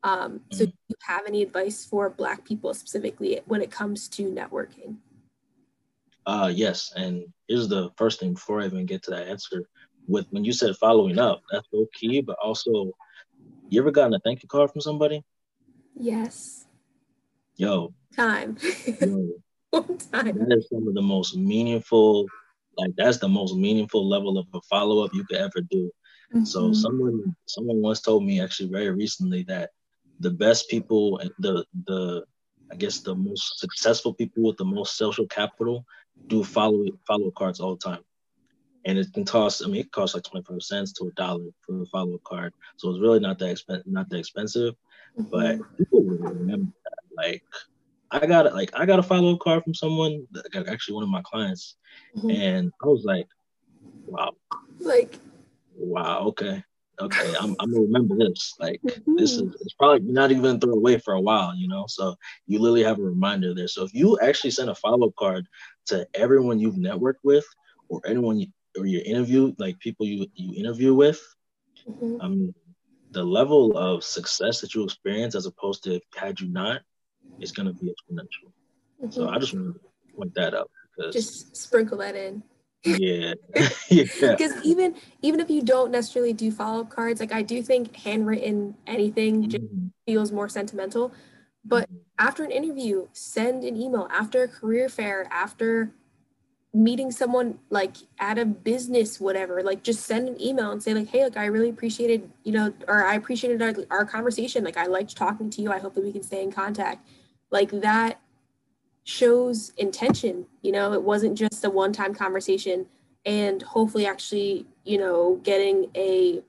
Um, 0.04 0.42
so 0.52 0.66
mm-hmm. 0.66 0.72
do 0.72 0.78
you 0.90 0.96
have 1.04 1.24
any 1.28 1.42
advice 1.42 1.86
for 1.86 2.10
black 2.10 2.46
people 2.46 2.74
specifically 2.74 3.40
when 3.46 3.62
it 3.62 3.72
comes 3.72 4.10
to 4.10 4.24
networking? 4.24 4.98
Uh, 6.26 6.52
yes, 6.54 6.94
and 6.96 7.26
here's 7.48 7.68
the 7.68 7.90
first 7.98 8.20
thing 8.20 8.34
before 8.34 8.62
I 8.62 8.66
even 8.66 8.86
get 8.86 9.04
to 9.04 9.12
that 9.12 9.28
answer. 9.28 9.68
With 10.08 10.28
when 10.32 10.44
you 10.44 10.52
said 10.52 10.76
following 10.76 11.20
up, 11.20 11.42
that's 11.52 11.68
so 11.72 11.86
key. 11.94 12.22
But 12.22 12.38
also, 12.44 12.92
you 13.70 13.82
ever 13.82 13.92
gotten 13.92 14.14
a 14.14 14.20
thank 14.20 14.44
you 14.44 14.50
card 14.50 14.72
from 14.72 14.82
somebody? 14.82 15.24
Yes. 15.96 16.66
Yo. 17.56 17.94
Time. 18.16 18.58
yo, 19.02 19.30
time. 20.12 20.38
That 20.38 20.56
is 20.58 20.68
some 20.70 20.88
of 20.88 20.94
the 20.94 21.02
most 21.02 21.38
meaningful. 21.38 22.28
Like 22.78 22.92
that's 22.98 23.18
the 23.18 23.30
most 23.30 23.56
meaningful 23.56 24.08
level 24.08 24.38
of 24.38 24.48
a 24.54 24.62
follow 24.70 25.04
up 25.04 25.14
you 25.14 25.24
could 25.26 25.38
ever 25.38 25.62
do. 25.70 25.92
Mm-hmm. 26.34 26.46
So 26.46 26.74
someone 26.74 27.36
someone 27.46 27.82
once 27.82 28.02
told 28.02 28.26
me 28.26 28.42
actually 28.42 28.70
very 28.70 28.90
recently 28.90 29.44
that 29.44 29.70
the 30.20 30.32
best 30.32 30.70
people 30.70 31.22
the 31.40 31.66
the 31.86 32.24
I 32.72 32.76
guess 32.76 33.00
the 33.00 33.16
most 33.16 33.60
successful 33.60 34.14
people 34.14 34.44
with 34.44 34.58
the 34.58 34.66
most 34.66 34.98
social 34.98 35.28
capital 35.28 35.86
do 36.28 36.44
follow 36.44 36.86
follow 37.08 37.32
cards 37.32 37.60
all 37.60 37.76
the 37.76 37.82
time. 37.82 38.04
And 38.86 38.98
it 38.98 39.14
can 39.14 39.24
cost, 39.24 39.64
I 39.64 39.68
mean, 39.68 39.82
it 39.82 39.92
costs 39.92 40.14
like 40.14 40.26
25 40.26 40.62
cents 40.62 40.92
to 40.94 41.06
a 41.06 41.12
dollar 41.12 41.46
for 41.62 41.82
a 41.82 41.86
follow 41.86 42.16
up 42.16 42.24
card. 42.26 42.54
So 42.76 42.90
it's 42.90 43.00
really 43.00 43.20
not 43.20 43.40
that 43.40 43.52
expensive, 43.52 43.88
not 43.88 44.10
that 44.10 44.20
expensive, 44.20 44.76
mm-hmm. 45.18 45.30
but 45.32 45.78
people 45.78 46.04
remember 46.04 46.74
that. 46.84 47.16
Like, 47.16 47.44
I 48.12 48.26
got 48.26 48.54
like 48.54 48.72
I 48.74 48.86
got 48.86 49.00
a 49.00 49.04
follow 49.04 49.36
up 49.36 49.40
card 49.40 49.64
from 49.64 49.74
someone, 49.74 50.28
actually 50.68 50.96
one 50.96 51.04
of 51.04 51.10
my 51.10 51.22
clients, 51.24 51.78
mm-hmm. 52.18 52.30
and 52.30 52.72
I 52.84 52.88
was 52.88 53.04
like, 53.06 53.28
wow, 54.06 54.34
like, 54.80 55.18
wow, 55.76 56.20
okay. 56.28 56.64
Okay, 57.00 57.34
I'm, 57.40 57.56
I'm 57.60 57.72
gonna 57.72 57.82
remember 57.82 58.16
this. 58.18 58.54
Like 58.60 58.82
mm-hmm. 58.82 59.16
this 59.16 59.34
is 59.34 59.42
it's 59.62 59.74
probably 59.74 60.12
not 60.12 60.32
even 60.32 60.60
throw 60.60 60.74
away 60.74 60.98
for 60.98 61.14
a 61.14 61.22
while, 61.22 61.56
you 61.56 61.68
know. 61.68 61.86
So 61.88 62.16
you 62.48 62.60
literally 62.60 62.84
have 62.84 63.00
a 63.00 63.04
reminder 63.04 63.54
there. 63.54 63.68
So 63.68 63.84
if 63.84 63.94
you 63.94 64.20
actually 64.20 64.52
send 64.52 64.70
a 64.70 64.76
follow 64.76 65.08
up 65.08 65.16
card 65.18 65.48
to 65.88 66.08
everyone 66.14 66.60
you've 66.60 66.76
networked 66.76 67.24
with, 67.24 67.46
or 67.90 68.02
anyone 68.06 68.40
you, 68.40 68.48
or 68.78 68.86
you 68.86 69.02
interview, 69.06 69.54
like 69.58 69.80
people 69.80 70.06
you 70.06 70.28
you 70.36 70.56
interview 70.56 70.94
with, 70.94 71.22
mm-hmm. 71.88 72.22
I 72.22 72.28
mean, 72.28 72.54
the 73.12 73.24
level 73.24 73.78
of 73.78 74.04
success 74.04 74.62
that 74.62 74.74
you 74.76 74.84
experience 74.84 75.36
as 75.36 75.46
opposed 75.46 75.84
to 75.86 76.00
had 76.16 76.40
you 76.40 76.50
not 76.50 76.82
is 77.40 77.52
gonna 77.52 77.74
be 77.74 77.88
exponential. 77.88 78.52
Mm-hmm. 79.02 79.12
So 79.12 79.30
I 79.30 79.40
just 79.40 79.54
want 79.54 79.76
to 79.76 80.16
point 80.16 80.34
that 80.36 80.54
out 80.54 80.70
because 80.96 81.14
just 81.14 81.56
sprinkle 81.56 81.98
that 81.98 82.16
in 82.16 82.44
yeah. 82.86 83.34
Because 83.90 84.54
even 84.64 84.96
even 85.22 85.40
if 85.40 85.50
you 85.50 85.62
don't 85.62 85.92
necessarily 85.92 86.34
do 86.34 86.52
follow-up 86.52 86.90
cards 86.90 87.22
like 87.22 87.32
i 87.32 87.42
do 87.42 87.62
think 87.62 87.96
handwritten 87.96 88.76
anything 88.88 89.50
just 89.50 89.64
mm-hmm. 89.64 89.88
feels 90.06 90.32
more 90.32 90.50
sentimental. 90.50 91.14
But 91.64 91.88
mm-hmm. 91.88 91.98
after 92.20 92.44
an 92.44 92.52
interview 92.52 93.08
send 93.14 93.64
an 93.64 93.78
email. 93.78 94.10
After 94.12 94.44
a 94.44 94.48
career 94.50 94.90
fair 94.90 95.28
after 95.32 95.94
meeting 96.74 97.10
someone 97.12 97.60
like 97.70 97.96
at 98.20 98.40
a 98.40 98.46
business 98.46 99.20
whatever 99.20 99.62
like 99.62 99.84
just 99.84 100.06
send 100.06 100.28
an 100.28 100.42
email 100.42 100.72
and 100.72 100.82
say 100.82 100.92
like 100.92 101.08
hey 101.08 101.24
like 101.24 101.38
i 101.38 101.46
really 101.46 101.70
appreciated 101.70 102.28
you 102.44 102.52
know 102.52 102.74
or 102.88 103.06
i 103.06 103.14
appreciated 103.14 103.62
our, 103.62 103.76
our 103.92 104.06
conversation. 104.06 104.64
Like 104.64 104.76
i 104.76 104.88
liked 104.88 105.16
talking 105.16 105.50
to 105.52 105.62
you. 105.62 105.72
I 105.72 105.80
hope 105.80 105.94
that 105.94 106.04
we 106.04 106.12
can 106.12 106.24
stay 106.24 106.44
in 106.44 106.52
contact. 106.52 107.08
Like 107.50 107.72
that 107.72 108.20
shows 109.04 109.74
intention 109.78 110.46
you 110.62 110.72
know 110.72 110.94
it 110.94 111.04
wasn't 111.04 111.38
just 111.38 111.64
a 111.66 111.70
one-time 111.70 112.14
conversation 112.14 112.86
and 113.26 113.62
hopefully 113.62 114.06
actually 114.06 114.66
you 114.86 114.98
know 114.98 115.40
getting 115.44 115.90
a 115.96 116.42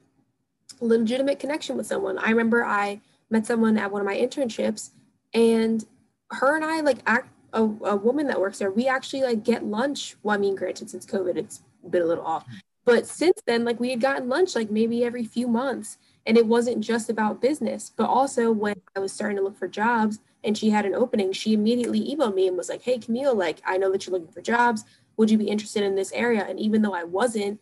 legitimate 0.81 1.39
connection 1.39 1.77
with 1.77 1.87
someone. 1.87 2.19
I 2.19 2.31
remember 2.31 2.65
i 2.65 3.01
met 3.31 3.47
someone 3.47 3.79
at 3.79 3.91
one 3.91 4.01
of 4.01 4.07
my 4.07 4.17
internships 4.17 4.91
and 5.33 5.85
her 6.31 6.55
and 6.55 6.65
i 6.65 6.81
like 6.81 6.99
act 7.07 7.29
a, 7.53 7.63
a 7.63 7.97
woman 7.97 8.27
that 8.27 8.41
works 8.41 8.59
there 8.59 8.71
we 8.71 8.89
actually 8.89 9.23
like 9.23 9.45
get 9.45 9.65
lunch. 9.65 10.17
Well 10.23 10.35
i 10.35 10.39
mean 10.39 10.55
granted 10.55 10.91
since 10.91 11.07
covid 11.07 11.37
it's 11.37 11.63
been 11.89 12.03
a 12.03 12.07
little 12.07 12.25
off 12.25 12.45
but 12.85 13.07
since 13.07 13.41
then 13.47 13.65
like 13.65 13.81
we 13.81 13.91
had 13.91 14.01
gotten 14.01 14.29
lunch 14.29 14.55
like 14.55 14.71
maybe 14.71 15.05
every 15.05 15.25
few 15.25 15.49
months 15.49 15.99
and 16.27 16.37
it 16.37 16.47
wasn't 16.47 16.81
just 16.81 17.11
about 17.11 17.41
business 17.41 17.93
but 17.97 18.07
also 18.07 18.51
when 18.53 18.81
i 18.97 18.99
was 19.01 19.13
starting 19.13 19.37
to 19.37 19.43
look 19.43 19.57
for 19.57 19.69
jobs 19.69 20.21
and 20.45 20.57
she 20.57 20.71
had 20.71 20.87
an 20.87 20.95
opening, 20.95 21.33
she 21.33 21.55
immediately 21.55 22.01
emailed 22.15 22.35
me 22.35 22.47
and 22.47 22.57
was 22.57 22.69
like, 22.69 22.83
Hey, 22.83 22.99
Camille, 22.99 23.35
like, 23.35 23.61
I 23.67 23.77
know 23.77 23.91
that 23.93 24.07
you're 24.07 24.13
looking 24.13 24.33
for 24.33 24.43
jobs. 24.43 24.85
Would 25.17 25.31
you 25.31 25.39
be 25.39 25.49
interested 25.49 25.83
in 25.83 25.95
this 25.95 26.13
area? 26.13 26.45
And 26.49 26.59
even 26.59 26.83
though 26.83 26.95
I 26.95 27.05
wasn't, 27.05 27.61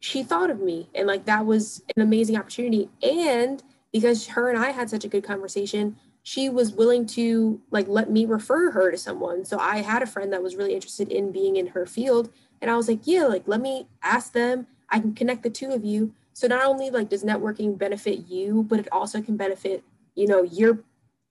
she 0.00 0.22
thought 0.22 0.50
of 0.50 0.60
me. 0.60 0.88
And 0.94 1.06
like, 1.06 1.24
that 1.26 1.44
was 1.44 1.82
an 1.96 2.02
amazing 2.02 2.36
opportunity. 2.36 2.88
And 3.02 3.62
because 3.92 4.28
her 4.28 4.48
and 4.48 4.58
I 4.58 4.70
had 4.70 4.90
such 4.90 5.04
a 5.04 5.08
good 5.08 5.24
conversation, 5.24 5.96
she 6.22 6.48
was 6.48 6.72
willing 6.72 7.06
to 7.06 7.60
like 7.70 7.88
let 7.88 8.10
me 8.10 8.26
refer 8.26 8.70
her 8.70 8.90
to 8.90 8.98
someone. 8.98 9.44
So 9.44 9.58
I 9.58 9.78
had 9.78 10.02
a 10.02 10.06
friend 10.06 10.32
that 10.32 10.42
was 10.42 10.56
really 10.56 10.74
interested 10.74 11.10
in 11.10 11.32
being 11.32 11.56
in 11.56 11.68
her 11.68 11.86
field. 11.86 12.30
And 12.60 12.70
I 12.70 12.76
was 12.76 12.88
like, 12.88 13.00
yeah, 13.04 13.24
like, 13.24 13.44
let 13.46 13.60
me 13.60 13.88
ask 14.02 14.32
them. 14.32 14.66
I 14.90 15.00
can 15.00 15.14
connect 15.14 15.42
the 15.42 15.50
two 15.50 15.70
of 15.70 15.84
you. 15.84 16.12
So 16.32 16.46
not 16.46 16.64
only 16.64 16.90
like 16.90 17.08
does 17.08 17.24
networking 17.24 17.78
benefit 17.78 18.28
you, 18.28 18.62
but 18.68 18.78
it 18.78 18.88
also 18.92 19.22
can 19.22 19.36
benefit, 19.36 19.82
you 20.14 20.26
know, 20.26 20.42
your 20.42 20.80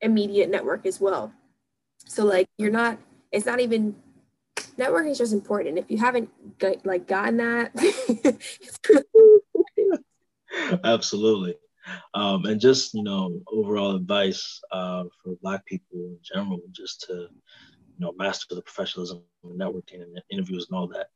immediate 0.01 0.49
network 0.49 0.85
as 0.85 0.99
well. 0.99 1.31
So 2.05 2.25
like 2.25 2.47
you're 2.57 2.71
not, 2.71 2.97
it's 3.31 3.45
not 3.45 3.59
even 3.59 3.95
networking 4.77 5.11
is 5.11 5.17
just 5.17 5.33
important. 5.33 5.77
If 5.77 5.89
you 5.89 5.97
haven't 5.97 6.29
like 6.83 7.07
gotten 7.07 7.37
that, 7.37 7.71
Absolutely. 10.83 11.55
Um, 12.13 12.45
and 12.45 12.59
just 12.59 12.93
you 12.93 13.03
know 13.03 13.39
overall 13.51 13.95
advice 13.95 14.61
uh, 14.71 15.05
for 15.23 15.35
Black 15.41 15.65
people 15.65 15.99
in 15.99 16.17
general, 16.21 16.59
just 16.71 17.01
to 17.07 17.13
you 17.13 17.99
know 17.99 18.13
master 18.17 18.55
the 18.55 18.61
professionalism 18.61 19.21
of 19.43 19.51
networking 19.51 20.01
and 20.01 20.21
interviews 20.29 20.67
and 20.69 20.77
all 20.77 20.87
that. 20.87 21.07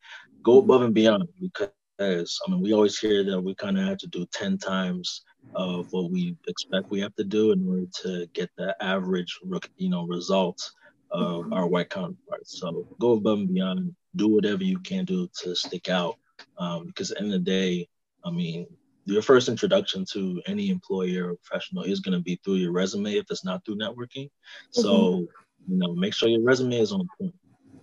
Go 0.44 0.60
above 0.60 0.84
and 0.84 0.94
beyond 0.94 1.28
because 1.40 1.72
I 2.00 2.52
mean 2.52 2.62
we 2.62 2.74
always 2.74 2.98
hear 2.98 3.24
that 3.26 3.42
we 3.42 3.54
kind 3.56 3.78
of 3.78 3.86
have 3.86 3.98
to 4.00 4.08
do 4.08 4.26
ten 4.32 4.58
times 4.58 5.24
of 5.56 5.92
what 5.92 6.12
we 6.12 6.36
expect 6.48 6.90
we 6.90 7.02
have 7.02 7.16
to 7.16 7.24
do 7.24 7.52
in 7.52 7.68
order 7.68 7.88
to 8.04 8.28
get 8.34 8.50
the 8.58 8.76
average, 8.84 9.40
you 9.78 9.90
know, 9.90 10.06
results 10.06 10.74
of 11.12 11.44
mm-hmm. 11.44 11.54
our 11.54 11.68
white 11.68 11.90
counterparts. 11.90 12.60
So 12.60 12.88
go 13.00 13.14
above 13.14 13.40
and 13.40 13.54
beyond, 13.54 13.96
do 14.16 14.28
whatever 14.30 14.64
you 14.64 14.80
can 14.80 15.06
do 15.06 15.30
to 15.42 15.56
stick 15.56 15.90
out. 15.90 16.18
Um, 16.58 16.88
because 16.88 17.12
at 17.12 17.18
the 17.18 17.24
end 17.24 17.34
of 17.34 17.44
the 17.44 17.52
day, 17.52 17.88
I 18.24 18.32
mean, 18.32 18.66
your 19.06 19.22
first 19.22 19.50
introduction 19.50 20.06
to 20.14 20.42
any 20.46 20.70
employer 20.70 21.32
or 21.32 21.36
professional 21.44 21.84
is 21.84 22.00
going 22.00 22.18
to 22.18 22.24
be 22.24 22.40
through 22.44 22.56
your 22.56 22.72
resume 22.72 23.14
if 23.14 23.26
it's 23.30 23.44
not 23.44 23.66
through 23.66 23.78
networking. 23.78 24.30
Mm-hmm. 24.30 24.82
So, 24.82 25.28
you 25.68 25.78
know, 25.78 25.94
make 25.94 26.14
sure 26.14 26.30
your 26.30 26.42
resume 26.42 26.80
is 26.80 26.92
on 26.92 27.08
point. 27.20 27.34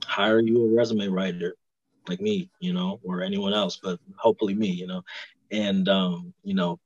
Hire 0.05 0.41
you 0.41 0.65
a 0.65 0.75
resume 0.75 1.09
writer 1.09 1.55
like 2.09 2.21
me, 2.21 2.51
you 2.61 2.73
know, 2.73 3.01
or 3.05 3.23
anyone 3.23 3.53
else, 3.53 3.79
but 3.83 4.01
hopefully 4.17 4.55
me, 4.55 4.69
you 4.69 4.87
know, 4.87 5.03
and 5.51 5.89
um, 5.89 6.33
you 6.43 6.55
know, 6.55 6.79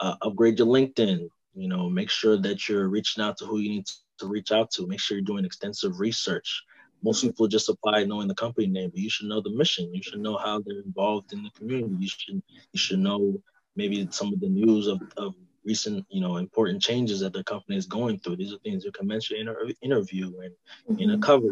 uh, 0.00 0.16
upgrade 0.22 0.58
your 0.58 0.68
LinkedIn. 0.68 1.28
You 1.54 1.68
know, 1.68 1.88
make 1.88 2.10
sure 2.10 2.36
that 2.38 2.68
you're 2.68 2.88
reaching 2.88 3.24
out 3.24 3.38
to 3.38 3.46
who 3.46 3.58
you 3.58 3.70
need 3.70 3.86
to 4.18 4.26
reach 4.26 4.52
out 4.52 4.70
to. 4.72 4.86
Make 4.86 5.00
sure 5.00 5.16
you're 5.16 5.24
doing 5.24 5.44
extensive 5.44 6.00
research. 6.00 6.62
Most 7.02 7.22
people 7.22 7.46
just 7.46 7.68
apply 7.68 8.04
knowing 8.04 8.28
the 8.28 8.34
company 8.34 8.66
name, 8.66 8.90
but 8.90 9.00
you 9.00 9.10
should 9.10 9.28
know 9.28 9.40
the 9.40 9.50
mission. 9.50 9.94
You 9.94 10.02
should 10.02 10.20
know 10.20 10.36
how 10.36 10.60
they're 10.60 10.80
involved 10.80 11.32
in 11.32 11.42
the 11.42 11.50
community. 11.50 11.94
You 11.98 12.08
should 12.08 12.42
you 12.72 12.78
should 12.78 12.98
know 12.98 13.40
maybe 13.74 14.08
some 14.10 14.32
of 14.32 14.40
the 14.40 14.48
news 14.48 14.86
of, 14.86 15.00
of 15.16 15.34
recent, 15.66 16.06
you 16.08 16.20
know, 16.20 16.36
important 16.36 16.80
changes 16.80 17.20
that 17.20 17.32
the 17.32 17.44
company 17.44 17.76
is 17.76 17.86
going 17.86 18.18
through. 18.18 18.36
These 18.36 18.52
are 18.52 18.58
things 18.58 18.84
you 18.84 18.92
can 18.92 19.06
mention 19.06 19.36
in 19.36 19.48
an 19.48 19.56
interview 19.82 20.32
and 20.40 20.52
mm-hmm. 20.88 20.98
in 20.98 21.10
a 21.10 21.14
mm-hmm. 21.14 21.22
cover. 21.22 21.48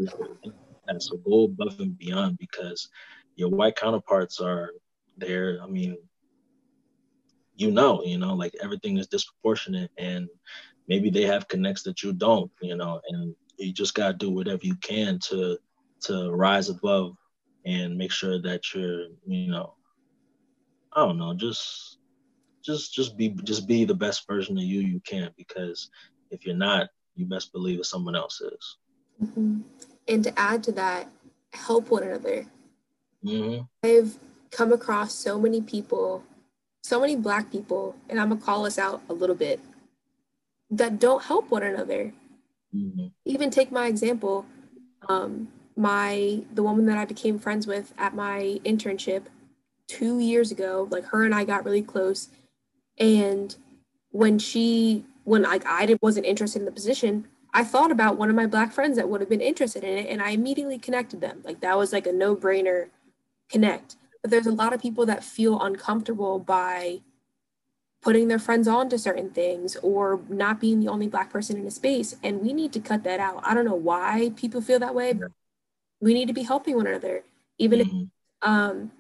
And 0.87 1.03
so 1.03 1.17
go 1.19 1.45
above 1.45 1.81
and 1.81 1.99
beyond 1.99 2.39
because 2.39 2.89
your 3.37 3.51
white 3.51 3.77
counterparts 3.77 4.41
are 4.41 4.71
there. 5.19 5.59
I 5.63 5.67
mean, 5.67 5.97
you 7.57 7.71
know, 7.71 8.03
you 8.05 8.19
know, 8.19 8.35
like 8.35 8.55
everything 8.63 8.99
is 8.99 9.07
disproportionate 9.07 9.91
and 9.99 10.29
maybe 10.89 11.11
they 11.11 11.23
have 11.23 11.49
connects 11.49 11.83
that 11.85 12.03
you 12.03 12.13
don't, 12.13 12.51
you 12.61 12.77
know, 12.77 13.01
and 13.09 13.35
you 13.59 13.73
just 13.73 13.95
gotta 13.95 14.15
do 14.15 14.31
whatever 14.31 14.61
you 14.63 14.75
can 14.77 15.19
to 15.19 15.59
to 16.03 16.31
rise 16.31 16.69
above 16.69 17.17
and 17.65 17.97
make 17.97 18.13
sure 18.13 18.41
that 18.43 18.75
you're, 18.75 19.07
you 19.27 19.51
know, 19.51 19.75
I 20.93 21.07
don't 21.07 21.19
know, 21.19 21.35
just 21.35 21.99
just 22.65 22.95
just 22.95 23.17
be 23.17 23.31
just 23.45 23.67
be 23.67 23.85
the 23.85 23.95
best 23.95 24.27
version 24.27 24.57
of 24.59 24.65
you 24.65 24.81
you 24.81 25.01
can 25.01 25.31
because 25.37 25.91
if 26.31 26.45
you're 26.45 26.57
not, 26.57 26.89
you 27.15 27.27
best 27.27 27.53
believe 27.53 27.79
that 27.79 27.85
someone 27.85 28.17
else 28.17 28.41
is. 28.41 28.77
Mm-hmm. 29.23 29.61
And 30.09 30.25
to 30.25 30.39
add 30.39 30.65
to 30.65 30.73
that, 30.73 31.09
help 31.53 31.91
one 31.91 32.03
another. 32.03 32.47
Mm-hmm. 33.25 33.63
I've 33.85 34.19
come 34.51 34.73
across 34.73 35.15
so 35.15 35.39
many 35.39 35.61
people 35.61 36.25
so 36.85 37.01
many 37.01 37.17
black 37.17 37.51
people, 37.51 37.97
and 38.11 38.21
I'm 38.21 38.29
gonna 38.29 38.41
call 38.41 38.67
us 38.67 38.79
out 38.79 39.01
a 39.09 39.15
little 39.15 39.35
bit, 39.35 39.59
that 40.71 41.01
don't 41.01 41.25
help 41.25 41.51
one 41.51 41.63
another. 41.63 42.13
Mm-hmm. 42.77 43.07
Even 43.25 43.51
take 43.51 43.73
my 43.73 43.87
example, 43.87 44.45
um, 45.09 45.49
my 45.77 46.43
the 46.53 46.63
woman 46.63 46.85
that 46.87 46.99
I 46.99 47.07
became 47.07 47.39
friends 47.39 47.67
with 47.67 47.95
at 47.97 48.15
my 48.15 48.61
internship 48.67 49.23
two 49.89 50.19
years 50.21 50.53
ago, 50.53 50.87
like 50.91 51.07
her 51.07 51.25
and 51.25 51.35
I 51.35 51.45
got 51.45 51.65
really 51.65 51.83
close, 51.83 52.29
and 52.99 53.57
when 54.11 54.39
she 54.39 55.07
when 55.25 55.43
like 55.43 55.65
I 55.67 55.97
wasn't 56.03 56.27
interested 56.27 56.59
in 56.59 56.67
the 56.67 56.71
position, 56.71 57.27
I 57.55 57.65
thought 57.65 57.93
about 57.93 58.19
one 58.19 58.29
of 58.29 58.37
my 58.37 58.47
black 58.47 58.73
friends 58.73 58.99
that 58.99 59.09
would 59.09 59.23
have 59.23 59.31
been 59.31 59.41
interested 59.41 59.85
in 59.85 59.97
it, 59.97 60.11
and 60.11 60.21
I 60.21 60.31
immediately 60.31 60.79
connected 60.79 61.23
them. 61.23 61.41
Like 61.45 61.61
that 61.61 61.79
was 61.79 61.95
like 61.95 62.07
a 62.07 62.13
no 62.13 62.37
brainer 62.37 62.89
connect 63.49 63.97
but 64.25 64.31
there's 64.31 64.47
a 64.47 64.53
lot 64.53 64.73
of 64.73 64.81
people 64.81 65.05
that 65.05 65.23
feel 65.23 65.61
uncomfortable 65.61 66.39
by 66.39 67.03
putting 68.01 68.29
their 68.29 68.39
friends 68.39 68.67
on 68.67 68.89
to 68.89 68.99
certain 68.99 69.29
things 69.29 69.77
or 69.83 70.19
not 70.31 70.59
being 70.59 70.81
the 70.81 70.89
only 70.89 71.07
black 71.07 71.29
person 71.29 71.59
in 71.59 71.67
a 71.67 71.71
space 71.71 72.17
and 72.23 72.41
we 72.41 72.55
need 72.55 72.73
to 72.73 72.81
cut 72.81 73.05
that 73.05 73.21
out. 73.21 73.43
I 73.45 73.53
don't 73.53 73.67
know 73.67 73.75
why 73.75 74.33
people 74.35 74.63
feel 74.63 74.79
that 74.79 74.95
way 74.95 75.13
but 75.13 75.31
we 76.01 76.15
need 76.15 76.29
to 76.29 76.33
be 76.33 76.43
helping 76.43 76.75
one 76.75 76.87
another. 76.87 77.23
Even 77.59 77.81
mm-hmm. 77.81 78.03
if 78.03 78.09
um 78.49 78.93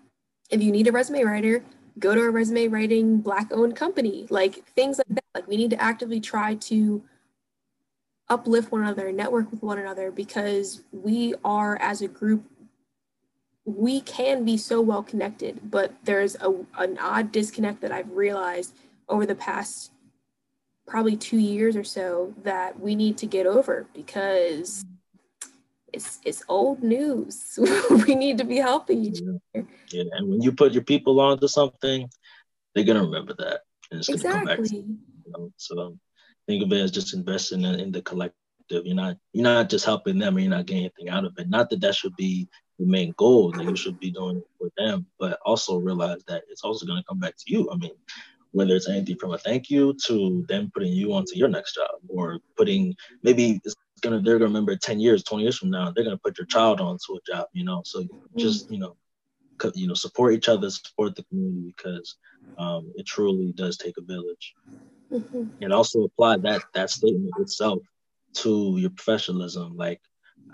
if 0.51 0.62
you 0.62 0.70
need 0.70 0.89
a 0.89 0.93
resume 0.93 1.22
writer 1.22 1.64
go 1.99 2.14
to 2.14 2.20
a 2.20 2.31
resume 2.31 2.68
writing 2.68 3.16
black 3.22 3.51
owned 3.51 3.75
company 3.75 4.27
like 4.29 4.68
things 4.77 4.99
like 4.99 5.09
that. 5.09 5.25
Like 5.35 5.49
we 5.49 5.57
need 5.57 5.70
to 5.70 5.81
actively 5.81 6.20
try 6.20 6.57
to 6.57 7.03
uplift 8.29 8.70
one 8.70 8.83
another 8.83 9.11
network 9.11 9.51
with 9.51 9.62
one 9.62 9.79
another 9.79 10.11
because 10.11 10.83
we 10.93 11.35
are 11.47 11.79
as 11.81 12.03
a 12.03 12.09
group 12.09 12.45
we 13.65 14.01
can 14.03 14.45
be 14.45 14.57
so 14.57 14.81
well 14.81 15.03
connected, 15.03 15.71
but 15.71 15.93
there's 16.05 16.37
a, 16.37 16.55
an 16.79 16.99
odd 16.99 17.33
disconnect 17.33 17.81
that 17.81 17.93
I've 17.93 18.11
realized 18.11 18.75
over 19.09 19.25
the 19.25 19.35
past 19.35 19.91
probably 20.87 21.17
two 21.17 21.39
years 21.39 21.77
or 21.77 21.85
so 21.85 22.35
that 22.43 22.79
we 22.79 22.95
need 22.95 23.17
to 23.19 23.27
get 23.27 23.47
over 23.47 23.87
because 23.95 24.85
it's 25.93 26.19
it's 26.25 26.43
old 26.49 26.83
news. 26.83 27.59
we 28.07 28.15
need 28.15 28.37
to 28.39 28.45
be 28.45 28.57
helping 28.57 29.05
each 29.05 29.21
other. 29.23 29.67
Yeah, 29.91 30.05
and 30.12 30.29
when 30.29 30.43
you 30.43 30.53
put 30.53 30.73
your 30.73 30.83
people 30.83 31.21
onto 31.21 31.49
something, 31.49 32.09
they're 32.75 32.85
gonna 32.85 33.05
remember 33.05 33.35
that, 33.39 33.61
and 33.91 34.01
it's 34.01 34.09
exactly. 34.09 34.45
gonna 34.45 34.57
come 34.57 34.62
back. 34.62 34.71
To 34.71 34.77
you, 34.77 34.99
you 35.25 35.33
know? 35.33 35.53
So 35.57 35.97
think 36.47 36.65
of 36.65 36.73
it 36.73 36.81
as 36.81 36.91
just 36.91 37.15
investing 37.15 37.62
in, 37.62 37.81
in 37.81 37.93
the 37.93 38.03
collective. 38.03 38.35
You're 38.69 38.95
not 38.95 39.17
you're 39.33 39.45
not 39.45 39.71
just 39.71 39.87
helping 39.87 40.19
them, 40.19 40.37
or 40.37 40.41
you're 40.41 40.51
not 40.51 40.67
getting 40.67 40.85
anything 40.85 41.09
out 41.09 41.25
of 41.25 41.33
it. 41.39 41.49
Not 41.49 41.71
that 41.71 41.81
that 41.81 41.95
should 41.95 42.17
be 42.17 42.49
the 42.79 42.87
main 42.87 43.14
goal 43.16 43.53
that 43.53 43.64
you 43.64 43.77
should 43.77 44.01
be 44.01 44.11
doing 44.11 44.43
for 44.59 44.68
them, 44.77 45.07
but 45.18 45.39
also 45.45 45.79
realize 45.79 46.22
that 46.27 46.43
it's 46.49 46.62
also 46.62 46.87
going 46.87 46.99
to 46.99 47.07
come 47.09 47.20
back 47.20 47.37
to 47.37 47.45
you. 47.47 47.68
I 47.70 47.77
mean, 47.77 47.93
whether 48.55 48.77
it's 48.77 48.89
anything 48.89 49.16
from 49.16 49.33
a 49.35 49.39
thank 49.39 49.68
you 49.68 49.95
to 50.07 50.45
them 50.49 50.70
putting 50.72 50.93
you 50.93 51.12
onto 51.12 51.37
your 51.37 51.49
next 51.49 51.75
job 51.75 51.91
or 52.09 52.39
putting 52.57 52.95
maybe 53.22 53.61
it's 53.64 53.75
gonna 54.01 54.20
they're 54.20 54.39
gonna 54.39 54.49
remember 54.49 54.77
10 54.77 55.01
years 55.01 55.25
20 55.25 55.43
years 55.43 55.59
from 55.59 55.70
now 55.70 55.91
they're 55.91 56.05
gonna 56.05 56.16
put 56.16 56.39
your 56.39 56.47
child 56.47 56.81
onto 56.81 57.16
a 57.16 57.18
job 57.27 57.47
you 57.53 57.64
know 57.64 57.83
so 57.85 58.05
just 58.37 58.70
you 58.70 58.79
know 58.79 58.97
you 59.75 59.89
know 59.89 59.95
support 59.95 60.35
each 60.35 60.49
other 60.49 60.70
support 60.70 61.16
the 61.16 61.25
community 61.25 61.75
because 61.77 62.16
um, 62.59 62.93
it 62.97 63.07
truly 63.07 63.53
does 63.57 63.77
take 63.77 63.97
a 63.99 64.03
village 64.03 64.55
mm-hmm. 65.11 65.45
and 65.61 65.72
also 65.72 66.05
apply 66.05 66.37
that 66.37 66.62
that 66.75 66.91
statement 66.91 67.33
itself 67.39 67.81
to 68.35 68.77
your 68.79 68.91
professionalism 68.91 69.77
like 69.77 70.01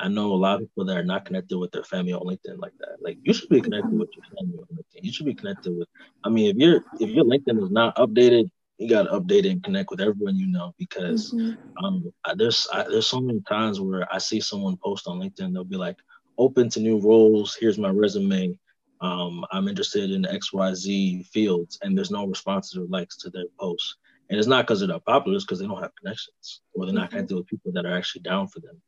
I 0.00 0.08
know 0.08 0.32
a 0.32 0.34
lot 0.34 0.54
of 0.54 0.68
people 0.68 0.86
that 0.86 0.96
are 0.96 1.04
not 1.04 1.26
connected 1.26 1.58
with 1.58 1.70
their 1.72 1.84
family 1.84 2.12
on 2.12 2.22
LinkedIn 2.22 2.58
like 2.58 2.72
that. 2.78 2.96
Like 3.00 3.18
you 3.22 3.34
should 3.34 3.50
be 3.50 3.60
connected 3.60 3.92
with 3.92 4.08
your 4.16 4.24
family 4.24 4.58
on 4.58 4.76
LinkedIn. 4.76 5.04
You 5.04 5.12
should 5.12 5.26
be 5.26 5.34
connected 5.34 5.76
with. 5.76 5.88
I 6.24 6.30
mean, 6.30 6.50
if 6.50 6.56
your 6.56 6.84
if 6.98 7.10
your 7.10 7.24
LinkedIn 7.24 7.62
is 7.62 7.70
not 7.70 7.96
updated, 7.96 8.50
you 8.78 8.88
got 8.88 9.04
to 9.04 9.10
update 9.10 9.44
it 9.44 9.50
and 9.50 9.62
connect 9.62 9.90
with 9.90 10.00
everyone 10.00 10.36
you 10.36 10.46
know 10.46 10.74
because 10.78 11.32
mm-hmm. 11.32 11.84
um 11.84 12.10
there's 12.36 12.66
I, 12.72 12.84
there's 12.84 13.06
so 13.06 13.20
many 13.20 13.40
times 13.42 13.78
where 13.78 14.12
I 14.12 14.18
see 14.18 14.40
someone 14.40 14.78
post 14.78 15.06
on 15.06 15.20
LinkedIn. 15.20 15.52
They'll 15.52 15.64
be 15.64 15.76
like, 15.76 15.98
"Open 16.38 16.70
to 16.70 16.80
new 16.80 16.98
roles. 16.98 17.54
Here's 17.54 17.78
my 17.78 17.90
resume. 17.90 18.58
Um, 19.02 19.44
I'm 19.52 19.68
interested 19.68 20.10
in 20.10 20.26
X 20.26 20.52
Y 20.52 20.74
Z 20.74 21.22
fields," 21.24 21.78
and 21.82 21.96
there's 21.96 22.10
no 22.10 22.26
responses 22.26 22.78
or 22.78 22.86
likes 22.86 23.18
to 23.18 23.30
their 23.30 23.44
posts. 23.58 23.96
And 24.30 24.38
it's 24.38 24.48
not 24.48 24.64
because 24.64 24.78
they're 24.78 24.88
not 24.88 25.04
popular, 25.04 25.36
it's 25.36 25.44
because 25.44 25.58
they 25.58 25.66
don't 25.66 25.82
have 25.82 25.94
connections 25.96 26.60
or 26.72 26.86
they're 26.86 26.94
not 26.94 27.06
mm-hmm. 27.06 27.16
connected 27.16 27.36
with 27.36 27.48
people 27.48 27.72
that 27.72 27.84
are 27.84 27.96
actually 27.96 28.22
down 28.22 28.46
for 28.46 28.60
them. 28.60 28.80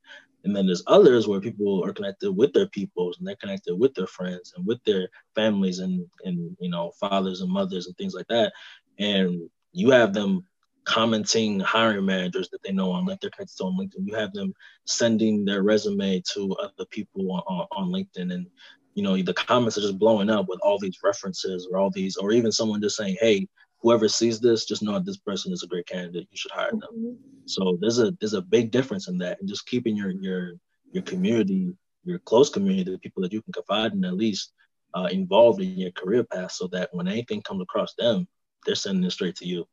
And 0.45 0.55
then 0.55 0.66
there's 0.66 0.82
others 0.86 1.28
where 1.28 1.40
people 1.40 1.84
are 1.84 1.93
connected 1.93 2.32
with 2.32 2.53
their 2.53 2.66
peoples 2.68 3.18
and 3.18 3.26
they're 3.26 3.36
connected 3.36 3.76
with 3.76 3.95
their 3.95 4.07
friends 4.07 4.53
and 4.57 4.66
with 4.66 4.82
their 4.84 5.09
families 5.34 5.78
and 5.78 6.07
and 6.24 6.57
you 6.61 6.70
know 6.70 6.93
fathers 6.99 7.40
and 7.40 7.51
mothers 7.51 7.86
and 7.86 7.97
things 7.97 8.14
like 8.14 8.26
that. 8.28 8.53
And 8.99 9.49
you 9.72 9.90
have 9.90 10.12
them 10.12 10.45
commenting 10.84 11.61
hiring 11.61 12.05
managers 12.05 12.49
that 12.51 12.62
they 12.62 12.72
know 12.72 12.90
on 12.90 13.07
LinkedIn, 13.07 13.20
they're 13.20 13.30
connected 13.30 13.62
on 13.62 13.78
LinkedIn. 13.78 14.07
You 14.07 14.14
have 14.16 14.32
them 14.32 14.53
sending 14.84 15.45
their 15.45 15.62
resume 15.62 16.22
to 16.34 16.53
other 16.55 16.86
people 16.90 17.30
on, 17.32 17.43
on, 17.47 17.66
on 17.72 17.93
LinkedIn, 17.93 18.32
and 18.32 18.47
you 18.95 19.03
know 19.03 19.20
the 19.20 19.34
comments 19.34 19.78
are 19.78 19.82
just 19.82 19.99
blowing 19.99 20.30
up 20.30 20.49
with 20.49 20.61
all 20.62 20.78
these 20.78 20.99
references 21.03 21.68
or 21.70 21.78
all 21.78 21.90
these, 21.90 22.16
or 22.16 22.32
even 22.32 22.53
someone 22.53 22.82
just 22.82 22.97
saying, 22.97 23.16
"Hey, 23.20 23.49
whoever 23.83 24.09
sees 24.09 24.41
this, 24.41 24.64
just 24.64 24.83
know 24.83 24.93
that 24.93 25.05
this 25.05 25.18
person 25.18 25.53
is 25.53 25.62
a 25.62 25.66
great 25.66 25.87
candidate. 25.87 26.28
You 26.30 26.37
should 26.37 26.53
hire 26.53 26.70
them. 26.70 26.80
Mm-hmm. 26.83 27.14
So 27.47 27.76
there's 27.80 27.99
a 27.99 28.12
there's 28.20 28.35
a 28.35 28.41
big 28.41 28.70
difference 28.70 29.09
in 29.09 29.18
that, 29.18 29.41
and 29.41 29.49
just 29.49 29.66
keeping 29.66 29.97
your 29.97 30.11
your 30.11 30.53
your 30.93 31.03
community, 31.03 31.72
your 32.05 32.20
close 32.20 32.49
community, 32.49 32.93
the 32.93 32.99
people 32.99 33.22
that 33.22 33.33
you 33.33 33.43
can 33.43 33.53
confide 33.53 33.93
in, 33.93 34.05
at 34.05 34.14
least 34.14 34.53
uh, 34.95 35.09
involved 35.11 35.61
in 35.61 35.76
your 35.76 35.91
career 35.91 36.24
path, 36.24 36.53
so 36.53 36.68
that 36.68 36.91
when 36.93 37.09
anything 37.09 37.43
comes 37.43 37.62
across 37.62 37.95
them, 37.95 38.28
they're 38.64 38.74
sending 38.74 39.05
it 39.05 39.11
straight 39.11 39.37
to 39.37 39.47
you. 39.47 39.66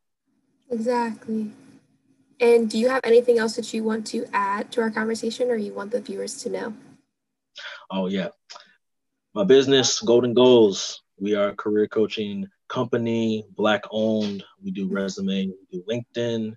Exactly. 0.72 1.52
And 2.40 2.70
do 2.70 2.78
you 2.80 2.90
have 2.90 3.02
anything 3.04 3.38
else 3.38 3.56
that 3.58 3.74
you 3.74 3.84
want 3.84 4.08
to 4.08 4.26
add 4.34 4.72
to 4.72 4.82
our 4.82 4.90
conversation, 4.90 5.52
or 5.52 5.56
you 5.56 5.74
want 5.74 5.92
the 5.92 6.02
viewers 6.02 6.42
to 6.44 6.50
know? 6.50 6.74
Oh 7.92 8.08
yeah, 8.08 8.30
my 9.36 9.44
business, 9.44 10.00
Golden 10.00 10.34
Goals. 10.34 11.04
We 11.20 11.36
are 11.36 11.54
career 11.54 11.88
coaching 11.88 12.48
company, 12.70 13.44
black 13.56 13.84
owned. 13.92 14.44
We 14.64 14.72
do 14.72 14.88
resume, 14.88 15.52
we 15.72 15.80
do 15.80 15.84
LinkedIn, 15.90 16.56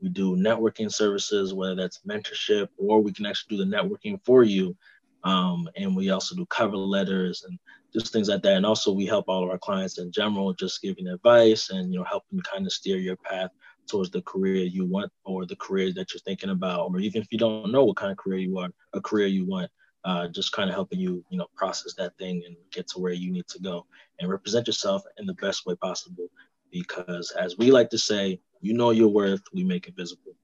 we 0.00 0.08
do 0.10 0.36
networking 0.36 0.92
services, 0.92 1.52
whether 1.52 1.74
that's 1.74 2.02
mentorship 2.06 2.68
or 2.76 3.00
we 3.00 3.12
can 3.12 3.26
actually 3.26 3.56
do 3.56 3.64
the 3.64 3.76
networking 3.76 4.20
for 4.24 4.44
you. 4.44 4.76
Um, 5.24 5.68
and 5.76 5.96
we 5.96 6.10
also 6.10 6.36
do 6.36 6.46
cover 6.46 6.76
letters 6.76 7.44
and 7.48 7.58
just 7.92 8.12
things 8.12 8.28
like 8.28 8.42
that. 8.42 8.56
And 8.56 8.66
also 8.66 8.92
we 8.92 9.06
help 9.06 9.24
all 9.28 9.42
of 9.42 9.50
our 9.50 9.58
clients 9.58 9.98
in 9.98 10.12
general, 10.12 10.52
just 10.52 10.82
giving 10.82 11.08
advice 11.08 11.70
and 11.70 11.92
you 11.92 11.98
know 11.98 12.04
helping 12.04 12.40
kind 12.40 12.66
of 12.66 12.72
steer 12.72 12.98
your 12.98 13.16
path 13.16 13.50
towards 13.88 14.10
the 14.10 14.22
career 14.22 14.64
you 14.64 14.84
want 14.84 15.10
or 15.24 15.46
the 15.46 15.56
career 15.56 15.92
that 15.94 16.12
you're 16.12 16.20
thinking 16.20 16.50
about, 16.50 16.90
or 16.90 16.98
even 16.98 17.22
if 17.22 17.28
you 17.30 17.38
don't 17.38 17.72
know 17.72 17.84
what 17.84 17.96
kind 17.96 18.12
of 18.12 18.18
career 18.18 18.38
you 18.38 18.52
want, 18.52 18.74
a 18.92 19.00
career 19.00 19.26
you 19.26 19.46
want 19.46 19.70
uh, 20.04 20.28
just 20.28 20.52
kind 20.52 20.68
of 20.68 20.74
helping 20.74 21.00
you, 21.00 21.24
you 21.30 21.38
know, 21.38 21.46
process 21.56 21.94
that 21.94 22.16
thing 22.18 22.42
and 22.46 22.56
get 22.70 22.86
to 22.88 22.98
where 22.98 23.12
you 23.12 23.30
need 23.30 23.46
to 23.48 23.58
go 23.58 23.86
and 24.20 24.30
represent 24.30 24.66
yourself 24.66 25.02
in 25.18 25.26
the 25.26 25.34
best 25.34 25.66
way 25.66 25.74
possible. 25.76 26.28
Because 26.70 27.30
as 27.32 27.56
we 27.56 27.70
like 27.70 27.88
to 27.90 27.98
say, 27.98 28.40
you 28.60 28.74
know 28.74 28.90
your 28.90 29.08
worth, 29.08 29.42
we 29.52 29.64
make 29.64 29.86
it 29.88 29.96
visible. 29.96 30.34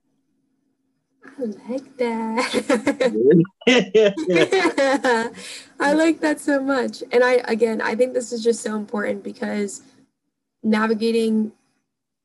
I 1.24 1.44
like 1.68 1.96
that. 1.98 2.54
I 5.80 5.92
like 5.92 6.20
that 6.20 6.40
so 6.40 6.62
much. 6.62 7.02
And 7.12 7.22
I, 7.22 7.42
again, 7.44 7.80
I 7.80 7.94
think 7.94 8.14
this 8.14 8.32
is 8.32 8.42
just 8.42 8.62
so 8.62 8.76
important 8.76 9.22
because 9.22 9.82
navigating, 10.62 11.52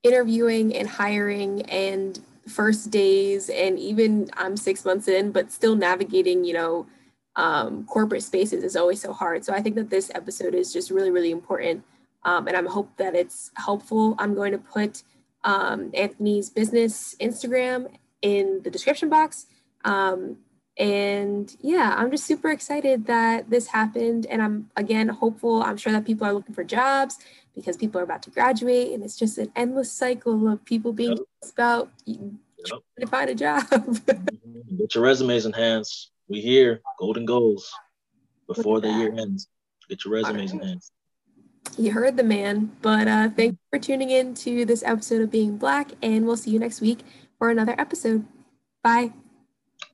interviewing, 0.04 0.76
and 0.76 0.88
hiring 0.88 1.64
and 1.64 2.20
first 2.48 2.92
days, 2.92 3.50
and 3.50 3.78
even 3.80 4.30
I'm 4.36 4.56
six 4.56 4.86
months 4.86 5.08
in, 5.08 5.32
but 5.32 5.52
still 5.52 5.76
navigating, 5.76 6.46
you 6.46 6.54
know, 6.54 6.88
um, 7.36 7.86
corporate 7.86 8.24
spaces 8.24 8.64
is 8.64 8.76
always 8.76 9.02
so 9.02 9.14
hard. 9.14 9.44
So 9.44 9.54
I 9.54 9.62
think 9.62 9.76
that 9.76 9.90
this 9.90 10.12
episode 10.14 10.56
is 10.56 10.72
just 10.72 10.90
really, 10.90 11.12
really 11.12 11.32
important. 11.32 11.84
Um, 12.24 12.48
and 12.48 12.58
I 12.58 12.64
hope 12.70 12.96
that 12.98 13.16
it's 13.16 13.52
helpful. 13.56 14.16
I'm 14.18 14.34
going 14.34 14.52
to 14.52 14.58
put 14.58 15.04
um, 15.44 15.92
Anthony's 15.94 16.50
business 16.50 17.16
Instagram 17.20 17.90
in 18.22 18.62
the 18.64 18.70
description 18.70 19.10
box. 19.10 19.46
Um, 19.84 20.38
and 20.78 21.56
yeah, 21.62 21.94
I'm 21.96 22.12
just 22.12 22.26
super 22.26 22.52
excited 22.52 23.06
that 23.06 23.50
this 23.50 23.68
happened. 23.68 24.26
And 24.26 24.42
I'm 24.42 24.70
again 24.76 25.08
hopeful. 25.08 25.62
I'm 25.64 25.78
sure 25.78 25.94
that 25.94 26.06
people 26.06 26.28
are 26.28 26.34
looking 26.34 26.56
for 26.56 26.64
jobs 26.64 27.20
because 27.54 27.78
people 27.78 28.02
are 28.02 28.04
about 28.04 28.22
to 28.24 28.30
graduate, 28.30 28.92
and 28.92 29.02
it's 29.02 29.16
just 29.16 29.38
an 29.38 29.50
endless 29.56 29.90
cycle 29.90 30.50
of 30.50 30.66
people 30.66 30.92
being 30.92 31.12
yep. 31.12 31.52
about 31.54 31.90
yep. 32.06 32.20
trying 32.68 32.82
to 33.00 33.08
find 33.08 33.30
a 33.30 33.36
job. 33.36 33.66
Get 34.78 34.96
your 34.96 35.04
resumes 35.06 35.46
enhanced 35.46 36.12
we 36.28 36.42
here, 36.42 36.82
golden 37.00 37.26
goals 37.26 37.72
before 38.48 38.82
the 38.82 38.90
year 38.90 39.14
ends. 39.18 39.48
Get 39.90 40.06
your 40.06 40.14
resumes 40.14 40.54
right. 40.54 40.64
in. 40.64 40.80
You 41.78 41.92
heard 41.92 42.18
the 42.18 42.24
man, 42.24 42.72
but 42.82 43.08
uh, 43.08 43.30
thank 43.30 43.54
you 43.54 43.58
for 43.70 43.80
tuning 43.80 44.10
in 44.10 44.34
to 44.36 44.66
this 44.66 44.84
episode 44.84 45.22
of 45.22 45.32
Being 45.32 45.58
Black, 45.58 45.92
and 46.02 46.26
we'll 46.26 46.38
see 46.38 46.52
you 46.52 46.60
next 46.60 46.82
week 46.82 47.00
for 47.38 47.50
another 47.50 47.76
episode. 47.78 48.26
Bye. 48.84 49.12